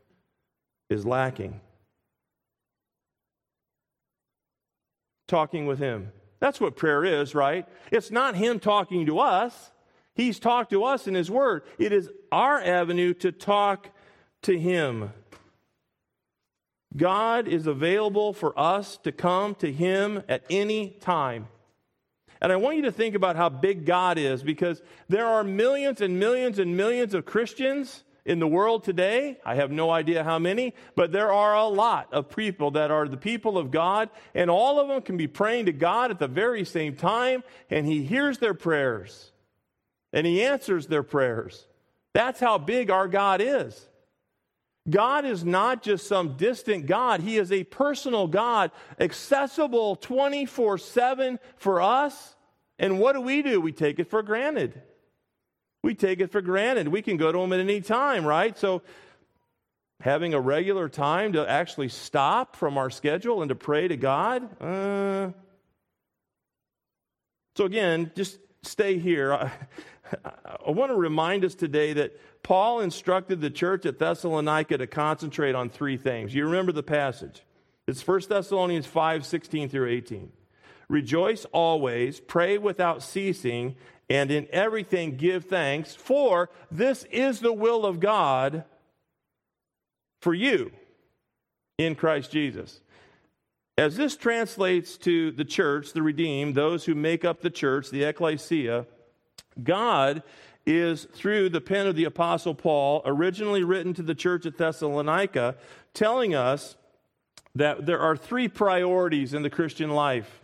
is 0.89 1.05
lacking? 1.05 1.59
Talking 5.27 5.65
with 5.65 5.79
Him. 5.79 6.11
That's 6.39 6.59
what 6.59 6.75
prayer 6.75 7.05
is, 7.05 7.33
right? 7.33 7.67
It's 7.91 8.11
not 8.11 8.35
Him 8.35 8.59
talking 8.59 9.05
to 9.05 9.19
us. 9.19 9.71
He's 10.15 10.39
talked 10.39 10.71
to 10.71 10.83
us 10.83 11.07
in 11.07 11.15
His 11.15 11.31
Word. 11.31 11.63
It 11.77 11.91
is 11.91 12.09
our 12.31 12.61
avenue 12.61 13.13
to 13.15 13.31
talk 13.31 13.89
to 14.43 14.57
Him. 14.57 15.11
God 16.95 17.47
is 17.47 17.65
available 17.65 18.33
for 18.33 18.57
us 18.59 18.97
to 19.03 19.11
come 19.11 19.55
to 19.55 19.71
Him 19.71 20.23
at 20.29 20.43
any 20.49 20.89
time. 20.89 21.47
And 22.41 22.51
I 22.51 22.57
want 22.57 22.75
you 22.75 22.83
to 22.83 22.91
think 22.91 23.15
about 23.15 23.37
how 23.37 23.47
big 23.47 23.85
God 23.85 24.17
is 24.17 24.43
because 24.43 24.81
there 25.07 25.25
are 25.25 25.43
millions 25.45 26.01
and 26.01 26.19
millions 26.19 26.59
and 26.59 26.75
millions 26.75 27.13
of 27.13 27.25
Christians 27.25 28.03
in 28.25 28.39
the 28.39 28.47
world 28.47 28.83
today. 28.83 29.37
I 29.45 29.55
have 29.55 29.71
no 29.71 29.91
idea 29.91 30.23
how 30.23 30.39
many, 30.39 30.73
but 30.95 31.11
there 31.11 31.31
are 31.31 31.55
a 31.55 31.67
lot 31.67 32.13
of 32.13 32.29
people 32.29 32.71
that 32.71 32.91
are 32.91 33.07
the 33.07 33.17
people 33.17 33.57
of 33.57 33.71
God, 33.71 34.09
and 34.33 34.49
all 34.49 34.79
of 34.79 34.87
them 34.87 35.01
can 35.01 35.17
be 35.17 35.27
praying 35.27 35.65
to 35.65 35.73
God 35.73 36.11
at 36.11 36.19
the 36.19 36.27
very 36.27 36.65
same 36.65 36.95
time, 36.95 37.43
and 37.69 37.85
He 37.85 38.03
hears 38.03 38.37
their 38.37 38.53
prayers 38.53 39.31
and 40.13 40.27
He 40.27 40.43
answers 40.43 40.87
their 40.87 41.03
prayers. 41.03 41.67
That's 42.13 42.39
how 42.39 42.59
big 42.59 42.91
our 42.91 43.07
God 43.07 43.41
is. 43.41 43.89
God 44.89 45.25
is 45.25 45.43
not 45.43 45.81
just 45.81 46.07
some 46.07 46.37
distant 46.37 46.85
God, 46.85 47.21
He 47.21 47.37
is 47.37 47.51
a 47.51 47.63
personal 47.63 48.27
God, 48.27 48.71
accessible 48.99 49.95
24 49.95 50.77
7 50.77 51.39
for 51.57 51.81
us. 51.81 52.35
And 52.79 52.99
what 52.99 53.13
do 53.13 53.21
we 53.21 53.41
do? 53.41 53.59
We 53.59 53.71
take 53.71 53.99
it 53.99 54.09
for 54.09 54.21
granted. 54.21 54.81
We 55.83 55.95
take 55.95 56.21
it 56.21 56.31
for 56.31 56.41
granted. 56.41 56.87
We 56.87 57.01
can 57.01 57.17
go 57.17 57.31
to 57.31 57.37
them 57.37 57.51
at 57.51 57.59
any 57.59 57.81
time, 57.81 58.25
right? 58.25 58.57
So, 58.57 58.81
having 59.99 60.33
a 60.33 60.39
regular 60.39 60.89
time 60.89 61.33
to 61.33 61.49
actually 61.49 61.89
stop 61.89 62.55
from 62.55 62.77
our 62.77 62.89
schedule 62.89 63.41
and 63.41 63.49
to 63.49 63.55
pray 63.55 63.87
to 63.87 63.97
God. 63.97 64.61
Uh, 64.61 65.31
so, 67.57 67.65
again, 67.65 68.11
just 68.15 68.39
stay 68.61 68.97
here. 68.97 69.33
I 69.33 70.71
want 70.71 70.91
to 70.91 70.95
remind 70.95 71.43
us 71.43 71.53
today 71.53 71.93
that 71.93 72.17
Paul 72.43 72.79
instructed 72.79 73.41
the 73.41 73.49
church 73.49 73.85
at 73.85 73.99
Thessalonica 73.99 74.77
to 74.77 74.87
concentrate 74.87 75.53
on 75.53 75.69
three 75.69 75.97
things. 75.97 76.33
You 76.33 76.45
remember 76.45 76.71
the 76.71 76.83
passage. 76.83 77.43
It's 77.87 78.05
1 78.05 78.21
Thessalonians 78.29 78.85
5 78.85 79.25
16 79.25 79.69
through 79.69 79.89
18. 79.89 80.31
Rejoice 80.93 81.45
always, 81.45 82.19
pray 82.19 82.59
without 82.59 83.01
ceasing, 83.01 83.75
and 84.11 84.29
in 84.29 84.47
everything 84.51 85.17
give 85.17 85.45
thanks, 85.45 85.95
for 85.95 86.51
this 86.69 87.03
is 87.05 87.39
the 87.39 87.51
will 87.51 87.83
of 87.83 87.99
God 87.99 88.63
for 90.21 90.35
you 90.35 90.71
in 91.79 91.95
Christ 91.95 92.31
Jesus. 92.31 92.79
As 93.75 93.97
this 93.97 94.15
translates 94.15 94.95
to 94.97 95.31
the 95.31 95.43
church, 95.43 95.93
the 95.93 96.03
redeemed, 96.03 96.53
those 96.53 96.85
who 96.85 96.93
make 96.93 97.25
up 97.25 97.41
the 97.41 97.49
church, 97.49 97.89
the 97.89 98.03
ecclesia, 98.03 98.85
God 99.63 100.21
is 100.63 101.05
through 101.05 101.49
the 101.49 101.59
pen 101.59 101.87
of 101.87 101.95
the 101.95 102.05
Apostle 102.05 102.53
Paul, 102.53 103.01
originally 103.03 103.63
written 103.63 103.95
to 103.95 104.03
the 104.03 104.13
church 104.13 104.45
at 104.45 104.59
Thessalonica, 104.59 105.55
telling 105.95 106.35
us 106.35 106.75
that 107.55 107.87
there 107.87 107.99
are 107.99 108.15
three 108.15 108.47
priorities 108.47 109.33
in 109.33 109.41
the 109.41 109.49
Christian 109.49 109.89
life. 109.89 110.41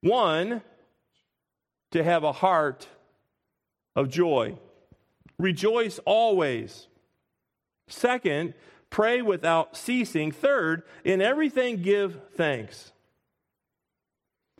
One, 0.00 0.62
to 1.90 2.04
have 2.04 2.24
a 2.24 2.32
heart 2.32 2.86
of 3.96 4.08
joy. 4.08 4.56
Rejoice 5.38 5.98
always. 6.04 6.86
Second, 7.88 8.54
pray 8.90 9.22
without 9.22 9.76
ceasing. 9.76 10.30
Third, 10.30 10.82
in 11.04 11.20
everything 11.20 11.82
give 11.82 12.20
thanks. 12.34 12.92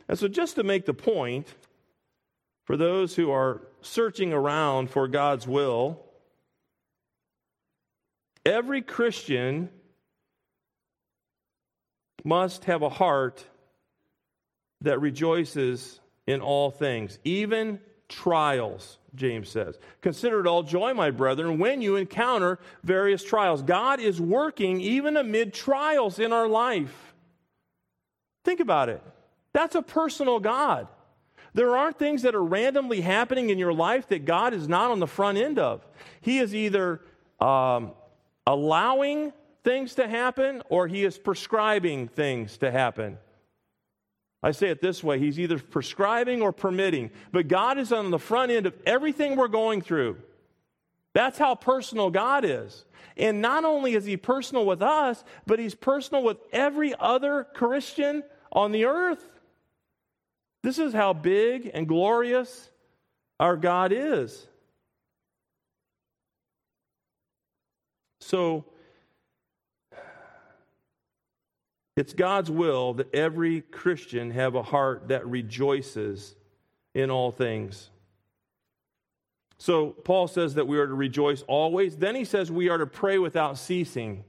And 0.07 0.17
so, 0.17 0.27
just 0.27 0.55
to 0.55 0.63
make 0.63 0.85
the 0.85 0.93
point, 0.93 1.53
for 2.65 2.77
those 2.77 3.15
who 3.15 3.31
are 3.31 3.61
searching 3.81 4.33
around 4.33 4.89
for 4.89 5.07
God's 5.07 5.47
will, 5.47 6.03
every 8.45 8.81
Christian 8.81 9.69
must 12.23 12.65
have 12.65 12.81
a 12.81 12.89
heart 12.89 13.45
that 14.81 15.01
rejoices 15.01 15.99
in 16.27 16.41
all 16.41 16.71
things, 16.71 17.19
even 17.23 17.79
trials, 18.07 18.97
James 19.15 19.49
says. 19.49 19.77
Consider 20.01 20.39
it 20.41 20.47
all 20.47 20.63
joy, 20.63 20.93
my 20.93 21.11
brethren, 21.11 21.59
when 21.59 21.81
you 21.81 21.95
encounter 21.95 22.59
various 22.83 23.23
trials. 23.23 23.61
God 23.61 23.99
is 23.99 24.19
working 24.19 24.81
even 24.81 25.17
amid 25.17 25.53
trials 25.53 26.19
in 26.19 26.33
our 26.33 26.47
life. 26.47 27.13
Think 28.43 28.59
about 28.59 28.89
it. 28.89 29.03
That's 29.53 29.75
a 29.75 29.81
personal 29.81 30.39
God. 30.39 30.87
There 31.53 31.75
aren't 31.75 31.97
things 31.97 32.21
that 32.21 32.35
are 32.35 32.43
randomly 32.43 33.01
happening 33.01 33.49
in 33.49 33.57
your 33.57 33.73
life 33.73 34.07
that 34.09 34.25
God 34.25 34.53
is 34.53 34.67
not 34.67 34.91
on 34.91 34.99
the 34.99 35.07
front 35.07 35.37
end 35.37 35.57
of. 35.57 35.85
He 36.21 36.39
is 36.39 36.53
either 36.53 37.01
um, 37.39 37.91
allowing 38.45 39.33
things 39.63 39.95
to 39.95 40.07
happen 40.07 40.61
or 40.69 40.87
He 40.87 41.03
is 41.03 41.17
prescribing 41.17 42.07
things 42.07 42.57
to 42.59 42.71
happen. 42.71 43.17
I 44.41 44.51
say 44.51 44.69
it 44.69 44.81
this 44.81 45.03
way 45.03 45.19
He's 45.19 45.39
either 45.39 45.59
prescribing 45.59 46.41
or 46.41 46.51
permitting, 46.51 47.11
but 47.31 47.47
God 47.47 47.77
is 47.77 47.91
on 47.91 48.11
the 48.11 48.19
front 48.19 48.51
end 48.51 48.65
of 48.65 48.73
everything 48.85 49.35
we're 49.35 49.47
going 49.47 49.81
through. 49.81 50.17
That's 51.13 51.37
how 51.37 51.55
personal 51.55 52.09
God 52.09 52.45
is. 52.45 52.85
And 53.17 53.41
not 53.41 53.65
only 53.65 53.95
is 53.95 54.05
He 54.05 54.15
personal 54.15 54.65
with 54.65 54.81
us, 54.81 55.23
but 55.45 55.59
He's 55.59 55.75
personal 55.75 56.23
with 56.23 56.37
every 56.51 56.93
other 56.99 57.47
Christian 57.53 58.23
on 58.51 58.71
the 58.71 58.85
earth. 58.85 59.27
This 60.63 60.79
is 60.79 60.93
how 60.93 61.13
big 61.13 61.69
and 61.73 61.87
glorious 61.87 62.69
our 63.39 63.57
God 63.57 63.91
is. 63.91 64.47
So, 68.21 68.65
it's 71.99 72.13
God's 72.13 72.49
will 72.49 72.93
that 72.93 73.13
every 73.13 73.59
Christian 73.59 74.31
have 74.31 74.55
a 74.55 74.63
heart 74.63 75.09
that 75.09 75.27
rejoices 75.27 76.33
in 76.93 77.11
all 77.11 77.29
things. 77.29 77.89
So, 79.57 79.89
Paul 79.89 80.29
says 80.29 80.53
that 80.53 80.65
we 80.65 80.79
are 80.79 80.87
to 80.87 80.93
rejoice 80.93 81.41
always. 81.41 81.97
Then 81.97 82.15
he 82.15 82.23
says 82.23 82.49
we 82.49 82.69
are 82.69 82.77
to 82.77 82.87
pray 82.87 83.17
without 83.17 83.57
ceasing. 83.57 84.23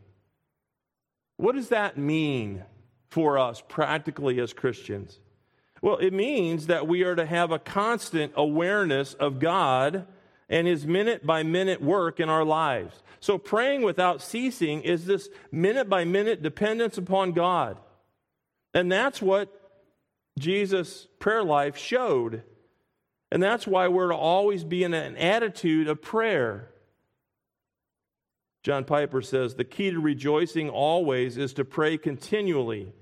What 1.36 1.54
does 1.54 1.68
that 1.68 1.96
mean 1.96 2.64
for 3.08 3.38
us 3.38 3.62
practically 3.68 4.40
as 4.40 4.52
Christians? 4.52 5.20
Well, 5.80 5.98
it 5.98 6.12
means 6.12 6.66
that 6.66 6.88
we 6.88 7.04
are 7.04 7.14
to 7.14 7.24
have 7.24 7.52
a 7.52 7.60
constant 7.60 8.32
awareness 8.34 9.14
of 9.14 9.38
God 9.38 10.08
and 10.50 10.66
his 10.66 10.86
minute 10.86 11.24
by 11.24 11.42
minute 11.42 11.80
work 11.80 12.20
in 12.20 12.28
our 12.28 12.44
lives. 12.44 13.02
So, 13.20 13.38
praying 13.38 13.82
without 13.82 14.20
ceasing 14.20 14.82
is 14.82 15.06
this 15.06 15.28
minute 15.52 15.88
by 15.88 16.04
minute 16.04 16.42
dependence 16.42 16.98
upon 16.98 17.32
God. 17.32 17.78
And 18.74 18.90
that's 18.90 19.22
what 19.22 19.48
Jesus' 20.38 21.06
prayer 21.18 21.44
life 21.44 21.76
showed. 21.76 22.42
And 23.30 23.42
that's 23.42 23.66
why 23.66 23.88
we're 23.88 24.08
to 24.08 24.16
always 24.16 24.64
be 24.64 24.82
in 24.82 24.92
an 24.92 25.16
attitude 25.16 25.86
of 25.86 26.02
prayer. 26.02 26.70
John 28.62 28.84
Piper 28.84 29.22
says 29.22 29.54
the 29.54 29.64
key 29.64 29.90
to 29.90 30.00
rejoicing 30.00 30.68
always 30.68 31.38
is 31.38 31.54
to 31.54 31.64
pray 31.64 31.96
continually 31.96 32.92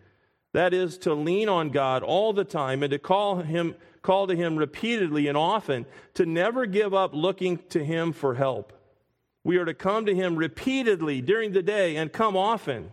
That 0.52 0.72
is 0.72 0.98
to 0.98 1.14
lean 1.14 1.48
on 1.48 1.70
God 1.70 2.02
all 2.02 2.32
the 2.32 2.44
time 2.44 2.82
and 2.82 2.90
to 2.90 2.98
call 2.98 3.36
him 3.36 3.74
call 4.02 4.26
to 4.26 4.36
him 4.36 4.56
repeatedly 4.56 5.28
and 5.28 5.36
often, 5.36 5.86
to 6.14 6.26
never 6.26 6.66
give 6.66 6.94
up 6.94 7.12
looking 7.14 7.58
to 7.70 7.84
him 7.84 8.12
for 8.12 8.34
help. 8.34 8.72
We 9.44 9.56
are 9.56 9.64
to 9.64 9.74
come 9.74 10.06
to 10.06 10.14
him 10.14 10.36
repeatedly 10.36 11.20
during 11.20 11.52
the 11.52 11.62
day 11.62 11.96
and 11.96 12.12
come 12.12 12.36
often. 12.36 12.92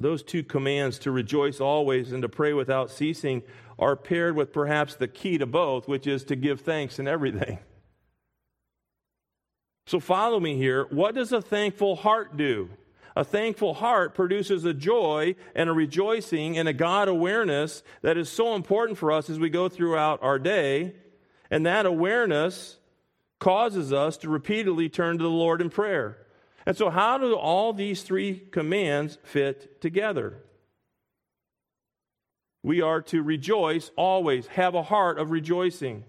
Those 0.00 0.22
two 0.22 0.44
commands 0.44 0.98
to 1.00 1.10
rejoice 1.10 1.60
always 1.60 2.12
and 2.12 2.22
to 2.22 2.28
pray 2.28 2.52
without 2.52 2.90
ceasing 2.90 3.42
are 3.78 3.96
paired 3.96 4.36
with 4.36 4.52
perhaps 4.52 4.94
the 4.94 5.08
key 5.08 5.38
to 5.38 5.46
both, 5.46 5.88
which 5.88 6.06
is 6.06 6.24
to 6.24 6.36
give 6.36 6.60
thanks 6.60 6.98
in 6.98 7.08
everything. 7.08 7.58
So 9.86 9.98
follow 9.98 10.38
me 10.38 10.56
here. 10.56 10.86
What 10.90 11.14
does 11.14 11.32
a 11.32 11.40
thankful 11.40 11.96
heart 11.96 12.36
do? 12.36 12.70
A 13.18 13.24
thankful 13.24 13.74
heart 13.74 14.14
produces 14.14 14.64
a 14.64 14.72
joy 14.72 15.34
and 15.56 15.68
a 15.68 15.72
rejoicing 15.72 16.56
and 16.56 16.68
a 16.68 16.72
God 16.72 17.08
awareness 17.08 17.82
that 18.02 18.16
is 18.16 18.28
so 18.28 18.54
important 18.54 18.96
for 18.96 19.10
us 19.10 19.28
as 19.28 19.40
we 19.40 19.50
go 19.50 19.68
throughout 19.68 20.22
our 20.22 20.38
day. 20.38 20.94
And 21.50 21.66
that 21.66 21.84
awareness 21.84 22.78
causes 23.40 23.92
us 23.92 24.18
to 24.18 24.28
repeatedly 24.28 24.88
turn 24.88 25.18
to 25.18 25.24
the 25.24 25.30
Lord 25.30 25.60
in 25.60 25.68
prayer. 25.68 26.16
And 26.64 26.76
so, 26.76 26.90
how 26.90 27.18
do 27.18 27.34
all 27.34 27.72
these 27.72 28.02
three 28.02 28.38
commands 28.38 29.18
fit 29.24 29.80
together? 29.80 30.44
We 32.62 32.82
are 32.82 33.02
to 33.02 33.20
rejoice 33.20 33.90
always, 33.96 34.46
have 34.46 34.76
a 34.76 34.82
heart 34.84 35.18
of 35.18 35.32
rejoicing. 35.32 36.04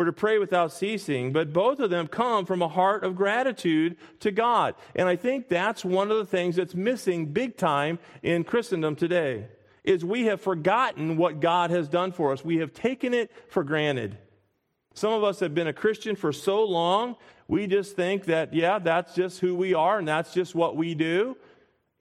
We're 0.00 0.06
to 0.06 0.14
pray 0.14 0.38
without 0.38 0.72
ceasing, 0.72 1.30
but 1.30 1.52
both 1.52 1.78
of 1.78 1.90
them 1.90 2.06
come 2.06 2.46
from 2.46 2.62
a 2.62 2.68
heart 2.68 3.04
of 3.04 3.14
gratitude 3.14 3.98
to 4.20 4.30
God. 4.30 4.74
And 4.96 5.06
I 5.06 5.14
think 5.14 5.50
that's 5.50 5.84
one 5.84 6.10
of 6.10 6.16
the 6.16 6.24
things 6.24 6.56
that's 6.56 6.74
missing 6.74 7.26
big 7.26 7.58
time 7.58 7.98
in 8.22 8.44
Christendom 8.44 8.96
today 8.96 9.48
is 9.84 10.02
we 10.02 10.24
have 10.24 10.40
forgotten 10.40 11.18
what 11.18 11.40
God 11.40 11.68
has 11.68 11.86
done 11.86 12.12
for 12.12 12.32
us. 12.32 12.42
We 12.42 12.56
have 12.60 12.72
taken 12.72 13.12
it 13.12 13.30
for 13.50 13.62
granted. 13.62 14.16
Some 14.94 15.12
of 15.12 15.22
us 15.22 15.38
have 15.40 15.54
been 15.54 15.66
a 15.66 15.72
Christian 15.74 16.16
for 16.16 16.32
so 16.32 16.64
long, 16.64 17.16
we 17.46 17.66
just 17.66 17.94
think 17.94 18.24
that, 18.24 18.54
yeah, 18.54 18.78
that's 18.78 19.14
just 19.14 19.40
who 19.40 19.54
we 19.54 19.74
are 19.74 19.98
and 19.98 20.08
that's 20.08 20.32
just 20.32 20.54
what 20.54 20.76
we 20.78 20.94
do. 20.94 21.36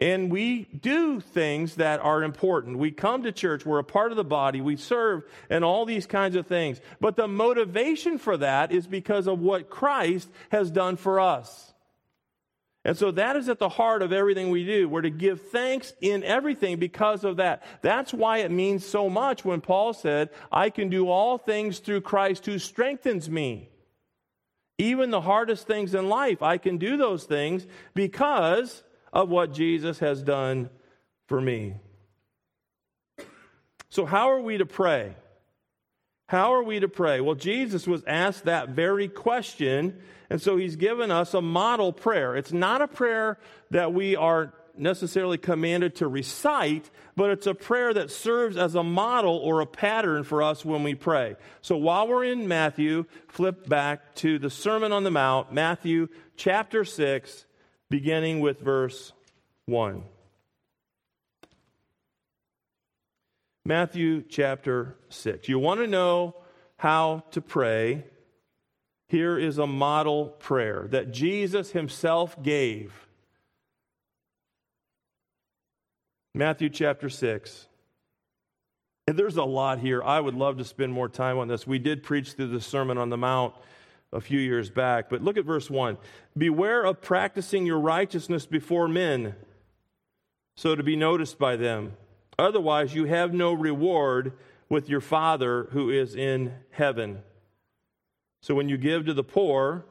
And 0.01 0.31
we 0.31 0.63
do 0.63 1.19
things 1.19 1.75
that 1.75 1.99
are 1.99 2.23
important. 2.23 2.77
We 2.77 2.91
come 2.91 3.23
to 3.23 3.33
church, 3.33 3.65
we're 3.65 3.79
a 3.79 3.83
part 3.83 4.12
of 4.12 4.17
the 4.17 4.23
body, 4.23 4.62
we 4.62 4.77
serve, 4.77 5.23
and 5.49 5.63
all 5.63 5.85
these 5.85 6.07
kinds 6.07 6.35
of 6.35 6.47
things. 6.47 6.79
But 7.01 7.17
the 7.17 7.27
motivation 7.27 8.17
for 8.17 8.38
that 8.38 8.71
is 8.71 8.88
because 8.88 9.27
of 9.27 9.39
what 9.39 9.69
Christ 9.69 10.29
has 10.51 10.71
done 10.71 10.95
for 10.95 11.19
us. 11.19 11.73
And 12.85 12.97
so 12.97 13.12
that 13.12 13.35
is 13.35 13.49
at 13.49 13.59
the 13.59 13.67
heart 13.67 14.01
of 14.01 14.13
everything 14.13 14.49
we 14.49 14.65
do. 14.65 14.88
We're 14.88 15.01
to 15.01 15.09
give 15.09 15.49
thanks 15.49 15.91
in 15.99 16.23
everything 16.23 16.77
because 16.79 17.25
of 17.25 17.35
that. 17.38 17.62
That's 17.81 18.13
why 18.13 18.38
it 18.38 18.51
means 18.51 18.85
so 18.85 19.09
much 19.09 19.43
when 19.43 19.59
Paul 19.59 19.91
said, 19.91 20.29
I 20.49 20.69
can 20.69 20.88
do 20.88 21.09
all 21.09 21.38
things 21.38 21.79
through 21.79 22.01
Christ 22.01 22.45
who 22.45 22.57
strengthens 22.57 23.29
me. 23.29 23.69
Even 24.77 25.12
the 25.12 25.19
hardest 25.19 25.67
things 25.67 25.93
in 25.93 26.07
life, 26.07 26.41
I 26.41 26.57
can 26.57 26.77
do 26.77 26.95
those 26.95 27.25
things 27.25 27.67
because 27.93 28.81
of 29.12 29.30
what 29.30 29.54
Jesus 29.54 30.00
has 30.00 30.22
done 30.22 30.69
for 31.28 31.39
me. 31.39 31.76
So, 33.89 34.06
how 34.06 34.32
are 34.32 34.41
we 34.41 34.58
to 34.58 34.65
pray? 34.65 35.15
How 36.28 36.54
are 36.54 36.63
we 36.63 36.80
to 36.80 36.88
pray? 36.88 37.22
Well, 37.22 37.36
Jesus 37.36 37.88
was 37.88 38.04
asked 38.06 38.45
that 38.45 38.69
very 38.69 39.08
question, 39.08 40.00
and 40.30 40.39
so 40.39 40.58
he's 40.58 40.76
given 40.76 41.10
us 41.10 41.34
a 41.34 41.41
model 41.41 41.91
prayer. 41.91 42.36
It's 42.36 42.54
not 42.54 42.84
a 42.84 42.88
prayer 42.88 43.39
that 43.72 43.93
we 43.93 44.15
are 44.15 44.54
necessarily 44.78 45.38
commanded 45.38 45.95
to 45.95 46.08
recite, 46.08 46.89
but 47.15 47.32
it's 47.32 47.48
a 47.48 47.56
prayer 47.56 47.93
that 47.93 48.12
serves 48.12 48.58
as 48.58 48.76
a 48.76 48.84
model 48.84 49.38
or 49.38 49.62
a 49.62 49.65
pattern 49.65 50.24
for 50.24 50.41
us 50.41 50.63
when 50.63 50.84
we 50.84 50.95
pray. 50.95 51.36
So 51.62 51.76
while 51.78 52.08
we're 52.08 52.24
in 52.24 52.48
Matthew, 52.48 53.06
flip 53.28 53.67
back 53.67 54.15
to 54.15 54.39
the 54.39 54.50
Sermon 54.50 54.91
on 54.91 55.04
the 55.04 55.12
Mount, 55.12 55.52
Matthew 55.52 56.08
chapter 56.38 56.86
6, 56.86 57.45
beginning 57.89 58.39
with 58.39 58.60
verse 58.60 59.12
1. 59.65 60.04
Matthew 63.65 64.23
chapter 64.28 64.95
6. 65.10 65.47
You 65.47 65.60
want 65.60 65.80
to 65.80 65.88
know 65.88 66.36
how 66.78 67.23
to 67.32 67.41
pray? 67.41 68.06
Here 69.08 69.38
is 69.38 69.58
a 69.58 69.67
model 69.67 70.28
prayer 70.28 70.88
that 70.91 71.12
Jesus 71.12 71.71
himself 71.71 72.41
gave 72.41 73.08
Matthew 76.36 76.69
chapter 76.69 77.10
6. 77.10 77.67
And 79.08 79.17
there's 79.17 79.38
a 79.38 79.43
lot 79.43 79.80
here. 79.80 80.04
I 80.04 80.19
would 80.19 80.36
love 80.36 80.58
to 80.58 80.63
spend 80.63 80.93
more 80.93 81.10
time 81.10 81.39
on 81.39 81.47
this. 81.47 81.65
We 81.65 81.80
did 81.80 82.04
preach 82.04 82.34
through 82.34 82.49
the 82.49 82.62
Sermon 82.62 82.99
on 82.99 83.10
the 83.10 83.17
Mount 83.17 83.56
a 84.12 84.22
few 84.22 84.39
years 84.39 84.69
back, 84.69 85.10
but 85.10 85.22
look 85.22 85.38
at 85.38 85.45
verse 85.45 85.69
1. 85.69 85.98
Beware 86.38 86.84
of 86.84 87.02
practicing 87.02 87.65
your 87.65 87.80
righteousness 87.80 88.45
before 88.45 88.88
men, 88.88 89.36
so 90.58 90.76
to 90.76 90.84
be 90.84 90.95
noticed 90.95 91.38
by 91.38 91.56
them. 91.56 91.93
Otherwise, 92.38 92.95
you 92.95 93.06
have 93.06 93.34
no 93.34 93.54
reward 93.54 94.34
with 94.69 94.89
your 94.89 95.02
Father 95.02 95.67
who 95.72 95.89
is 95.89 96.15
in 96.15 96.54
heaven. 96.72 97.22
So 98.41 98.56
when 98.56 98.69
you 98.69 98.78
give 98.78 99.06
to 99.06 99.13
the 99.13 99.24
poor, 99.24 99.86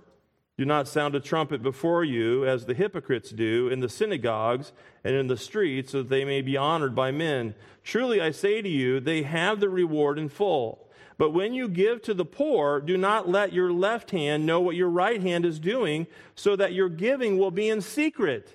do 0.57 0.65
not 0.65 0.89
sound 0.89 1.15
a 1.15 1.21
trumpet 1.21 1.63
before 1.63 2.03
you, 2.03 2.45
as 2.45 2.65
the 2.65 2.75
hypocrites 2.75 3.31
do 3.31 3.69
in 3.69 3.79
the 3.79 3.89
synagogues 3.89 4.73
and 5.05 5.15
in 5.15 5.29
the 5.29 5.37
streets, 5.37 5.93
so 5.93 5.99
that 5.99 6.09
they 6.09 6.25
may 6.25 6.43
be 6.43 6.57
honored 6.57 6.95
by 6.95 7.13
men. 7.13 7.55
Truly 7.85 8.21
I 8.21 8.33
say 8.33 8.63
to 8.63 8.69
you, 8.69 8.99
they 8.99 9.23
have 9.23 9.61
the 9.61 9.69
reward 9.69 10.19
in 10.19 10.29
full. 10.29 10.88
But 11.19 11.31
when 11.31 11.53
you 11.53 11.69
give 11.69 12.01
to 12.03 12.15
the 12.15 12.25
poor, 12.25 12.81
do 12.81 12.97
not 12.97 13.29
let 13.29 13.53
your 13.53 13.73
left 13.73 14.13
hand 14.13 14.47
know 14.47 14.61
what 14.61 14.77
your 14.77 14.89
right 14.89 15.21
hand 15.21 15.45
is 15.45 15.59
doing, 15.59 16.07
so 16.37 16.55
that 16.55 16.73
your 16.73 16.89
giving 16.89 17.39
will 17.39 17.51
be 17.51 17.69
in 17.69 17.81
secret. 17.81 18.55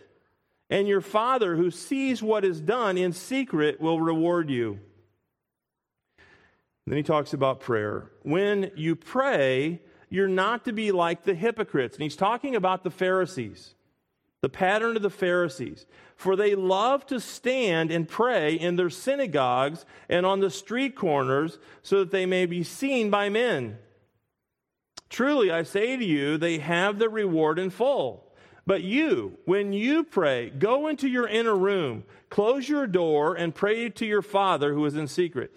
And 0.70 0.88
your 0.88 1.02
Father, 1.02 1.58
who 1.58 1.70
sees 1.70 2.24
what 2.24 2.46
is 2.46 2.62
done 2.62 2.98
in 2.98 3.12
secret, 3.12 3.82
will 3.82 4.00
reward 4.00 4.50
you. 4.50 4.80
Then 6.88 6.98
he 6.98 7.04
talks 7.04 7.34
about 7.34 7.60
prayer. 7.60 8.10
When 8.24 8.72
you 8.76 8.96
pray, 8.96 9.82
you're 10.10 10.28
not 10.28 10.66
to 10.66 10.74
be 10.74 10.92
like 10.92 11.24
the 11.24 11.36
hypocrites. 11.36 11.96
And 11.96 12.04
he's 12.04 12.16
talking 12.16 12.56
about 12.56 12.84
the 12.84 12.90
Pharisees, 12.90 13.76
the 14.44 14.50
pattern 14.50 14.98
of 14.98 15.02
the 15.02 15.10
Pharisees. 15.10 15.86
For 16.18 16.36
they 16.36 16.54
love 16.54 17.06
to 17.06 17.22
stand 17.22 17.92
and 17.92 18.06
pray 18.06 18.56
in 18.56 18.76
their 18.76 18.90
synagogues 18.90 19.86
and 20.10 20.26
on 20.26 20.42
the 20.42 20.50
street 20.50 20.98
corners 20.98 21.60
so 21.82 22.00
that 22.00 22.12
they 22.12 22.26
may 22.26 22.46
be 22.46 22.62
seen 22.62 23.10
by 23.10 23.30
men. 23.30 23.78
Truly, 25.10 25.50
I 25.50 25.64
say 25.64 25.96
to 25.96 26.04
you, 26.04 26.38
they 26.38 26.58
have 26.58 27.00
the 27.00 27.08
reward 27.08 27.58
in 27.58 27.70
full. 27.70 28.34
But 28.68 28.84
you, 28.84 29.38
when 29.46 29.72
you 29.72 30.04
pray, 30.04 30.50
go 30.50 30.88
into 30.88 31.08
your 31.08 31.28
inner 31.28 31.56
room, 31.56 32.04
close 32.30 32.68
your 32.68 32.86
door, 32.86 33.36
and 33.36 33.56
pray 33.56 33.88
to 33.92 34.06
your 34.06 34.22
Father 34.22 34.74
who 34.74 34.86
is 34.86 34.98
in 34.98 35.08
secret. 35.08 35.56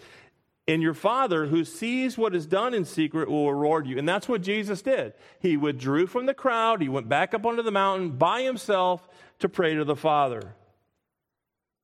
And 0.67 0.81
your 0.81 0.93
Father, 0.93 1.45
who 1.45 1.63
sees 1.63 2.17
what 2.17 2.35
is 2.35 2.45
done 2.45 2.73
in 2.73 2.83
secret, 2.83 3.29
will 3.29 3.53
reward 3.53 3.87
you. 3.87 3.97
And 3.97 4.07
that's 4.07 4.27
what 4.27 4.41
Jesus 4.41 4.81
did. 4.81 5.13
He 5.39 5.55
withdrew 5.55 6.07
from 6.07 6.25
the 6.25 6.33
crowd, 6.33 6.81
he 6.81 6.89
went 6.89 7.07
back 7.07 7.33
up 7.33 7.45
onto 7.45 7.63
the 7.63 7.71
mountain 7.71 8.11
by 8.11 8.41
himself 8.41 9.07
to 9.39 9.47
pray 9.47 9.75
to 9.75 9.85
the 9.85 9.95
Father. 9.95 10.55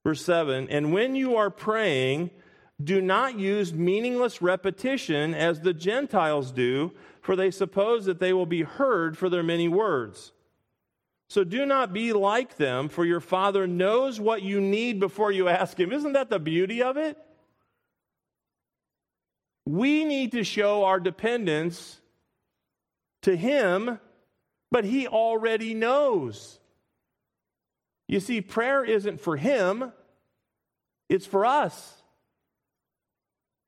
Verse 0.04 0.24
7 0.24 0.68
And 0.70 0.92
when 0.92 1.16
you 1.16 1.38
are 1.38 1.50
praying, 1.50 2.30
do 2.84 3.02
not 3.02 3.40
use 3.40 3.74
meaningless 3.74 4.42
repetition 4.42 5.34
as 5.34 5.62
the 5.62 5.74
Gentiles 5.74 6.52
do, 6.52 6.92
for 7.22 7.38
they 7.38 7.52
suppose 7.52 8.04
that 8.06 8.20
they 8.20 8.34
will 8.34 8.46
be 8.46 8.64
heard 8.64 9.18
for 9.18 9.30
their 9.30 9.44
many 9.44 9.70
words. 9.70 10.34
So 11.30 11.46
do 11.46 11.66
not 11.66 11.94
be 11.94 12.12
like 12.12 12.58
them, 12.58 12.90
for 12.90 13.06
your 13.06 13.22
Father 13.22 13.66
knows 13.66 14.20
what 14.20 14.42
you 14.42 14.60
need 14.60 15.00
before 15.00 15.32
you 15.32 15.48
ask 15.48 15.80
Him. 15.80 15.94
Isn't 15.94 16.14
that 16.14 16.30
the 16.30 16.40
beauty 16.40 16.84
of 16.84 16.98
it? 16.98 17.18
We 19.66 20.04
need 20.04 20.34
to 20.34 20.44
show 20.44 20.84
our 20.84 21.00
dependence 21.00 22.00
to 23.22 23.36
Him, 23.36 24.00
but 24.72 24.84
He 24.84 25.08
already 25.08 25.74
knows. 25.74 26.60
You 28.08 28.20
see, 28.20 28.42
prayer 28.42 28.84
isn't 28.84 29.22
for 29.22 29.38
Him, 29.38 29.92
it's 31.10 31.26
for 31.26 31.46
us. 31.46 32.02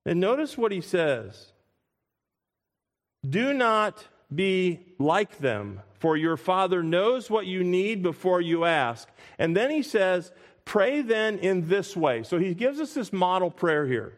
And 0.06 0.20
notice 0.20 0.58
what 0.58 0.72
He 0.72 0.82
says 0.82 1.52
Do 3.28 3.54
not 3.54 4.06
be 4.34 4.82
like 5.00 5.38
them, 5.40 5.82
for 5.94 6.18
your 6.18 6.38
Father 6.38 6.84
knows 6.84 7.30
what 7.30 7.46
you 7.46 7.64
need 7.64 8.04
before 8.04 8.42
you 8.42 8.66
ask. 8.66 9.08
And 9.40 9.56
then 9.56 9.72
He 9.72 9.82
says, 9.82 10.32
Pray 10.66 11.02
then 11.02 11.38
in 11.40 11.70
this 11.70 11.96
way. 11.96 12.24
So 12.24 12.38
He 12.38 12.54
gives 12.54 12.82
us 12.82 12.94
this 12.94 13.14
model 13.14 13.50
prayer 13.50 13.86
here. 13.86 14.18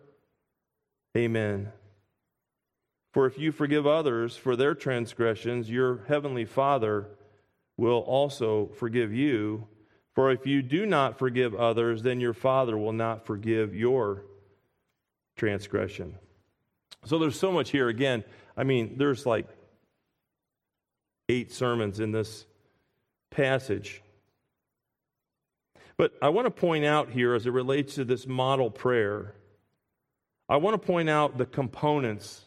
Amen. 1.15 1.71
For 3.13 3.25
if 3.25 3.37
you 3.37 3.51
forgive 3.51 3.85
others 3.85 4.37
for 4.37 4.55
their 4.55 4.73
transgressions, 4.73 5.69
your 5.69 6.05
heavenly 6.07 6.45
Father 6.45 7.07
will 7.77 7.99
also 7.99 8.69
forgive 8.75 9.13
you. 9.13 9.67
For 10.13 10.31
if 10.31 10.45
you 10.45 10.61
do 10.61 10.85
not 10.85 11.19
forgive 11.19 11.53
others, 11.53 12.03
then 12.03 12.21
your 12.21 12.33
Father 12.33 12.77
will 12.77 12.93
not 12.93 13.25
forgive 13.25 13.75
your 13.75 14.23
transgression. 15.35 16.15
So 17.05 17.19
there's 17.19 17.39
so 17.39 17.51
much 17.51 17.71
here. 17.71 17.89
Again, 17.89 18.23
I 18.55 18.63
mean, 18.63 18.95
there's 18.97 19.25
like 19.25 19.47
eight 21.27 21.51
sermons 21.51 21.99
in 21.99 22.11
this 22.11 22.45
passage. 23.29 24.01
But 25.97 26.13
I 26.21 26.29
want 26.29 26.45
to 26.45 26.51
point 26.51 26.85
out 26.85 27.09
here, 27.09 27.33
as 27.33 27.45
it 27.45 27.51
relates 27.51 27.95
to 27.95 28.05
this 28.05 28.27
model 28.27 28.69
prayer, 28.69 29.35
I 30.51 30.57
want 30.57 30.79
to 30.79 30.85
point 30.85 31.09
out 31.09 31.37
the 31.37 31.45
components 31.45 32.41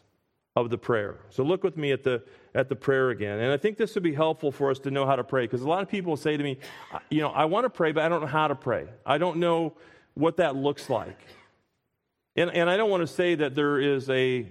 of 0.55 0.69
the 0.69 0.77
prayer. 0.77 1.17
So 1.31 1.43
look 1.43 1.63
with 1.63 1.75
me 1.75 1.91
at 1.91 2.03
the 2.03 2.23
at 2.53 2.69
the 2.69 2.75
prayer 2.75 3.09
again. 3.09 3.39
And 3.39 3.51
I 3.51 3.57
think 3.57 3.77
this 3.77 3.95
would 3.95 4.03
be 4.03 4.13
helpful 4.13 4.51
for 4.51 4.69
us 4.69 4.77
to 4.79 4.91
know 4.91 5.07
how 5.07 5.15
to 5.15 5.23
pray 5.23 5.45
because 5.45 5.63
a 5.63 5.67
lot 5.67 5.81
of 5.81 5.89
people 5.89 6.15
say 6.15 6.37
to 6.37 6.43
me, 6.43 6.59
you 7.09 7.21
know, 7.21 7.29
I 7.29 7.45
want 7.45 7.65
to 7.65 7.69
pray, 7.69 7.91
but 7.91 8.03
I 8.03 8.09
don't 8.09 8.21
know 8.21 8.27
how 8.27 8.47
to 8.47 8.55
pray. 8.55 8.87
I 9.05 9.17
don't 9.17 9.37
know 9.37 9.73
what 10.13 10.37
that 10.37 10.55
looks 10.55 10.89
like. 10.89 11.19
And, 12.35 12.51
and 12.51 12.69
I 12.69 12.77
don't 12.77 12.89
want 12.89 13.01
to 13.01 13.07
say 13.07 13.35
that 13.35 13.55
there 13.55 13.79
is 13.79 14.09
a 14.09 14.47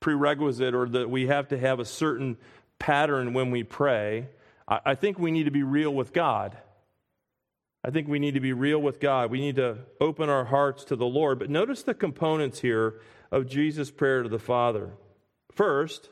prerequisite 0.00 0.74
or 0.74 0.88
that 0.90 1.08
we 1.08 1.26
have 1.26 1.48
to 1.48 1.58
have 1.58 1.80
a 1.80 1.84
certain 1.84 2.36
pattern 2.78 3.32
when 3.32 3.50
we 3.50 3.64
pray. 3.64 4.28
I, 4.68 4.80
I 4.86 4.94
think 4.94 5.18
we 5.18 5.30
need 5.30 5.44
to 5.44 5.50
be 5.50 5.62
real 5.62 5.92
with 5.94 6.12
God. 6.12 6.56
I 7.82 7.90
think 7.90 8.08
we 8.08 8.18
need 8.18 8.34
to 8.34 8.40
be 8.40 8.52
real 8.52 8.78
with 8.78 9.00
God. 9.00 9.30
We 9.30 9.40
need 9.40 9.56
to 9.56 9.78
open 10.00 10.28
our 10.28 10.44
hearts 10.44 10.84
to 10.84 10.96
the 10.96 11.06
Lord. 11.06 11.38
But 11.38 11.50
notice 11.50 11.82
the 11.82 11.94
components 11.94 12.60
here 12.60 13.00
of 13.30 13.48
Jesus' 13.48 13.90
prayer 13.90 14.22
to 14.22 14.28
the 14.28 14.38
Father. 14.38 14.90
First, 15.52 16.10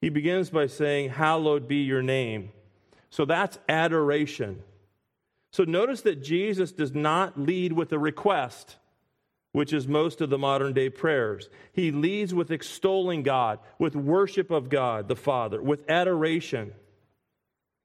he 0.00 0.10
begins 0.10 0.50
by 0.50 0.66
saying, 0.66 1.10
Hallowed 1.10 1.66
be 1.66 1.76
your 1.76 2.02
name. 2.02 2.50
So 3.08 3.24
that's 3.24 3.58
adoration. 3.68 4.62
So 5.52 5.64
notice 5.64 6.02
that 6.02 6.22
Jesus 6.22 6.72
does 6.72 6.94
not 6.94 7.38
lead 7.38 7.72
with 7.72 7.92
a 7.92 7.98
request, 7.98 8.76
which 9.52 9.72
is 9.72 9.86
most 9.86 10.20
of 10.20 10.30
the 10.30 10.38
modern 10.38 10.72
day 10.72 10.88
prayers. 10.88 11.48
He 11.72 11.90
leads 11.90 12.34
with 12.34 12.50
extolling 12.50 13.22
God, 13.22 13.60
with 13.78 13.94
worship 13.94 14.50
of 14.50 14.70
God 14.70 15.08
the 15.08 15.16
Father, 15.16 15.62
with 15.62 15.88
adoration. 15.90 16.72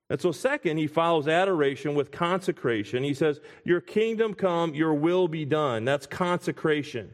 And 0.10 0.22
so, 0.22 0.32
second, 0.32 0.78
he 0.78 0.88
follows 0.88 1.28
adoration 1.28 1.93
with 1.93 2.12
consecration. 2.12 3.03
He 3.03 3.14
says, 3.14 3.41
Your 3.66 3.82
kingdom 3.82 4.34
come, 4.34 4.74
your 4.74 4.93
will 4.93 5.28
be 5.28 5.43
done. 5.43 5.84
That's 5.84 6.08
consecration. 6.08 7.14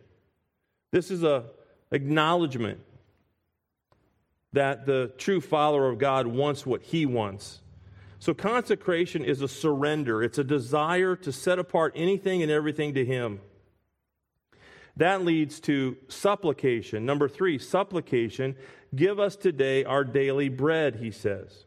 This 0.92 1.10
is 1.10 1.24
a 1.24 1.46
acknowledgement 1.92 2.80
that 4.54 4.86
the 4.86 5.12
true 5.18 5.42
follower 5.42 5.90
of 5.90 5.98
God 5.98 6.28
wants 6.28 6.66
what 6.66 6.84
he 6.84 7.08
wants. 7.08 7.62
So, 8.20 8.34
consecration 8.36 9.26
is 9.26 9.42
a 9.42 9.48
surrender, 9.48 10.22
it's 10.22 10.38
a 10.38 10.44
desire 10.44 11.16
to 11.16 11.32
set 11.32 11.58
apart 11.58 11.94
anything 11.96 12.44
and 12.44 12.52
everything 12.52 12.94
to 12.94 13.04
him. 13.04 13.42
That 14.98 15.26
leads 15.26 15.60
to 15.62 15.98
supplication. 16.08 17.08
Number 17.08 17.28
three, 17.28 17.58
supplication. 17.58 18.56
Give 18.96 19.20
us 19.20 19.36
today 19.36 19.84
our 19.84 20.04
daily 20.04 20.50
bread, 20.50 20.98
he 20.98 21.10
says. 21.10 21.66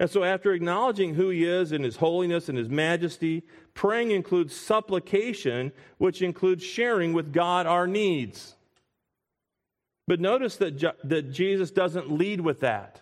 And 0.00 0.10
so, 0.10 0.24
after 0.24 0.52
acknowledging 0.52 1.14
who 1.14 1.28
he 1.28 1.44
is 1.44 1.70
and 1.70 1.84
his 1.84 1.96
holiness 1.96 2.48
and 2.48 2.58
his 2.58 2.68
majesty, 2.68 3.44
praying 3.74 4.10
includes 4.10 4.54
supplication, 4.54 5.72
which 5.98 6.20
includes 6.20 6.64
sharing 6.64 7.12
with 7.12 7.32
God 7.32 7.66
our 7.66 7.86
needs. 7.86 8.56
But 10.06 10.20
notice 10.20 10.56
that, 10.56 10.78
that 11.04 11.32
Jesus 11.32 11.70
doesn't 11.70 12.10
lead 12.10 12.40
with 12.40 12.60
that. 12.60 13.00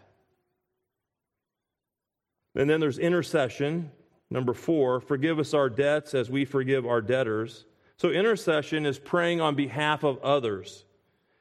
And 2.54 2.68
then 2.68 2.80
there's 2.80 2.98
intercession. 2.98 3.90
Number 4.30 4.54
four, 4.54 5.00
forgive 5.00 5.38
us 5.38 5.54
our 5.54 5.70
debts 5.70 6.14
as 6.14 6.30
we 6.30 6.44
forgive 6.44 6.86
our 6.86 7.00
debtors. 7.00 7.64
So, 7.96 8.10
intercession 8.10 8.84
is 8.84 8.98
praying 8.98 9.40
on 9.40 9.54
behalf 9.54 10.04
of 10.04 10.18
others. 10.22 10.84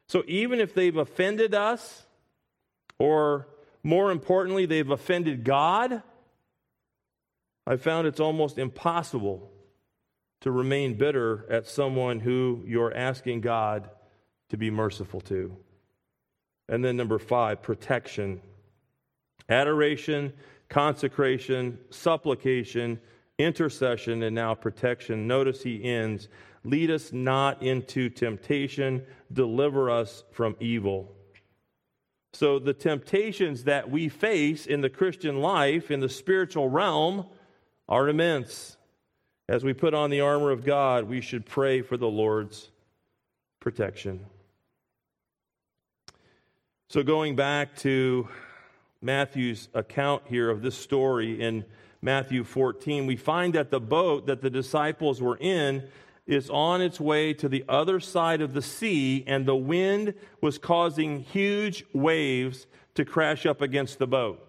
So, 0.07 0.23
even 0.27 0.61
if 0.61 0.73
they've 0.73 0.95
offended 0.95 1.53
us, 1.53 2.05
or 2.99 3.47
more 3.83 4.11
importantly, 4.11 4.65
they've 4.65 4.89
offended 4.89 5.43
God, 5.43 6.03
I 7.65 7.75
found 7.77 8.07
it's 8.07 8.19
almost 8.19 8.57
impossible 8.57 9.51
to 10.41 10.51
remain 10.51 10.95
bitter 10.95 11.45
at 11.49 11.67
someone 11.67 12.19
who 12.19 12.63
you're 12.65 12.93
asking 12.93 13.41
God 13.41 13.89
to 14.49 14.57
be 14.57 14.71
merciful 14.71 15.21
to. 15.21 15.55
And 16.67 16.83
then 16.83 16.97
number 16.97 17.19
five, 17.19 17.61
protection. 17.61 18.41
Adoration, 19.49 20.33
consecration, 20.69 21.77
supplication, 21.89 22.99
intercession, 23.37 24.23
and 24.23 24.35
now 24.35 24.55
protection. 24.55 25.27
Notice 25.27 25.61
he 25.61 25.83
ends 25.83 26.27
lead 26.63 26.91
us 26.91 27.11
not 27.11 27.61
into 27.63 28.09
temptation, 28.09 29.03
deliver 29.33 29.89
us 29.89 30.23
from 30.31 30.55
evil. 30.59 31.11
So, 32.33 32.59
the 32.59 32.73
temptations 32.73 33.65
that 33.65 33.89
we 33.89 34.07
face 34.07 34.65
in 34.65 34.81
the 34.81 34.89
Christian 34.89 35.41
life, 35.41 35.91
in 35.91 35.99
the 35.99 36.09
spiritual 36.09 36.69
realm, 36.69 37.25
are 37.89 38.07
immense. 38.07 38.77
As 39.49 39.65
we 39.65 39.73
put 39.73 39.93
on 39.93 40.09
the 40.09 40.21
armor 40.21 40.51
of 40.51 40.63
God, 40.63 41.09
we 41.09 41.19
should 41.19 41.45
pray 41.45 41.81
for 41.81 41.97
the 41.97 42.07
Lord's 42.07 42.71
protection. 43.59 44.25
So, 46.89 47.03
going 47.03 47.35
back 47.35 47.75
to 47.77 48.29
Matthew's 49.01 49.67
account 49.73 50.23
here 50.27 50.49
of 50.49 50.61
this 50.61 50.77
story 50.77 51.41
in 51.41 51.65
Matthew 52.01 52.45
14, 52.45 53.05
we 53.07 53.17
find 53.17 53.53
that 53.55 53.71
the 53.71 53.79
boat 53.81 54.27
that 54.27 54.41
the 54.41 54.49
disciples 54.49 55.21
were 55.21 55.37
in 55.37 55.83
is 56.31 56.49
on 56.49 56.81
its 56.81 56.99
way 56.99 57.33
to 57.33 57.49
the 57.49 57.65
other 57.67 57.99
side 57.99 58.41
of 58.41 58.53
the 58.53 58.61
sea, 58.61 59.23
and 59.27 59.45
the 59.45 59.55
wind 59.55 60.13
was 60.39 60.57
causing 60.57 61.19
huge 61.19 61.85
waves 61.93 62.67
to 62.95 63.05
crash 63.05 63.45
up 63.45 63.61
against 63.61 63.99
the 63.99 64.07
boat. 64.07 64.47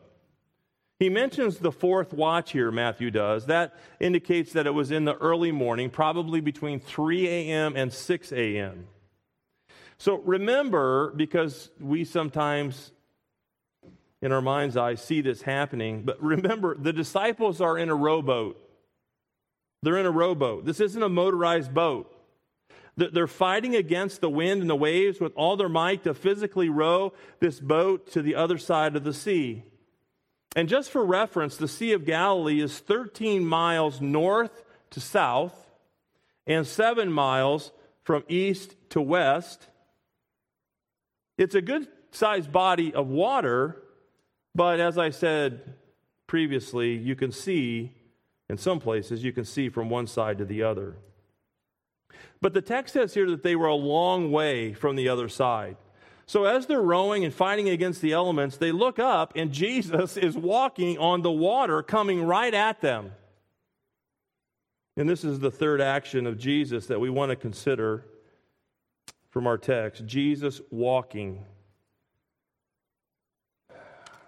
He 0.99 1.09
mentions 1.09 1.59
the 1.59 1.73
fourth 1.73 2.13
watch 2.13 2.53
here, 2.53 2.71
Matthew 2.71 3.11
does. 3.11 3.47
That 3.47 3.75
indicates 3.99 4.53
that 4.53 4.67
it 4.69 4.71
was 4.71 4.93
in 4.93 5.05
the 5.05 5.17
early 5.17 5.51
morning, 5.51 5.91
probably 5.91 6.41
between 6.41 6.79
3 6.79 7.27
a.m. 7.27 7.77
and 7.77 7.93
6 7.93 8.33
a.m. 8.33 8.87
So 9.99 10.19
remember, 10.19 11.13
because 11.17 11.71
we 11.81 12.05
sometimes 12.05 12.93
in 14.21 14.31
our 14.31 14.41
mind's 14.41 14.77
eye 14.77 14.95
see 14.95 15.21
this 15.21 15.43
happening, 15.43 16.03
but 16.03 16.23
remember, 16.23 16.77
the 16.77 16.93
disciples 16.93 17.61
are 17.61 17.77
in 17.77 17.89
a 17.89 17.95
rowboat. 17.95 18.57
They're 19.83 19.99
in 19.99 20.07
a 20.07 20.11
rowboat. 20.11 20.65
This 20.65 20.81
isn't 20.81 21.03
a 21.03 21.09
motorized 21.09 21.75
boat. 21.75 22.09
They're 22.97 23.27
fighting 23.27 23.75
against 23.75 24.21
the 24.21 24.29
wind 24.29 24.61
and 24.61 24.69
the 24.69 24.77
waves 24.77 25.19
with 25.19 25.33
all 25.35 25.57
their 25.57 25.69
might 25.69 26.05
to 26.05 26.13
physically 26.13 26.69
row 26.69 27.15
this 27.41 27.59
boat 27.59 28.13
to 28.13 28.23
the 28.23 28.35
other 28.35 28.59
side 28.59 28.97
of 28.97 29.05
the 29.05 29.15
sea. 29.15 29.65
And 30.55 30.69
just 30.69 30.91
for 30.91 31.05
reference, 31.05 31.57
the 31.57 31.69
Sea 31.69 31.93
of 31.93 32.05
Galilee 32.05 32.61
is 32.61 32.79
13 32.79 33.47
miles 33.47 34.01
north 34.03 34.65
to 34.91 35.01
south 35.01 35.55
and 36.47 36.67
seven 36.67 37.11
miles 37.11 37.73
from 38.05 38.25
east 38.29 38.77
to 38.91 39.01
west. 39.01 39.69
It's 41.39 41.55
a 41.55 41.63
good 41.63 41.89
sized 42.11 42.53
body 42.53 42.93
of 42.93 43.09
water, 43.09 43.83
but 44.55 44.81
as 44.81 44.99
I 44.99 45.11
said 45.11 45.75
previously, 46.27 46.97
you 46.97 47.17
can 47.17 47.33
see, 47.33 47.93
in 48.53 48.59
some 48.59 48.81
places, 48.81 49.25
you 49.25 49.33
can 49.33 49.47
see 49.47 49.71
from 49.71 49.89
one 49.89 50.07
side 50.07 50.37
to 50.37 50.45
the 50.45 50.63
other. 50.63 50.97
But 52.43 52.53
the 52.53 52.61
text 52.61 52.93
says 52.93 53.15
here 53.15 53.31
that 53.31 53.43
they 53.43 53.57
were 53.57 53.67
a 53.67 53.75
long 53.75 54.31
way 54.31 54.75
from 54.75 54.95
the 54.95 55.09
other 55.09 55.31
side. 55.31 55.79
So 56.27 56.45
as 56.45 56.67
they're 56.67 56.83
rowing 56.83 57.25
and 57.25 57.33
fighting 57.33 57.71
against 57.71 58.03
the 58.03 58.13
elements, 58.13 58.59
they 58.59 58.71
look 58.71 58.99
up 58.99 59.33
and 59.37 59.53
Jesus 59.65 60.19
is 60.19 60.37
walking 60.37 60.99
on 60.99 61.23
the 61.23 61.31
water 61.31 61.83
coming 61.83 62.23
right 62.23 62.53
at 62.53 62.83
them. 62.83 63.13
And 64.99 65.09
this 65.09 65.25
is 65.25 65.39
the 65.39 65.51
third 65.51 65.81
action 65.81 66.27
of 66.27 66.37
Jesus 66.37 66.89
that 66.89 67.01
we 67.01 67.09
want 67.09 67.31
to 67.31 67.37
consider 67.37 68.05
from 69.31 69.47
our 69.47 69.57
text 69.57 70.05
Jesus 70.05 70.61
walking. 70.71 71.47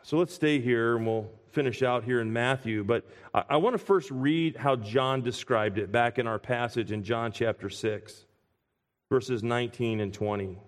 So 0.03 0.17
let's 0.17 0.33
stay 0.33 0.61
here 0.61 0.97
and 0.97 1.07
we'll 1.07 1.31
finish 1.55 1.83
out 1.83 2.05
here 2.05 2.21
in 2.21 2.33
Matthew, 2.33 2.85
but 2.85 3.07
I, 3.33 3.45
I 3.51 3.57
want 3.57 3.75
to 3.75 3.79
first 3.79 4.11
read 4.11 4.57
how 4.57 4.77
John 4.77 5.23
described 5.23 5.79
it 5.79 5.93
back 5.93 6.19
in 6.19 6.27
our 6.27 6.39
passage 6.39 6.93
in 6.93 7.03
John 7.05 7.33
chapter 7.33 7.71
6, 7.71 8.27
verses 9.11 9.43
19 9.43 10.01
and 10.01 10.13
20. 10.13 10.59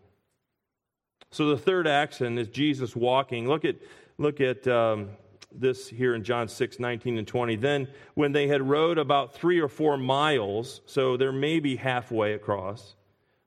So 1.33 1.49
the 1.49 1.59
third 1.59 1.87
action 1.87 2.39
is 2.39 2.49
Jesus 2.49 2.95
walking. 2.95 3.49
Look 3.49 3.65
at, 3.65 3.77
look 4.17 4.41
at 4.41 4.67
um, 4.69 5.11
this 5.53 5.89
here 5.89 6.15
in 6.15 6.23
John 6.23 6.49
6, 6.49 6.79
19 6.79 7.19
and 7.19 7.27
20. 7.27 7.57
Then, 7.57 7.89
when 8.15 8.33
they 8.33 8.47
had 8.47 8.63
rowed 8.63 8.99
about 8.99 9.35
three 9.35 9.61
or 9.61 9.69
four 9.69 9.97
miles, 9.97 10.81
so 10.87 11.17
they're 11.17 11.33
maybe 11.33 11.77
halfway 11.77 12.35
across, 12.35 12.95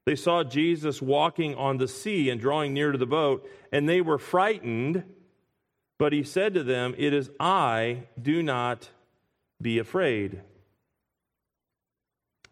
they 0.06 0.16
saw 0.16 0.44
Jesus 0.44 1.02
walking 1.02 1.56
on 1.56 1.78
the 1.78 1.88
sea 1.88 2.30
and 2.30 2.42
drawing 2.42 2.74
near 2.74 2.92
to 2.92 2.98
the 2.98 3.06
boat, 3.06 3.48
and 3.72 3.88
they 3.88 4.02
were 4.02 4.18
frightened. 4.18 5.04
But 6.00 6.14
he 6.14 6.24
said 6.24 6.56
to 6.56 6.64
them, 6.64 6.96
It 6.98 7.14
is 7.14 7.30
I, 7.40 8.06
do 8.20 8.42
not 8.42 8.90
be 9.62 9.78
afraid. 9.78 10.42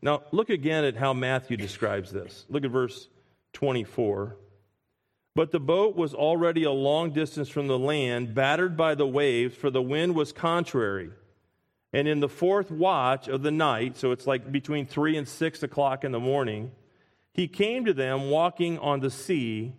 Now, 0.01 0.23
look 0.31 0.51
again 0.51 0.83
at 0.83 0.97
how 0.97 1.13
Matthew 1.13 1.57
describes 1.57 2.11
this. 2.11 2.45
Look 2.49 2.63
at 2.63 2.69
verse 2.69 3.07
24. 3.53 4.37
But 5.33 5.51
the 5.51 5.59
boat 5.59 5.95
was 5.95 6.13
already 6.13 6.63
a 6.63 6.71
long 6.71 7.11
distance 7.11 7.49
from 7.49 7.67
the 7.67 7.79
land, 7.79 8.35
battered 8.35 8.75
by 8.75 8.95
the 8.95 9.07
waves, 9.07 9.55
for 9.55 9.69
the 9.69 9.81
wind 9.81 10.13
was 10.13 10.31
contrary. 10.31 11.11
And 11.93 12.07
in 12.07 12.19
the 12.19 12.29
fourth 12.29 12.69
watch 12.69 13.27
of 13.27 13.43
the 13.43 13.51
night, 13.51 13.97
so 13.97 14.11
it's 14.11 14.27
like 14.27 14.51
between 14.51 14.85
three 14.85 15.15
and 15.15 15.27
six 15.27 15.63
o'clock 15.63 16.03
in 16.03 16.11
the 16.11 16.19
morning, 16.19 16.71
he 17.33 17.47
came 17.47 17.85
to 17.85 17.93
them 17.93 18.29
walking 18.29 18.77
on 18.79 18.99
the 18.99 19.11
sea. 19.11 19.73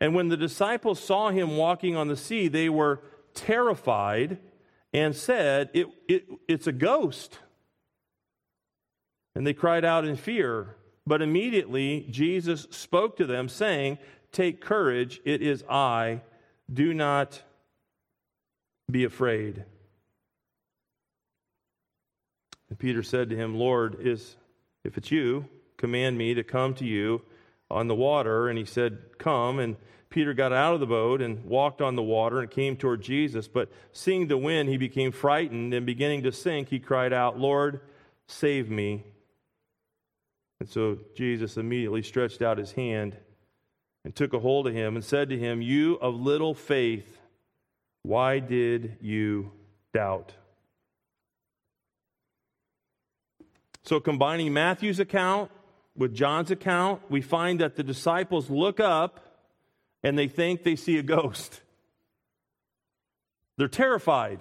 And 0.00 0.14
when 0.14 0.28
the 0.28 0.36
disciples 0.36 1.00
saw 1.00 1.30
him 1.30 1.56
walking 1.56 1.96
on 1.96 2.08
the 2.08 2.16
sea, 2.16 2.48
they 2.48 2.68
were 2.68 3.00
terrified 3.34 4.38
and 4.92 5.14
said, 5.14 5.70
it, 5.72 5.86
it, 6.08 6.26
It's 6.48 6.66
a 6.66 6.72
ghost. 6.72 7.38
And 9.34 9.46
they 9.46 9.54
cried 9.54 9.84
out 9.84 10.04
in 10.04 10.16
fear. 10.16 10.76
But 11.06 11.20
immediately 11.20 12.06
Jesus 12.10 12.66
spoke 12.70 13.16
to 13.16 13.26
them, 13.26 13.48
saying, 13.48 13.98
Take 14.32 14.60
courage, 14.60 15.20
it 15.24 15.42
is 15.42 15.64
I. 15.68 16.22
Do 16.72 16.94
not 16.94 17.42
be 18.90 19.04
afraid. 19.04 19.64
And 22.68 22.78
Peter 22.78 23.02
said 23.02 23.30
to 23.30 23.36
him, 23.36 23.54
Lord, 23.54 23.98
is 24.00 24.36
if 24.82 24.96
it's 24.96 25.10
you, 25.10 25.46
command 25.76 26.16
me 26.16 26.34
to 26.34 26.42
come 26.42 26.74
to 26.74 26.84
you 26.84 27.22
on 27.74 27.88
the 27.88 27.94
water. 27.94 28.48
And 28.48 28.58
he 28.58 28.64
said, 28.64 29.18
Come. 29.18 29.58
And 29.58 29.76
Peter 30.08 30.32
got 30.32 30.52
out 30.52 30.74
of 30.74 30.80
the 30.80 30.86
boat 30.86 31.20
and 31.20 31.44
walked 31.44 31.82
on 31.82 31.96
the 31.96 32.02
water 32.02 32.38
and 32.38 32.50
came 32.50 32.76
toward 32.76 33.02
Jesus. 33.02 33.48
But 33.48 33.70
seeing 33.92 34.28
the 34.28 34.38
wind, 34.38 34.68
he 34.68 34.76
became 34.76 35.10
frightened 35.10 35.74
and 35.74 35.84
beginning 35.84 36.22
to 36.22 36.32
sink, 36.32 36.68
he 36.68 36.78
cried 36.78 37.12
out, 37.12 37.38
Lord, 37.38 37.80
save 38.28 38.70
me. 38.70 39.04
And 40.60 40.68
so 40.68 40.98
Jesus 41.16 41.56
immediately 41.56 42.02
stretched 42.02 42.42
out 42.42 42.58
his 42.58 42.72
hand 42.72 43.16
and 44.04 44.14
took 44.14 44.32
a 44.32 44.38
hold 44.38 44.68
of 44.68 44.74
him 44.74 44.94
and 44.94 45.04
said 45.04 45.30
to 45.30 45.38
him, 45.38 45.60
You 45.60 45.94
of 45.96 46.14
little 46.14 46.54
faith, 46.54 47.18
why 48.02 48.38
did 48.38 48.98
you 49.00 49.50
doubt? 49.92 50.32
So, 53.82 54.00
combining 54.00 54.52
Matthew's 54.52 55.00
account 55.00 55.50
with 55.96 56.14
John's 56.14 56.50
account, 56.50 57.02
we 57.08 57.20
find 57.20 57.60
that 57.60 57.76
the 57.76 57.82
disciples 57.82 58.50
look 58.50 58.80
up 58.80 59.20
and 60.02 60.18
they 60.18 60.28
think 60.28 60.62
they 60.62 60.76
see 60.76 60.98
a 60.98 61.02
ghost. 61.02 61.60
They're 63.56 63.68
terrified. 63.68 64.40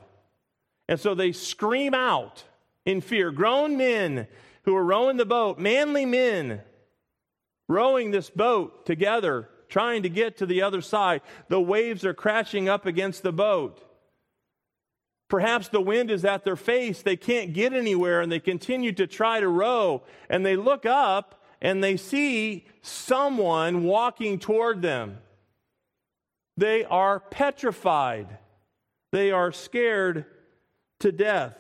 And 0.90 1.00
so 1.00 1.16
they 1.16 1.32
scream 1.32 1.94
out 1.94 2.44
in 2.86 3.02
fear. 3.02 3.32
Grown 3.32 3.78
men 3.78 4.28
who 4.64 4.76
are 4.76 4.84
rowing 4.84 5.18
the 5.18 5.26
boat, 5.26 5.60
manly 5.60 6.06
men 6.06 6.62
rowing 7.68 8.12
this 8.12 8.30
boat 8.30 8.86
together, 8.86 9.50
trying 9.70 10.04
to 10.04 10.10
get 10.10 10.38
to 10.38 10.46
the 10.46 10.62
other 10.62 10.82
side. 10.82 11.22
The 11.48 11.62
waves 11.62 12.06
are 12.06 12.14
crashing 12.14 12.68
up 12.68 12.86
against 12.86 13.24
the 13.24 13.32
boat. 13.32 13.82
Perhaps 15.30 15.70
the 15.70 15.82
wind 15.82 16.12
is 16.12 16.26
at 16.26 16.44
their 16.44 16.56
face. 16.56 17.02
They 17.02 17.16
can't 17.16 17.54
get 17.54 17.74
anywhere 17.74 18.22
and 18.22 18.32
they 18.32 18.40
continue 18.40 18.92
to 18.94 19.08
try 19.08 19.40
to 19.40 19.48
row. 19.48 20.04
And 20.30 20.46
they 20.46 20.56
look 20.56 20.86
up 20.86 21.43
and 21.64 21.84
they 21.84 21.98
see 21.98 22.66
someone 22.82 23.84
walking 23.84 24.38
toward 24.38 24.82
them. 24.82 25.18
They 26.58 26.84
are 26.84 27.20
petrified. 27.20 28.38
They 29.12 29.32
are 29.32 29.52
scared 29.52 30.26
to 31.00 31.12
death. 31.12 31.58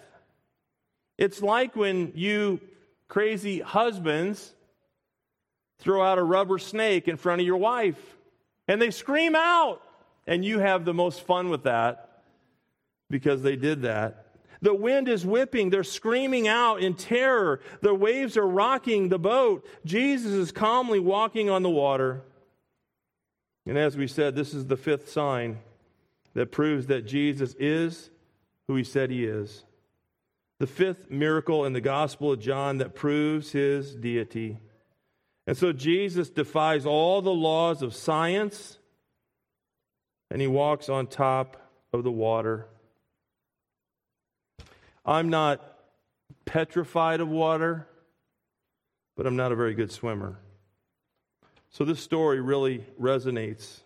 It's 1.17 1.41
like 1.41 1.75
when 1.75 2.11
you 2.15 2.59
crazy 3.07 3.61
husbands 3.61 4.53
throw 5.79 6.03
out 6.03 6.17
a 6.17 6.23
rubber 6.23 6.59
snake 6.59 7.07
in 7.07 7.17
front 7.17 7.41
of 7.41 7.47
your 7.47 7.57
wife 7.57 7.99
and 8.67 8.81
they 8.81 8.91
scream 8.91 9.35
out, 9.35 9.81
and 10.25 10.45
you 10.45 10.59
have 10.59 10.85
the 10.85 10.93
most 10.93 11.21
fun 11.21 11.49
with 11.49 11.63
that 11.63 12.23
because 13.09 13.41
they 13.41 13.57
did 13.57 13.81
that. 13.81 14.22
The 14.63 14.73
wind 14.73 15.09
is 15.09 15.25
whipping. 15.25 15.69
They're 15.69 15.83
screaming 15.83 16.47
out 16.47 16.81
in 16.81 16.93
terror. 16.93 17.59
The 17.81 17.93
waves 17.93 18.37
are 18.37 18.47
rocking 18.47 19.09
the 19.09 19.19
boat. 19.19 19.67
Jesus 19.83 20.31
is 20.31 20.53
calmly 20.53 21.01
walking 21.01 21.49
on 21.49 21.63
the 21.63 21.69
water. 21.69 22.21
And 23.65 23.77
as 23.77 23.97
we 23.97 24.07
said, 24.07 24.35
this 24.35 24.53
is 24.53 24.65
the 24.67 24.77
fifth 24.77 25.11
sign 25.11 25.59
that 26.33 26.53
proves 26.53 26.87
that 26.87 27.05
Jesus 27.05 27.53
is 27.59 28.09
who 28.67 28.75
he 28.75 28.85
said 28.85 29.11
he 29.11 29.25
is. 29.25 29.65
The 30.59 30.67
fifth 30.67 31.11
miracle 31.11 31.65
in 31.65 31.73
the 31.73 31.81
Gospel 31.81 32.31
of 32.31 32.39
John 32.39 32.77
that 32.77 32.95
proves 32.95 33.51
his 33.51 33.93
deity. 33.93 34.59
And 35.45 35.57
so 35.57 35.73
Jesus 35.73 36.29
defies 36.29 36.85
all 36.85 37.21
the 37.21 37.33
laws 37.33 37.81
of 37.81 37.93
science 37.93 38.77
and 40.31 40.39
he 40.39 40.47
walks 40.47 40.87
on 40.87 41.07
top 41.07 41.57
of 41.91 42.05
the 42.05 42.11
water. 42.11 42.69
I'm 45.05 45.29
not 45.29 45.61
petrified 46.45 47.19
of 47.19 47.27
water, 47.27 47.87
but 49.15 49.25
I'm 49.25 49.35
not 49.35 49.51
a 49.51 49.55
very 49.55 49.73
good 49.73 49.91
swimmer. 49.91 50.39
So 51.69 51.83
this 51.83 51.99
story 51.99 52.39
really 52.39 52.85
resonates 52.99 53.79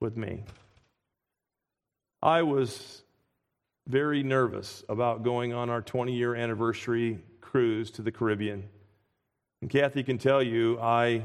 with 0.00 0.16
me. 0.16 0.44
I 2.22 2.42
was 2.42 3.02
very 3.86 4.22
nervous 4.22 4.84
about 4.88 5.22
going 5.22 5.52
on 5.52 5.70
our 5.70 5.82
20 5.82 6.14
year 6.14 6.34
anniversary 6.34 7.18
cruise 7.40 7.90
to 7.92 8.02
the 8.02 8.12
Caribbean. 8.12 8.64
And 9.60 9.70
Kathy 9.70 10.02
can 10.02 10.18
tell 10.18 10.42
you, 10.42 10.78
I 10.80 11.24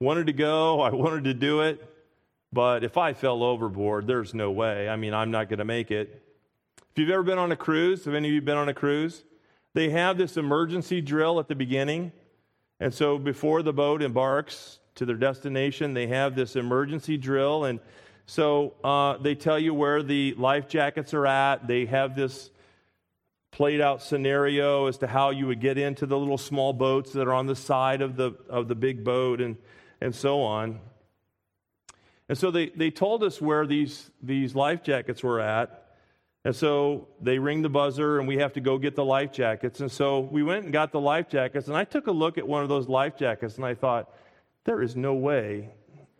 wanted 0.00 0.26
to 0.26 0.32
go, 0.32 0.80
I 0.82 0.90
wanted 0.90 1.24
to 1.24 1.34
do 1.34 1.62
it, 1.62 1.84
but 2.52 2.84
if 2.84 2.96
I 2.96 3.14
fell 3.14 3.42
overboard, 3.42 4.06
there's 4.06 4.34
no 4.34 4.50
way. 4.50 4.88
I 4.88 4.96
mean, 4.96 5.14
I'm 5.14 5.30
not 5.30 5.48
going 5.48 5.58
to 5.58 5.64
make 5.64 5.90
it. 5.90 6.27
If 6.98 7.02
you've 7.02 7.10
ever 7.10 7.22
been 7.22 7.38
on 7.38 7.52
a 7.52 7.56
cruise, 7.56 8.06
have 8.06 8.14
any 8.14 8.26
of 8.26 8.34
you 8.34 8.42
been 8.42 8.56
on 8.56 8.68
a 8.68 8.74
cruise? 8.74 9.22
They 9.72 9.90
have 9.90 10.18
this 10.18 10.36
emergency 10.36 11.00
drill 11.00 11.38
at 11.38 11.46
the 11.46 11.54
beginning. 11.54 12.10
And 12.80 12.92
so 12.92 13.18
before 13.18 13.62
the 13.62 13.72
boat 13.72 14.02
embarks 14.02 14.80
to 14.96 15.06
their 15.06 15.14
destination, 15.14 15.94
they 15.94 16.08
have 16.08 16.34
this 16.34 16.56
emergency 16.56 17.16
drill. 17.16 17.66
And 17.66 17.78
so 18.26 18.74
uh, 18.82 19.16
they 19.18 19.36
tell 19.36 19.60
you 19.60 19.74
where 19.74 20.02
the 20.02 20.34
life 20.38 20.66
jackets 20.66 21.14
are 21.14 21.24
at. 21.24 21.68
They 21.68 21.86
have 21.86 22.16
this 22.16 22.50
played 23.52 23.80
out 23.80 24.02
scenario 24.02 24.86
as 24.86 24.98
to 24.98 25.06
how 25.06 25.30
you 25.30 25.46
would 25.46 25.60
get 25.60 25.78
into 25.78 26.04
the 26.04 26.18
little 26.18 26.36
small 26.36 26.72
boats 26.72 27.12
that 27.12 27.28
are 27.28 27.32
on 27.32 27.46
the 27.46 27.54
side 27.54 28.02
of 28.02 28.16
the, 28.16 28.32
of 28.48 28.66
the 28.66 28.74
big 28.74 29.04
boat 29.04 29.40
and, 29.40 29.56
and 30.00 30.12
so 30.12 30.42
on. 30.42 30.80
And 32.28 32.36
so 32.36 32.50
they, 32.50 32.70
they 32.70 32.90
told 32.90 33.22
us 33.22 33.40
where 33.40 33.68
these, 33.68 34.10
these 34.20 34.56
life 34.56 34.82
jackets 34.82 35.22
were 35.22 35.38
at. 35.38 35.84
And 36.48 36.56
so 36.56 37.08
they 37.20 37.38
ring 37.38 37.60
the 37.60 37.68
buzzer 37.68 38.18
and 38.18 38.26
we 38.26 38.38
have 38.38 38.54
to 38.54 38.60
go 38.62 38.78
get 38.78 38.96
the 38.96 39.04
life 39.04 39.32
jackets. 39.32 39.80
And 39.80 39.92
so 39.92 40.20
we 40.20 40.42
went 40.42 40.64
and 40.64 40.72
got 40.72 40.92
the 40.92 40.98
life 40.98 41.28
jackets. 41.28 41.68
And 41.68 41.76
I 41.76 41.84
took 41.84 42.06
a 42.06 42.10
look 42.10 42.38
at 42.38 42.48
one 42.48 42.62
of 42.62 42.70
those 42.70 42.88
life 42.88 43.18
jackets 43.18 43.56
and 43.56 43.66
I 43.66 43.74
thought, 43.74 44.10
there 44.64 44.80
is 44.80 44.96
no 44.96 45.12
way 45.12 45.68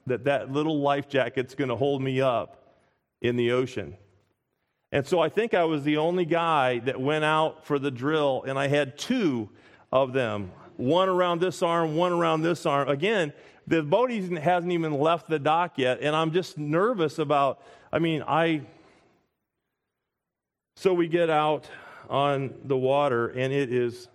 that 0.06 0.24
that 0.24 0.52
little 0.52 0.82
life 0.82 1.08
jacket's 1.08 1.54
going 1.54 1.70
to 1.70 1.76
hold 1.76 2.02
me 2.02 2.20
up 2.20 2.76
in 3.22 3.36
the 3.36 3.52
ocean. 3.52 3.96
And 4.92 5.06
so 5.06 5.18
I 5.18 5.30
think 5.30 5.54
I 5.54 5.64
was 5.64 5.82
the 5.82 5.96
only 5.96 6.26
guy 6.26 6.80
that 6.80 7.00
went 7.00 7.24
out 7.24 7.64
for 7.64 7.78
the 7.78 7.90
drill, 7.90 8.44
and 8.46 8.58
I 8.58 8.68
had 8.68 8.98
two 8.98 9.48
of 9.90 10.12
them 10.12 10.52
one 10.76 11.08
around 11.08 11.40
this 11.40 11.62
arm, 11.62 11.96
one 11.96 12.12
around 12.12 12.42
this 12.42 12.66
arm. 12.66 12.90
Again, 12.90 13.32
the 13.66 13.82
boat 13.82 14.10
hasn't 14.10 14.72
even 14.72 14.92
left 14.92 15.30
the 15.30 15.38
dock 15.38 15.78
yet, 15.78 16.00
and 16.02 16.14
I'm 16.14 16.32
just 16.32 16.58
nervous 16.58 17.18
about. 17.18 17.62
I 17.90 17.98
mean, 17.98 18.22
I. 18.28 18.66
So 20.78 20.94
we 20.94 21.08
get 21.08 21.28
out 21.28 21.68
on 22.08 22.54
the 22.62 22.76
water, 22.76 23.26
and 23.26 23.52
it 23.52 23.72
is 23.72 24.08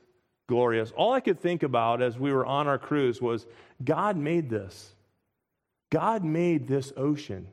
glorious. 0.48 0.94
All 0.96 1.12
I 1.12 1.20
could 1.20 1.42
think 1.42 1.62
about 1.62 2.02
as 2.02 2.18
we 2.18 2.32
were 2.32 2.46
on 2.46 2.70
our 2.70 2.78
cruise 2.78 3.22
was 3.22 3.46
God 3.84 4.16
made 4.16 4.50
this. 4.50 4.96
God 5.92 6.24
made 6.24 6.66
this 6.66 6.94
ocean. 6.96 7.48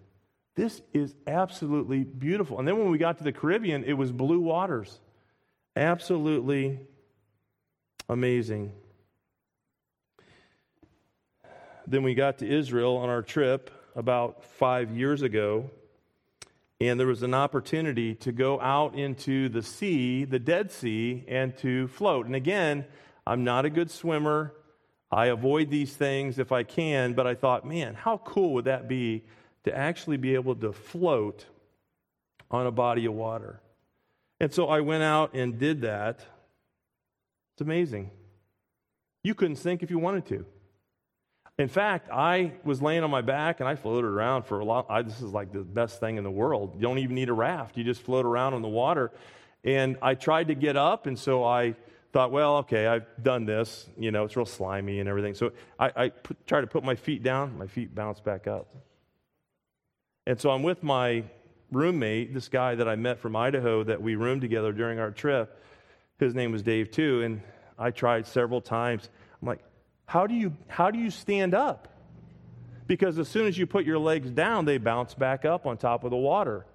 This 0.55 0.81
is 0.95 1.17
absolutely 1.27 2.05
beautiful. 2.05 2.61
And 2.61 2.69
then 2.69 2.79
when 2.79 2.89
we 2.89 2.99
got 2.99 3.19
to 3.19 3.25
the 3.25 3.33
Caribbean, 3.33 3.83
it 3.83 3.95
was 3.95 4.13
blue 4.13 4.39
waters. 4.39 5.01
Absolutely 5.75 6.79
amazing. 8.09 8.71
Then 11.85 12.05
we 12.05 12.15
got 12.15 12.39
to 12.39 12.49
Israel 12.49 12.97
on 12.97 13.09
our 13.09 13.23
trip 13.23 13.73
about 13.97 14.45
five 14.45 14.97
years 14.97 15.23
ago, 15.23 15.69
and 16.81 16.99
there 16.99 17.07
was 17.07 17.23
an 17.23 17.35
opportunity 17.35 18.15
to 18.15 18.33
go 18.33 18.59
out 18.61 18.95
into 18.95 19.49
the 19.51 19.63
sea, 19.63 20.25
the 20.25 20.39
Dead 20.39 20.73
Sea, 20.73 21.25
and 21.29 21.57
to 21.59 21.89
float. 21.89 22.25
And 22.25 22.35
again, 22.35 22.87
I'm 23.27 23.45
not 23.45 23.67
a 23.67 23.71
good 23.71 23.91
swimmer. 23.91 24.55
I 25.13 25.27
avoid 25.27 25.71
these 25.71 25.95
things 25.95 26.39
if 26.39 26.53
I 26.53 26.63
can, 26.63 27.13
but 27.13 27.27
I 27.27 27.35
thought, 27.35 27.67
man, 27.67 27.95
how 27.95 28.19
cool 28.19 28.55
would 28.55 28.65
that 28.65 28.89
be 28.89 29.25
to 29.65 29.77
actually 29.77 30.17
be 30.17 30.35
able 30.35 30.55
to 30.57 30.73
float 30.73 31.45
on 32.51 32.67
a 32.67 32.71
body 32.71 33.05
of 33.05 33.13
water? 33.13 33.61
And 34.41 34.53
so 34.53 34.69
I 34.69 34.81
went 34.81 35.03
out 35.03 35.35
and 35.35 35.59
did 35.59 35.83
that. 35.83 36.25
It's 37.55 37.61
amazing. 37.61 38.11
You 39.23 39.35
couldn't 39.35 39.57
sink 39.57 39.83
if 39.83 39.91
you 39.91 39.99
wanted 39.99 40.25
to. 40.27 40.47
In 41.61 41.69
fact, 41.69 42.11
I 42.11 42.53
was 42.65 42.81
laying 42.81 43.05
on 43.05 43.11
my 43.11 43.21
back 43.21 43.61
and 43.61 43.69
I 43.69 43.77
floated 43.77 44.07
around 44.07 44.45
for 44.45 44.61
a 44.61 44.65
lot. 44.65 44.87
I, 44.89 45.03
this 45.03 45.21
is 45.21 45.31
like 45.31 45.53
the 45.53 45.59
best 45.61 46.01
thing 46.01 46.17
in 46.17 46.25
the 46.25 46.31
world. 46.31 46.73
You 46.75 46.81
don't 46.81 46.97
even 46.97 47.15
need 47.15 47.29
a 47.29 47.35
raft, 47.35 47.77
you 47.77 47.85
just 47.85 48.01
float 48.01 48.25
around 48.25 48.55
on 48.55 48.63
the 48.63 48.69
water. 48.69 49.13
And 49.63 49.99
I 50.01 50.15
tried 50.15 50.49
to 50.49 50.55
get 50.55 50.79
up, 50.79 51.05
and 51.05 51.19
so 51.19 51.45
I 51.45 51.75
thought, 52.15 52.33
well, 52.33 52.57
okay, 52.59 52.87
I've 52.87 53.05
done 53.23 53.45
this. 53.45 53.91
You 53.99 54.11
know, 54.11 54.25
it's 54.25 54.35
real 54.37 54.47
slimy 54.47 55.01
and 55.01 55.09
everything. 55.09 55.35
So 55.35 55.53
I, 55.79 55.93
I 55.95 56.09
put, 56.09 56.47
tried 56.47 56.63
to 56.63 56.67
put 56.67 56.83
my 56.83 56.95
feet 56.95 57.23
down. 57.23 57.59
My 57.59 57.67
feet 57.67 57.95
bounced 57.95 58.25
back 58.25 58.47
up. 58.47 58.75
And 60.27 60.41
so 60.41 60.49
I'm 60.49 60.63
with 60.63 60.83
my 60.83 61.25
roommate, 61.71 62.33
this 62.33 62.49
guy 62.49 62.75
that 62.75 62.89
I 62.89 62.97
met 62.97 63.19
from 63.19 63.37
Idaho 63.37 63.85
that 63.85 64.01
we 64.01 64.15
roomed 64.15 64.41
together 64.41 64.73
during 64.73 64.99
our 64.99 65.11
trip. 65.11 65.63
His 66.19 66.35
name 66.35 66.53
was 66.53 66.63
Dave, 66.63 66.91
too. 66.91 67.21
And 67.21 67.43
I 67.79 67.91
tried 67.91 68.27
several 68.27 68.63
times. 68.63 69.11
I'm 69.43 69.49
like, 69.49 69.61
how 70.11 70.27
do 70.27 70.35
you, 70.35 70.57
how 70.67 70.91
do 70.91 70.99
you 70.99 71.09
stand 71.09 71.55
up? 71.55 71.87
Because 72.89 73.17
as 73.21 73.29
soon 73.29 73.47
as 73.47 73.57
you 73.57 73.65
put 73.65 73.85
your 73.85 74.01
legs 74.01 74.29
down, 74.29 74.65
they 74.65 74.77
bounce 74.77 75.15
back 75.15 75.45
up 75.45 75.67
on 75.67 75.77
top 75.77 76.03
of 76.03 76.11
the 76.11 76.17
water 76.17 76.67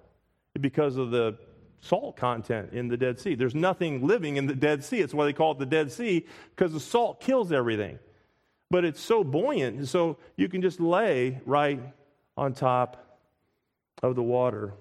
because 0.58 0.96
of 0.96 1.10
the 1.10 1.36
salt 1.82 2.16
content 2.16 2.72
in 2.72 2.88
the 2.88 2.96
Dead 2.96 3.20
Sea. 3.20 3.34
There's 3.34 3.54
nothing 3.54 4.06
living 4.06 4.38
in 4.38 4.46
the 4.46 4.54
Dead 4.54 4.82
Sea. 4.82 5.00
It's 5.00 5.12
why 5.12 5.26
they 5.26 5.34
call 5.34 5.52
it 5.52 5.58
the 5.58 5.66
Dead 5.66 5.92
Sea, 5.92 6.24
because 6.48 6.72
the 6.72 6.80
salt 6.80 7.20
kills 7.20 7.52
everything. 7.52 7.98
But 8.70 8.86
it's 8.86 9.02
so 9.02 9.22
buoyant, 9.22 9.86
so 9.86 10.16
you 10.36 10.48
can 10.48 10.62
just 10.62 10.80
lay 10.80 11.42
right 11.44 11.82
on 12.38 12.54
top 12.54 13.20
of 14.02 14.14
the 14.14 14.22
water. 14.22 14.72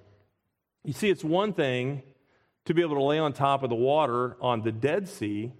You 0.86 0.93
see, 0.93 1.10
it's 1.10 1.26
one 1.26 1.51
thing 1.51 2.03
to 2.64 2.74
be 2.74 2.82
able 2.84 2.95
to 2.95 3.03
lay 3.03 3.20
on 3.20 3.34
top 3.34 3.64
of 3.64 3.70
the 3.70 3.76
water 3.76 4.38
on 4.39 4.62
the 4.62 4.72
Dead 4.72 5.10
Sea, 5.10 5.51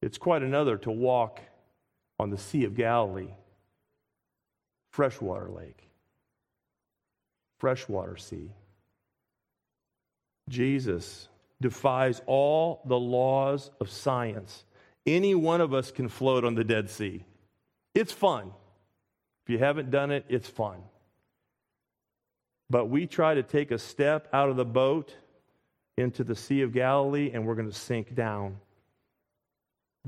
it's 0.00 0.18
quite 0.18 0.44
another 0.44 0.76
to 0.76 0.92
walk 0.92 1.40
on 2.18 2.30
the 2.30 2.38
Sea 2.38 2.64
of 2.64 2.74
Galilee, 2.74 3.34
freshwater 4.90 5.50
lake, 5.50 5.88
freshwater 7.58 8.16
sea. 8.16 8.50
Jesus 10.48 11.28
defies 11.60 12.20
all 12.26 12.82
the 12.84 12.98
laws 12.98 13.70
of 13.80 13.90
science. 13.90 14.64
Any 15.06 15.34
one 15.34 15.60
of 15.60 15.74
us 15.74 15.90
can 15.90 16.08
float 16.08 16.44
on 16.44 16.54
the 16.54 16.64
Dead 16.64 16.90
Sea. 16.90 17.24
It's 17.94 18.12
fun. 18.12 18.52
If 19.44 19.50
you 19.50 19.58
haven't 19.58 19.90
done 19.90 20.10
it, 20.10 20.24
it's 20.28 20.48
fun. 20.48 20.78
But 22.70 22.86
we 22.86 23.06
try 23.06 23.34
to 23.34 23.42
take 23.42 23.70
a 23.70 23.78
step 23.78 24.28
out 24.32 24.48
of 24.48 24.56
the 24.56 24.64
boat 24.64 25.14
into 25.96 26.24
the 26.24 26.34
Sea 26.34 26.62
of 26.62 26.72
Galilee 26.72 27.30
and 27.32 27.46
we're 27.46 27.54
going 27.54 27.70
to 27.70 27.76
sink 27.76 28.14
down. 28.14 28.56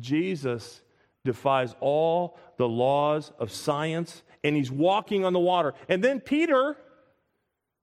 Jesus 0.01 0.81
defies 1.27 1.75
all 1.81 2.39
the 2.57 2.67
laws 2.67 3.33
of 3.39 3.53
science 3.53 4.23
and 4.43 4.57
he's 4.57 4.71
walking 4.71 5.25
on 5.25 5.33
the 5.33 5.39
water. 5.39 5.75
And 5.89 6.03
then 6.03 6.21
Peter 6.21 6.77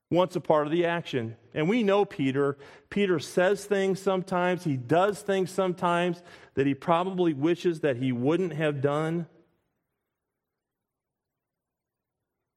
wants 0.09 0.35
a 0.35 0.41
part 0.41 0.65
of 0.65 0.71
the 0.71 0.85
action. 0.85 1.35
And 1.53 1.67
we 1.67 1.83
know 1.83 2.05
Peter. 2.05 2.57
Peter 2.89 3.19
says 3.19 3.65
things 3.65 3.99
sometimes, 3.99 4.63
he 4.63 4.77
does 4.77 5.21
things 5.21 5.51
sometimes 5.51 6.23
that 6.55 6.65
he 6.65 6.73
probably 6.73 7.33
wishes 7.33 7.81
that 7.81 7.97
he 7.97 8.11
wouldn't 8.11 8.53
have 8.53 8.81
done. 8.81 9.27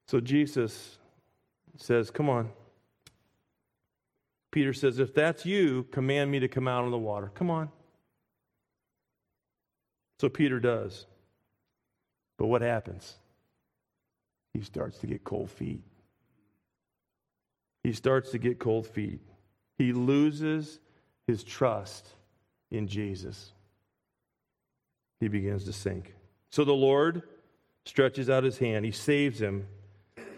So 0.09 0.20
Jesus 0.20 0.99
says, 1.76 2.11
Come 2.11 2.28
on. 2.28 2.51
Peter 4.53 4.72
says, 4.72 4.99
If 4.99 5.14
that's 5.14 5.45
you, 5.45 5.84
command 5.91 6.30
me 6.30 6.39
to 6.41 6.49
come 6.49 6.68
out 6.68 6.84
on 6.84 6.91
the 6.91 6.99
water. 6.99 7.32
Come 7.34 7.51
on. 7.51 7.70
So 10.21 10.29
Peter 10.29 10.61
does. 10.61 11.07
But 12.39 12.47
what 12.47 12.62
happens? 12.62 13.14
He 14.55 14.62
starts 14.62 14.99
to 14.99 15.07
get 15.07 15.25
cold 15.25 15.51
feet 15.51 15.83
he 17.87 17.93
starts 17.93 18.33
to 18.33 18.39
get 18.39 18.59
cold 18.59 18.85
feet. 18.85 19.21
He 19.79 19.93
loses 19.93 20.81
his 21.29 21.45
trust 21.45 22.09
in 22.69 22.89
Jesus. 22.89 23.53
He 25.21 25.29
begins 25.29 25.67
to 25.67 25.73
sink. 25.73 26.12
So 26.51 26.64
the 26.64 26.73
Lord 26.73 27.23
stretches 27.85 28.29
out 28.29 28.43
his 28.43 28.59
hand. 28.59 28.85
He 28.85 28.91
saves 28.91 29.41
him. 29.41 29.69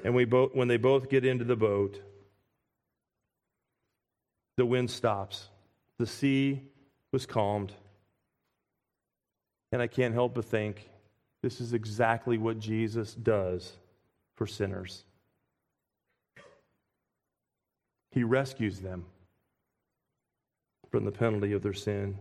And 0.05 0.15
we 0.15 0.27
both, 0.27 0.55
when 0.55 0.69
they 0.69 0.77
both 0.77 1.09
get 1.09 1.25
into 1.25 1.47
the 1.47 1.57
boat, 1.57 1.99
the 4.59 4.67
wind 4.67 4.91
stops. 4.91 5.49
The 5.97 6.07
sea 6.07 6.61
was 7.13 7.25
calmed. 7.25 7.73
And 9.73 9.83
I 9.83 9.87
can't 9.87 10.15
help 10.15 10.35
but 10.35 10.45
think 10.45 10.89
this 11.43 11.61
is 11.61 11.73
exactly 11.73 12.39
what 12.39 12.59
Jesus 12.59 13.15
does 13.15 13.73
for 14.35 14.47
sinners. 14.47 15.05
He 18.11 18.25
rescues 18.25 18.81
them 18.81 19.05
from 20.91 21.05
the 21.05 21.13
penalty 21.13 21.53
of 21.53 21.63
their 21.63 21.75
sin. 21.75 22.19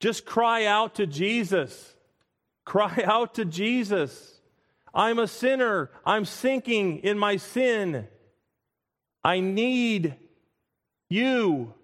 Just 0.00 0.26
cry 0.26 0.66
out 0.66 0.96
to 0.96 1.06
Jesus. 1.06 1.94
Cry 2.64 3.02
out 3.04 3.34
to 3.36 3.44
Jesus. 3.44 4.40
I'm 4.94 5.18
a 5.18 5.26
sinner. 5.26 5.90
I'm 6.04 6.24
sinking 6.24 6.98
in 6.98 7.18
my 7.18 7.36
sin. 7.36 8.06
I 9.24 9.40
need 9.40 10.16
you. 11.08 11.74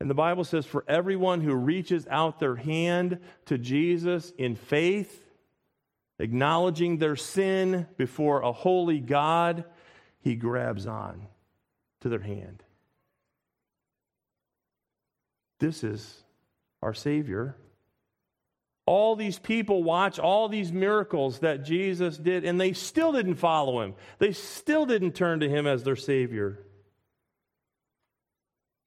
And 0.00 0.10
the 0.10 0.14
Bible 0.14 0.44
says, 0.44 0.66
for 0.66 0.84
everyone 0.88 1.40
who 1.40 1.54
reaches 1.54 2.06
out 2.10 2.40
their 2.40 2.56
hand 2.56 3.20
to 3.46 3.56
Jesus 3.56 4.32
in 4.36 4.56
faith, 4.56 5.24
acknowledging 6.18 6.98
their 6.98 7.16
sin 7.16 7.86
before 7.96 8.42
a 8.42 8.52
holy 8.52 9.00
God, 9.00 9.64
he 10.20 10.34
grabs 10.34 10.86
on 10.86 11.26
to 12.00 12.08
their 12.08 12.20
hand. 12.20 12.62
This 15.60 15.84
is 15.84 16.22
our 16.82 16.92
Savior. 16.92 17.56
All 18.86 19.16
these 19.16 19.38
people 19.38 19.82
watch 19.82 20.18
all 20.18 20.48
these 20.48 20.72
miracles 20.72 21.38
that 21.38 21.64
Jesus 21.64 22.18
did, 22.18 22.44
and 22.44 22.60
they 22.60 22.74
still 22.74 23.12
didn't 23.12 23.36
follow 23.36 23.80
him. 23.80 23.94
They 24.18 24.32
still 24.32 24.84
didn't 24.84 25.12
turn 25.12 25.40
to 25.40 25.48
him 25.48 25.66
as 25.66 25.84
their 25.84 25.96
Savior. 25.96 26.58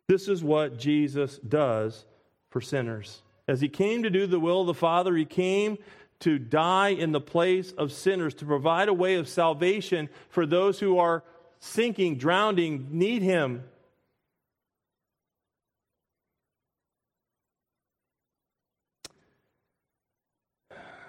This 0.08 0.28
is 0.28 0.44
what 0.44 0.78
Jesus 0.78 1.38
does 1.40 2.06
for 2.50 2.62
sinners. 2.62 3.22
As 3.48 3.62
he 3.62 3.70
came 3.70 4.04
to 4.04 4.10
do 4.10 4.26
the 4.26 4.40
will 4.40 4.62
of 4.62 4.68
the 4.68 4.74
Father, 4.74 5.16
he 5.16 5.26
came 5.26 5.78
to 6.20 6.40
die 6.40 6.90
in 6.90 7.12
the 7.12 7.22
place 7.22 7.72
of 7.74 7.92
sinners, 7.92 8.34
to 8.36 8.46
provide 8.46 8.90
a 8.90 8.94
way 8.94 9.16
of 9.16 9.30
salvation 9.30 10.10
for 10.30 10.46
those 10.46 10.80
who 10.80 10.98
are 10.98 11.24
sinking, 11.60 12.18
drowning, 12.18 12.88
need 12.92 13.22
him. 13.22 13.64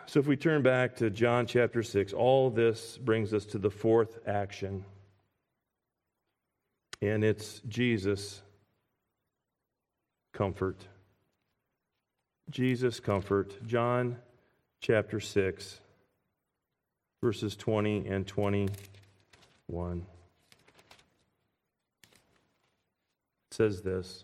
So, 0.07 0.20
if 0.20 0.26
we 0.26 0.36
turn 0.36 0.62
back 0.62 0.96
to 0.96 1.11
John 1.11 1.46
chapter 1.46 1.82
6, 1.82 2.12
all 2.14 2.51
this 2.51 2.99
brings 2.99 3.34
us 3.34 3.44
to 3.46 3.59
the 3.59 3.70
fourth 3.70 4.18
action. 4.26 4.84
And 7.01 7.22
it's 7.22 7.61
Jesus' 7.68 8.42
comfort. 10.39 10.86
Jesus' 12.49 13.01
comfort. 13.01 13.66
John 13.66 14.18
chapter 14.80 15.18
6, 15.18 15.80
verses 17.20 17.57
20 17.57 18.07
and 18.07 18.24
21. 18.24 18.68
It 19.91 20.05
says 23.51 23.82
this. 23.82 24.22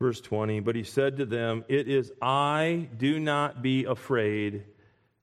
Verse 0.00 0.20
20, 0.20 0.60
but 0.60 0.76
he 0.76 0.84
said 0.84 1.16
to 1.16 1.26
them, 1.26 1.64
It 1.66 1.88
is 1.88 2.12
I, 2.22 2.88
do 2.96 3.18
not 3.18 3.62
be 3.62 3.84
afraid. 3.84 4.62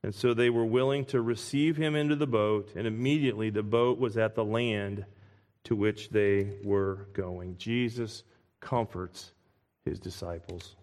And 0.04 0.14
so 0.14 0.34
they 0.34 0.50
were 0.50 0.66
willing 0.66 1.06
to 1.06 1.22
receive 1.22 1.78
him 1.78 1.96
into 1.96 2.18
the 2.18 2.28
boat, 2.28 2.74
and 2.76 2.86
immediately 2.86 3.50
the 3.50 3.64
boat 3.64 4.00
was 4.00 4.18
at 4.18 4.36
the 4.36 4.44
land 4.44 5.06
to 5.66 5.76
which 5.76 6.10
they 6.10 6.58
were 6.64 7.08
going. 7.14 7.58
Jesus 7.58 8.24
comforts 8.60 9.32
his 9.86 10.00
disciples. 10.00 10.76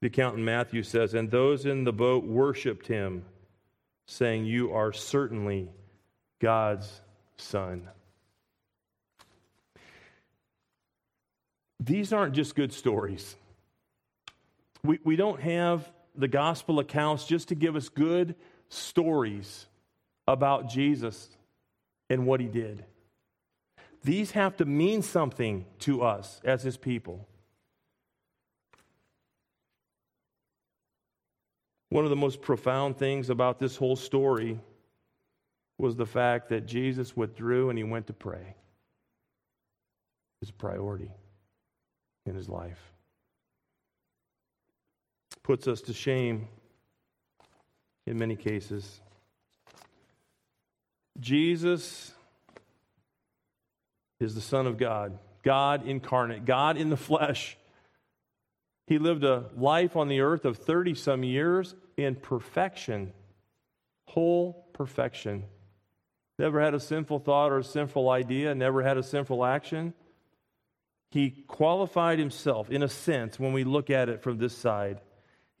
The 0.00 0.08
account 0.08 0.36
in 0.36 0.44
Matthew 0.44 0.82
says, 0.82 1.14
And 1.14 1.30
those 1.30 1.66
in 1.66 1.84
the 1.84 1.92
boat 1.92 2.24
worshiped 2.24 2.86
him, 2.86 3.24
saying, 4.06 4.44
You 4.44 4.72
are 4.72 4.92
certainly 4.92 5.70
God's 6.40 7.00
Son. 7.36 7.88
These 11.80 12.12
aren't 12.12 12.34
just 12.34 12.54
good 12.54 12.72
stories. 12.72 13.36
We, 14.82 14.98
we 15.04 15.16
don't 15.16 15.40
have 15.40 15.90
the 16.14 16.28
gospel 16.28 16.78
accounts 16.78 17.26
just 17.26 17.48
to 17.48 17.54
give 17.54 17.76
us 17.76 17.88
good 17.88 18.34
stories 18.68 19.66
about 20.26 20.68
Jesus 20.68 21.28
and 22.08 22.26
what 22.26 22.40
he 22.40 22.46
did. 22.46 22.84
These 24.04 24.32
have 24.32 24.58
to 24.58 24.66
mean 24.66 25.00
something 25.00 25.64
to 25.80 26.02
us 26.02 26.40
as 26.44 26.62
his 26.62 26.76
people. 26.76 27.26
One 31.88 32.04
of 32.04 32.10
the 32.10 32.16
most 32.16 32.42
profound 32.42 32.98
things 32.98 33.30
about 33.30 33.58
this 33.58 33.76
whole 33.76 33.96
story 33.96 34.60
was 35.78 35.96
the 35.96 36.06
fact 36.06 36.50
that 36.50 36.66
Jesus 36.66 37.16
withdrew 37.16 37.70
and 37.70 37.78
he 37.78 37.84
went 37.84 38.06
to 38.08 38.12
pray. 38.12 38.56
His 40.40 40.50
priority 40.50 41.10
in 42.26 42.34
his 42.34 42.48
life. 42.48 42.92
Puts 45.42 45.66
us 45.66 45.80
to 45.82 45.94
shame 45.94 46.48
in 48.06 48.18
many 48.18 48.36
cases. 48.36 49.00
Jesus 51.20 52.13
is 54.24 54.34
the 54.34 54.40
Son 54.40 54.66
of 54.66 54.76
God, 54.76 55.18
God 55.44 55.86
incarnate, 55.86 56.44
God 56.44 56.76
in 56.76 56.90
the 56.90 56.96
flesh. 56.96 57.56
He 58.86 58.98
lived 58.98 59.22
a 59.22 59.50
life 59.56 59.96
on 59.96 60.08
the 60.08 60.20
earth 60.20 60.44
of 60.44 60.58
30 60.58 60.94
some 60.94 61.22
years 61.22 61.74
in 61.96 62.16
perfection, 62.16 63.12
whole 64.06 64.68
perfection. 64.72 65.44
Never 66.38 66.60
had 66.60 66.74
a 66.74 66.80
sinful 66.80 67.20
thought 67.20 67.52
or 67.52 67.58
a 67.58 67.64
sinful 67.64 68.10
idea, 68.10 68.54
never 68.54 68.82
had 68.82 68.98
a 68.98 69.02
sinful 69.02 69.44
action. 69.44 69.94
He 71.12 71.30
qualified 71.30 72.18
himself, 72.18 72.70
in 72.70 72.82
a 72.82 72.88
sense, 72.88 73.38
when 73.38 73.52
we 73.52 73.62
look 73.62 73.88
at 73.88 74.08
it 74.08 74.22
from 74.22 74.38
this 74.38 74.56
side, 74.56 75.00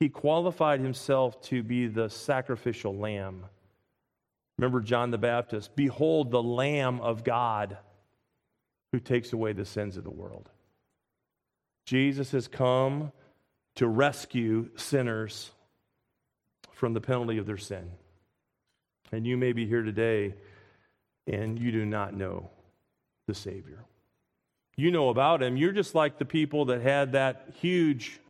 he 0.00 0.08
qualified 0.08 0.80
himself 0.80 1.40
to 1.42 1.62
be 1.62 1.86
the 1.86 2.08
sacrificial 2.08 2.96
lamb. 2.96 3.44
Remember 4.58 4.80
John 4.80 5.10
the 5.10 5.18
Baptist 5.18 5.76
Behold, 5.76 6.30
the 6.30 6.42
Lamb 6.42 7.00
of 7.00 7.22
God 7.24 7.78
who 8.94 9.00
takes 9.00 9.32
away 9.32 9.52
the 9.52 9.64
sins 9.64 9.96
of 9.96 10.04
the 10.04 10.10
world. 10.10 10.48
Jesus 11.84 12.30
has 12.30 12.46
come 12.46 13.10
to 13.74 13.88
rescue 13.88 14.70
sinners 14.76 15.50
from 16.70 16.94
the 16.94 17.00
penalty 17.00 17.38
of 17.38 17.44
their 17.44 17.58
sin. 17.58 17.90
And 19.10 19.26
you 19.26 19.36
may 19.36 19.52
be 19.52 19.66
here 19.66 19.82
today 19.82 20.34
and 21.26 21.58
you 21.58 21.72
do 21.72 21.84
not 21.84 22.14
know 22.14 22.50
the 23.26 23.34
Savior. 23.34 23.84
You 24.76 24.92
know 24.92 25.08
about 25.08 25.42
him. 25.42 25.56
You're 25.56 25.72
just 25.72 25.96
like 25.96 26.18
the 26.18 26.24
people 26.24 26.66
that 26.66 26.80
had 26.80 27.14
that 27.14 27.48
huge 27.60 28.20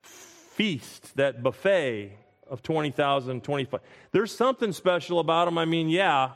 feast, 0.00 1.14
that 1.16 1.42
buffet 1.42 2.16
of 2.48 2.62
20,000, 2.62 3.44
25. 3.44 3.80
There's 4.12 4.34
something 4.34 4.72
special 4.72 5.20
about 5.20 5.46
him. 5.46 5.58
I 5.58 5.66
mean, 5.66 5.90
yeah, 5.90 6.30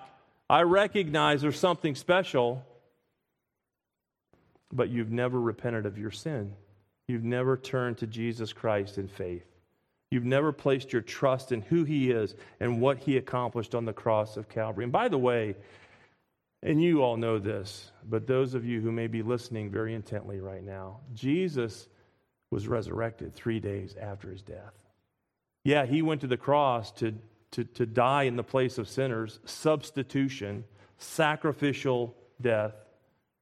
I 0.51 0.65
recognize 0.65 1.41
there's 1.41 1.59
something 1.59 1.95
special, 1.95 2.67
but 4.73 4.91
you've 4.91 5.11
never 5.11 5.41
repented 5.41 5.87
of 5.87 5.99
your 5.99 6.11
sin. 6.11 6.55
You've 7.09 7.25
never 7.25 7.57
turned 7.57 7.99
to 7.99 8.07
Jesus 8.07 8.53
Christ 8.53 8.99
in 8.99 9.09
faith. 9.09 9.45
You've 10.11 10.25
never 10.25 10.53
placed 10.53 10.93
your 10.93 11.03
trust 11.03 11.53
in 11.53 11.63
who 11.63 11.85
he 11.85 12.11
is 12.11 12.35
and 12.59 12.81
what 12.81 12.99
he 12.99 13.17
accomplished 13.17 13.75
on 13.75 13.85
the 13.85 13.93
cross 13.93 14.37
of 14.37 14.49
Calvary. 14.49 14.85
And 14.85 14.93
by 14.93 15.09
the 15.09 15.19
way, 15.19 15.55
and 16.63 16.83
you 16.83 17.03
all 17.03 17.17
know 17.17 17.39
this, 17.39 17.91
but 18.09 18.27
those 18.27 18.55
of 18.55 18.65
you 18.65 18.81
who 18.81 18.93
may 18.93 19.07
be 19.07 19.23
listening 19.23 19.71
very 19.71 19.95
intently 19.95 20.41
right 20.41 20.65
now, 20.65 20.99
Jesus 21.15 21.89
was 22.51 22.69
resurrected 22.69 23.35
three 23.35 23.61
days 23.61 23.95
after 24.01 24.31
his 24.31 24.43
death. 24.43 24.75
Yeah, 25.65 25.87
he 25.87 26.03
went 26.03 26.21
to 26.23 26.27
the 26.27 26.37
cross 26.37 26.91
to, 26.93 27.15
to, 27.53 27.65
to 27.65 27.87
die 27.87 28.25
in 28.25 28.37
the 28.37 28.43
place 28.43 28.79
of 28.79 28.89
sinners, 28.89 29.39
substitution, 29.45 30.65
sacrificial 30.99 32.15
death, 32.41 32.75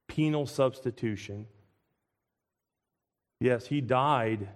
penal 0.09 0.45
substitution. 0.45 1.45
Yes, 3.39 3.65
he 3.65 3.79
died 3.79 4.49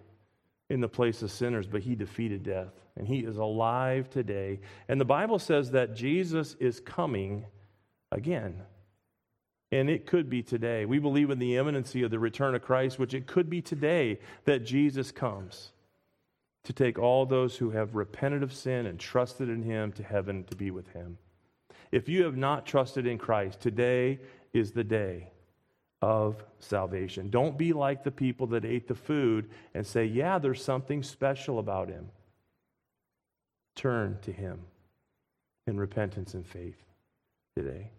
in 0.70 0.82
the 0.82 0.90
place 0.90 1.22
of 1.22 1.32
sinners, 1.32 1.68
but 1.68 1.82
he 1.82 1.96
defeated 1.96 2.44
death. 2.44 2.74
And 2.98 3.08
he 3.08 3.20
is 3.20 3.38
alive 3.38 4.10
today. 4.10 4.60
And 4.90 5.00
the 5.00 5.06
Bible 5.06 5.40
says 5.40 5.72
that 5.72 5.96
Jesus 5.96 6.56
is 6.60 6.82
coming 6.82 7.46
again. 8.12 8.62
And 9.72 9.90
it 9.90 10.06
could 10.06 10.30
be 10.30 10.44
today. 10.44 10.86
We 10.86 11.00
believe 11.00 11.30
in 11.30 11.40
the 11.40 11.58
imminency 11.58 12.04
of 12.04 12.12
the 12.12 12.20
return 12.20 12.54
of 12.54 12.62
Christ, 12.62 13.00
which 13.00 13.14
it 13.14 13.26
could 13.26 13.50
be 13.50 13.62
today 13.62 14.20
that 14.46 14.66
Jesus 14.66 15.12
comes 15.12 15.72
to 16.66 16.74
take 16.74 17.00
all 17.00 17.26
those 17.26 17.58
who 17.58 17.72
have 17.72 17.96
repented 17.96 18.44
of 18.44 18.54
sin 18.54 18.86
and 18.86 19.00
trusted 19.00 19.50
in 19.50 19.64
him 19.64 19.92
to 19.94 20.04
heaven 20.04 20.44
to 20.46 20.56
be 20.56 20.72
with 20.72 20.88
him. 20.90 21.18
If 21.92 22.08
you 22.08 22.24
have 22.24 22.38
not 22.38 22.66
trusted 22.66 23.08
in 23.08 23.18
Christ, 23.18 23.60
today 23.60 24.20
is 24.54 24.72
the 24.72 24.84
day 24.84 25.32
of 26.04 26.44
salvation. 26.60 27.30
Don't 27.30 27.58
be 27.58 27.72
like 27.72 28.04
the 28.04 28.12
people 28.12 28.48
that 28.48 28.66
ate 28.66 28.90
the 28.90 28.94
food 28.94 29.50
and 29.74 29.88
say, 29.88 30.04
Yeah, 30.04 30.38
there's 30.38 30.62
something 30.62 31.02
special 31.02 31.60
about 31.60 31.88
him. 31.88 32.10
Turn 33.78 34.18
to 34.24 34.34
him 34.34 34.60
in 35.66 35.80
repentance 35.80 36.34
and 36.34 36.46
faith 36.46 36.76
today. 37.56 37.90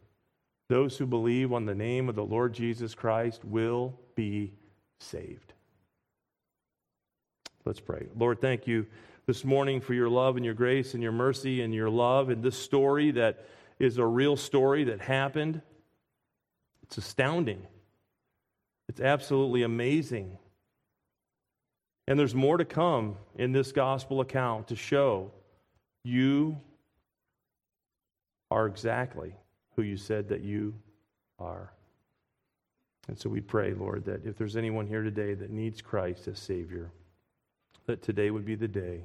Those 0.68 0.98
who 0.98 1.06
believe 1.06 1.50
on 1.50 1.64
the 1.64 1.74
name 1.74 2.10
of 2.10 2.14
the 2.14 2.26
Lord 2.26 2.52
Jesus 2.52 2.94
Christ 2.94 3.42
will 3.42 3.98
be 4.14 4.52
saved. 5.00 5.54
Let's 7.64 7.80
pray. 7.80 8.08
Lord, 8.18 8.38
thank 8.38 8.66
you 8.66 8.84
this 9.24 9.46
morning 9.46 9.80
for 9.80 9.94
your 9.94 10.10
love 10.10 10.36
and 10.36 10.44
your 10.44 10.52
grace 10.52 10.92
and 10.92 11.02
your 11.02 11.12
mercy 11.12 11.62
and 11.62 11.72
your 11.72 11.88
love 11.88 12.28
and 12.28 12.42
this 12.42 12.58
story 12.58 13.12
that 13.12 13.46
is 13.78 13.96
a 13.96 14.04
real 14.04 14.36
story 14.36 14.84
that 14.84 15.00
happened. 15.00 15.62
It's 16.82 16.98
astounding. 16.98 17.66
It's 18.88 19.00
absolutely 19.00 19.62
amazing. 19.62 20.38
And 22.06 22.18
there's 22.18 22.34
more 22.34 22.58
to 22.58 22.64
come 22.64 23.16
in 23.36 23.52
this 23.52 23.72
gospel 23.72 24.20
account 24.20 24.68
to 24.68 24.76
show 24.76 25.30
you 26.04 26.58
are 28.50 28.66
exactly 28.66 29.34
who 29.74 29.82
you 29.82 29.96
said 29.96 30.28
that 30.28 30.42
you 30.42 30.74
are. 31.38 31.72
And 33.08 33.18
so 33.18 33.28
we 33.28 33.40
pray, 33.40 33.74
Lord, 33.74 34.04
that 34.04 34.24
if 34.24 34.36
there's 34.36 34.56
anyone 34.56 34.86
here 34.86 35.02
today 35.02 35.34
that 35.34 35.50
needs 35.50 35.82
Christ 35.82 36.28
as 36.28 36.38
Savior, 36.38 36.90
that 37.86 38.02
today 38.02 38.30
would 38.30 38.44
be 38.44 38.54
the 38.54 38.68
day 38.68 39.00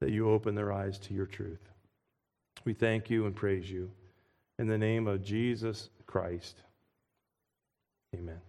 that 0.00 0.10
you 0.10 0.30
open 0.30 0.54
their 0.54 0.72
eyes 0.72 0.98
to 1.00 1.14
your 1.14 1.26
truth. 1.26 1.60
We 2.64 2.72
thank 2.72 3.10
you 3.10 3.26
and 3.26 3.34
praise 3.34 3.70
you. 3.70 3.90
In 4.58 4.66
the 4.66 4.78
name 4.78 5.06
of 5.06 5.22
Jesus 5.22 5.90
Christ, 6.06 6.62
amen. 8.14 8.40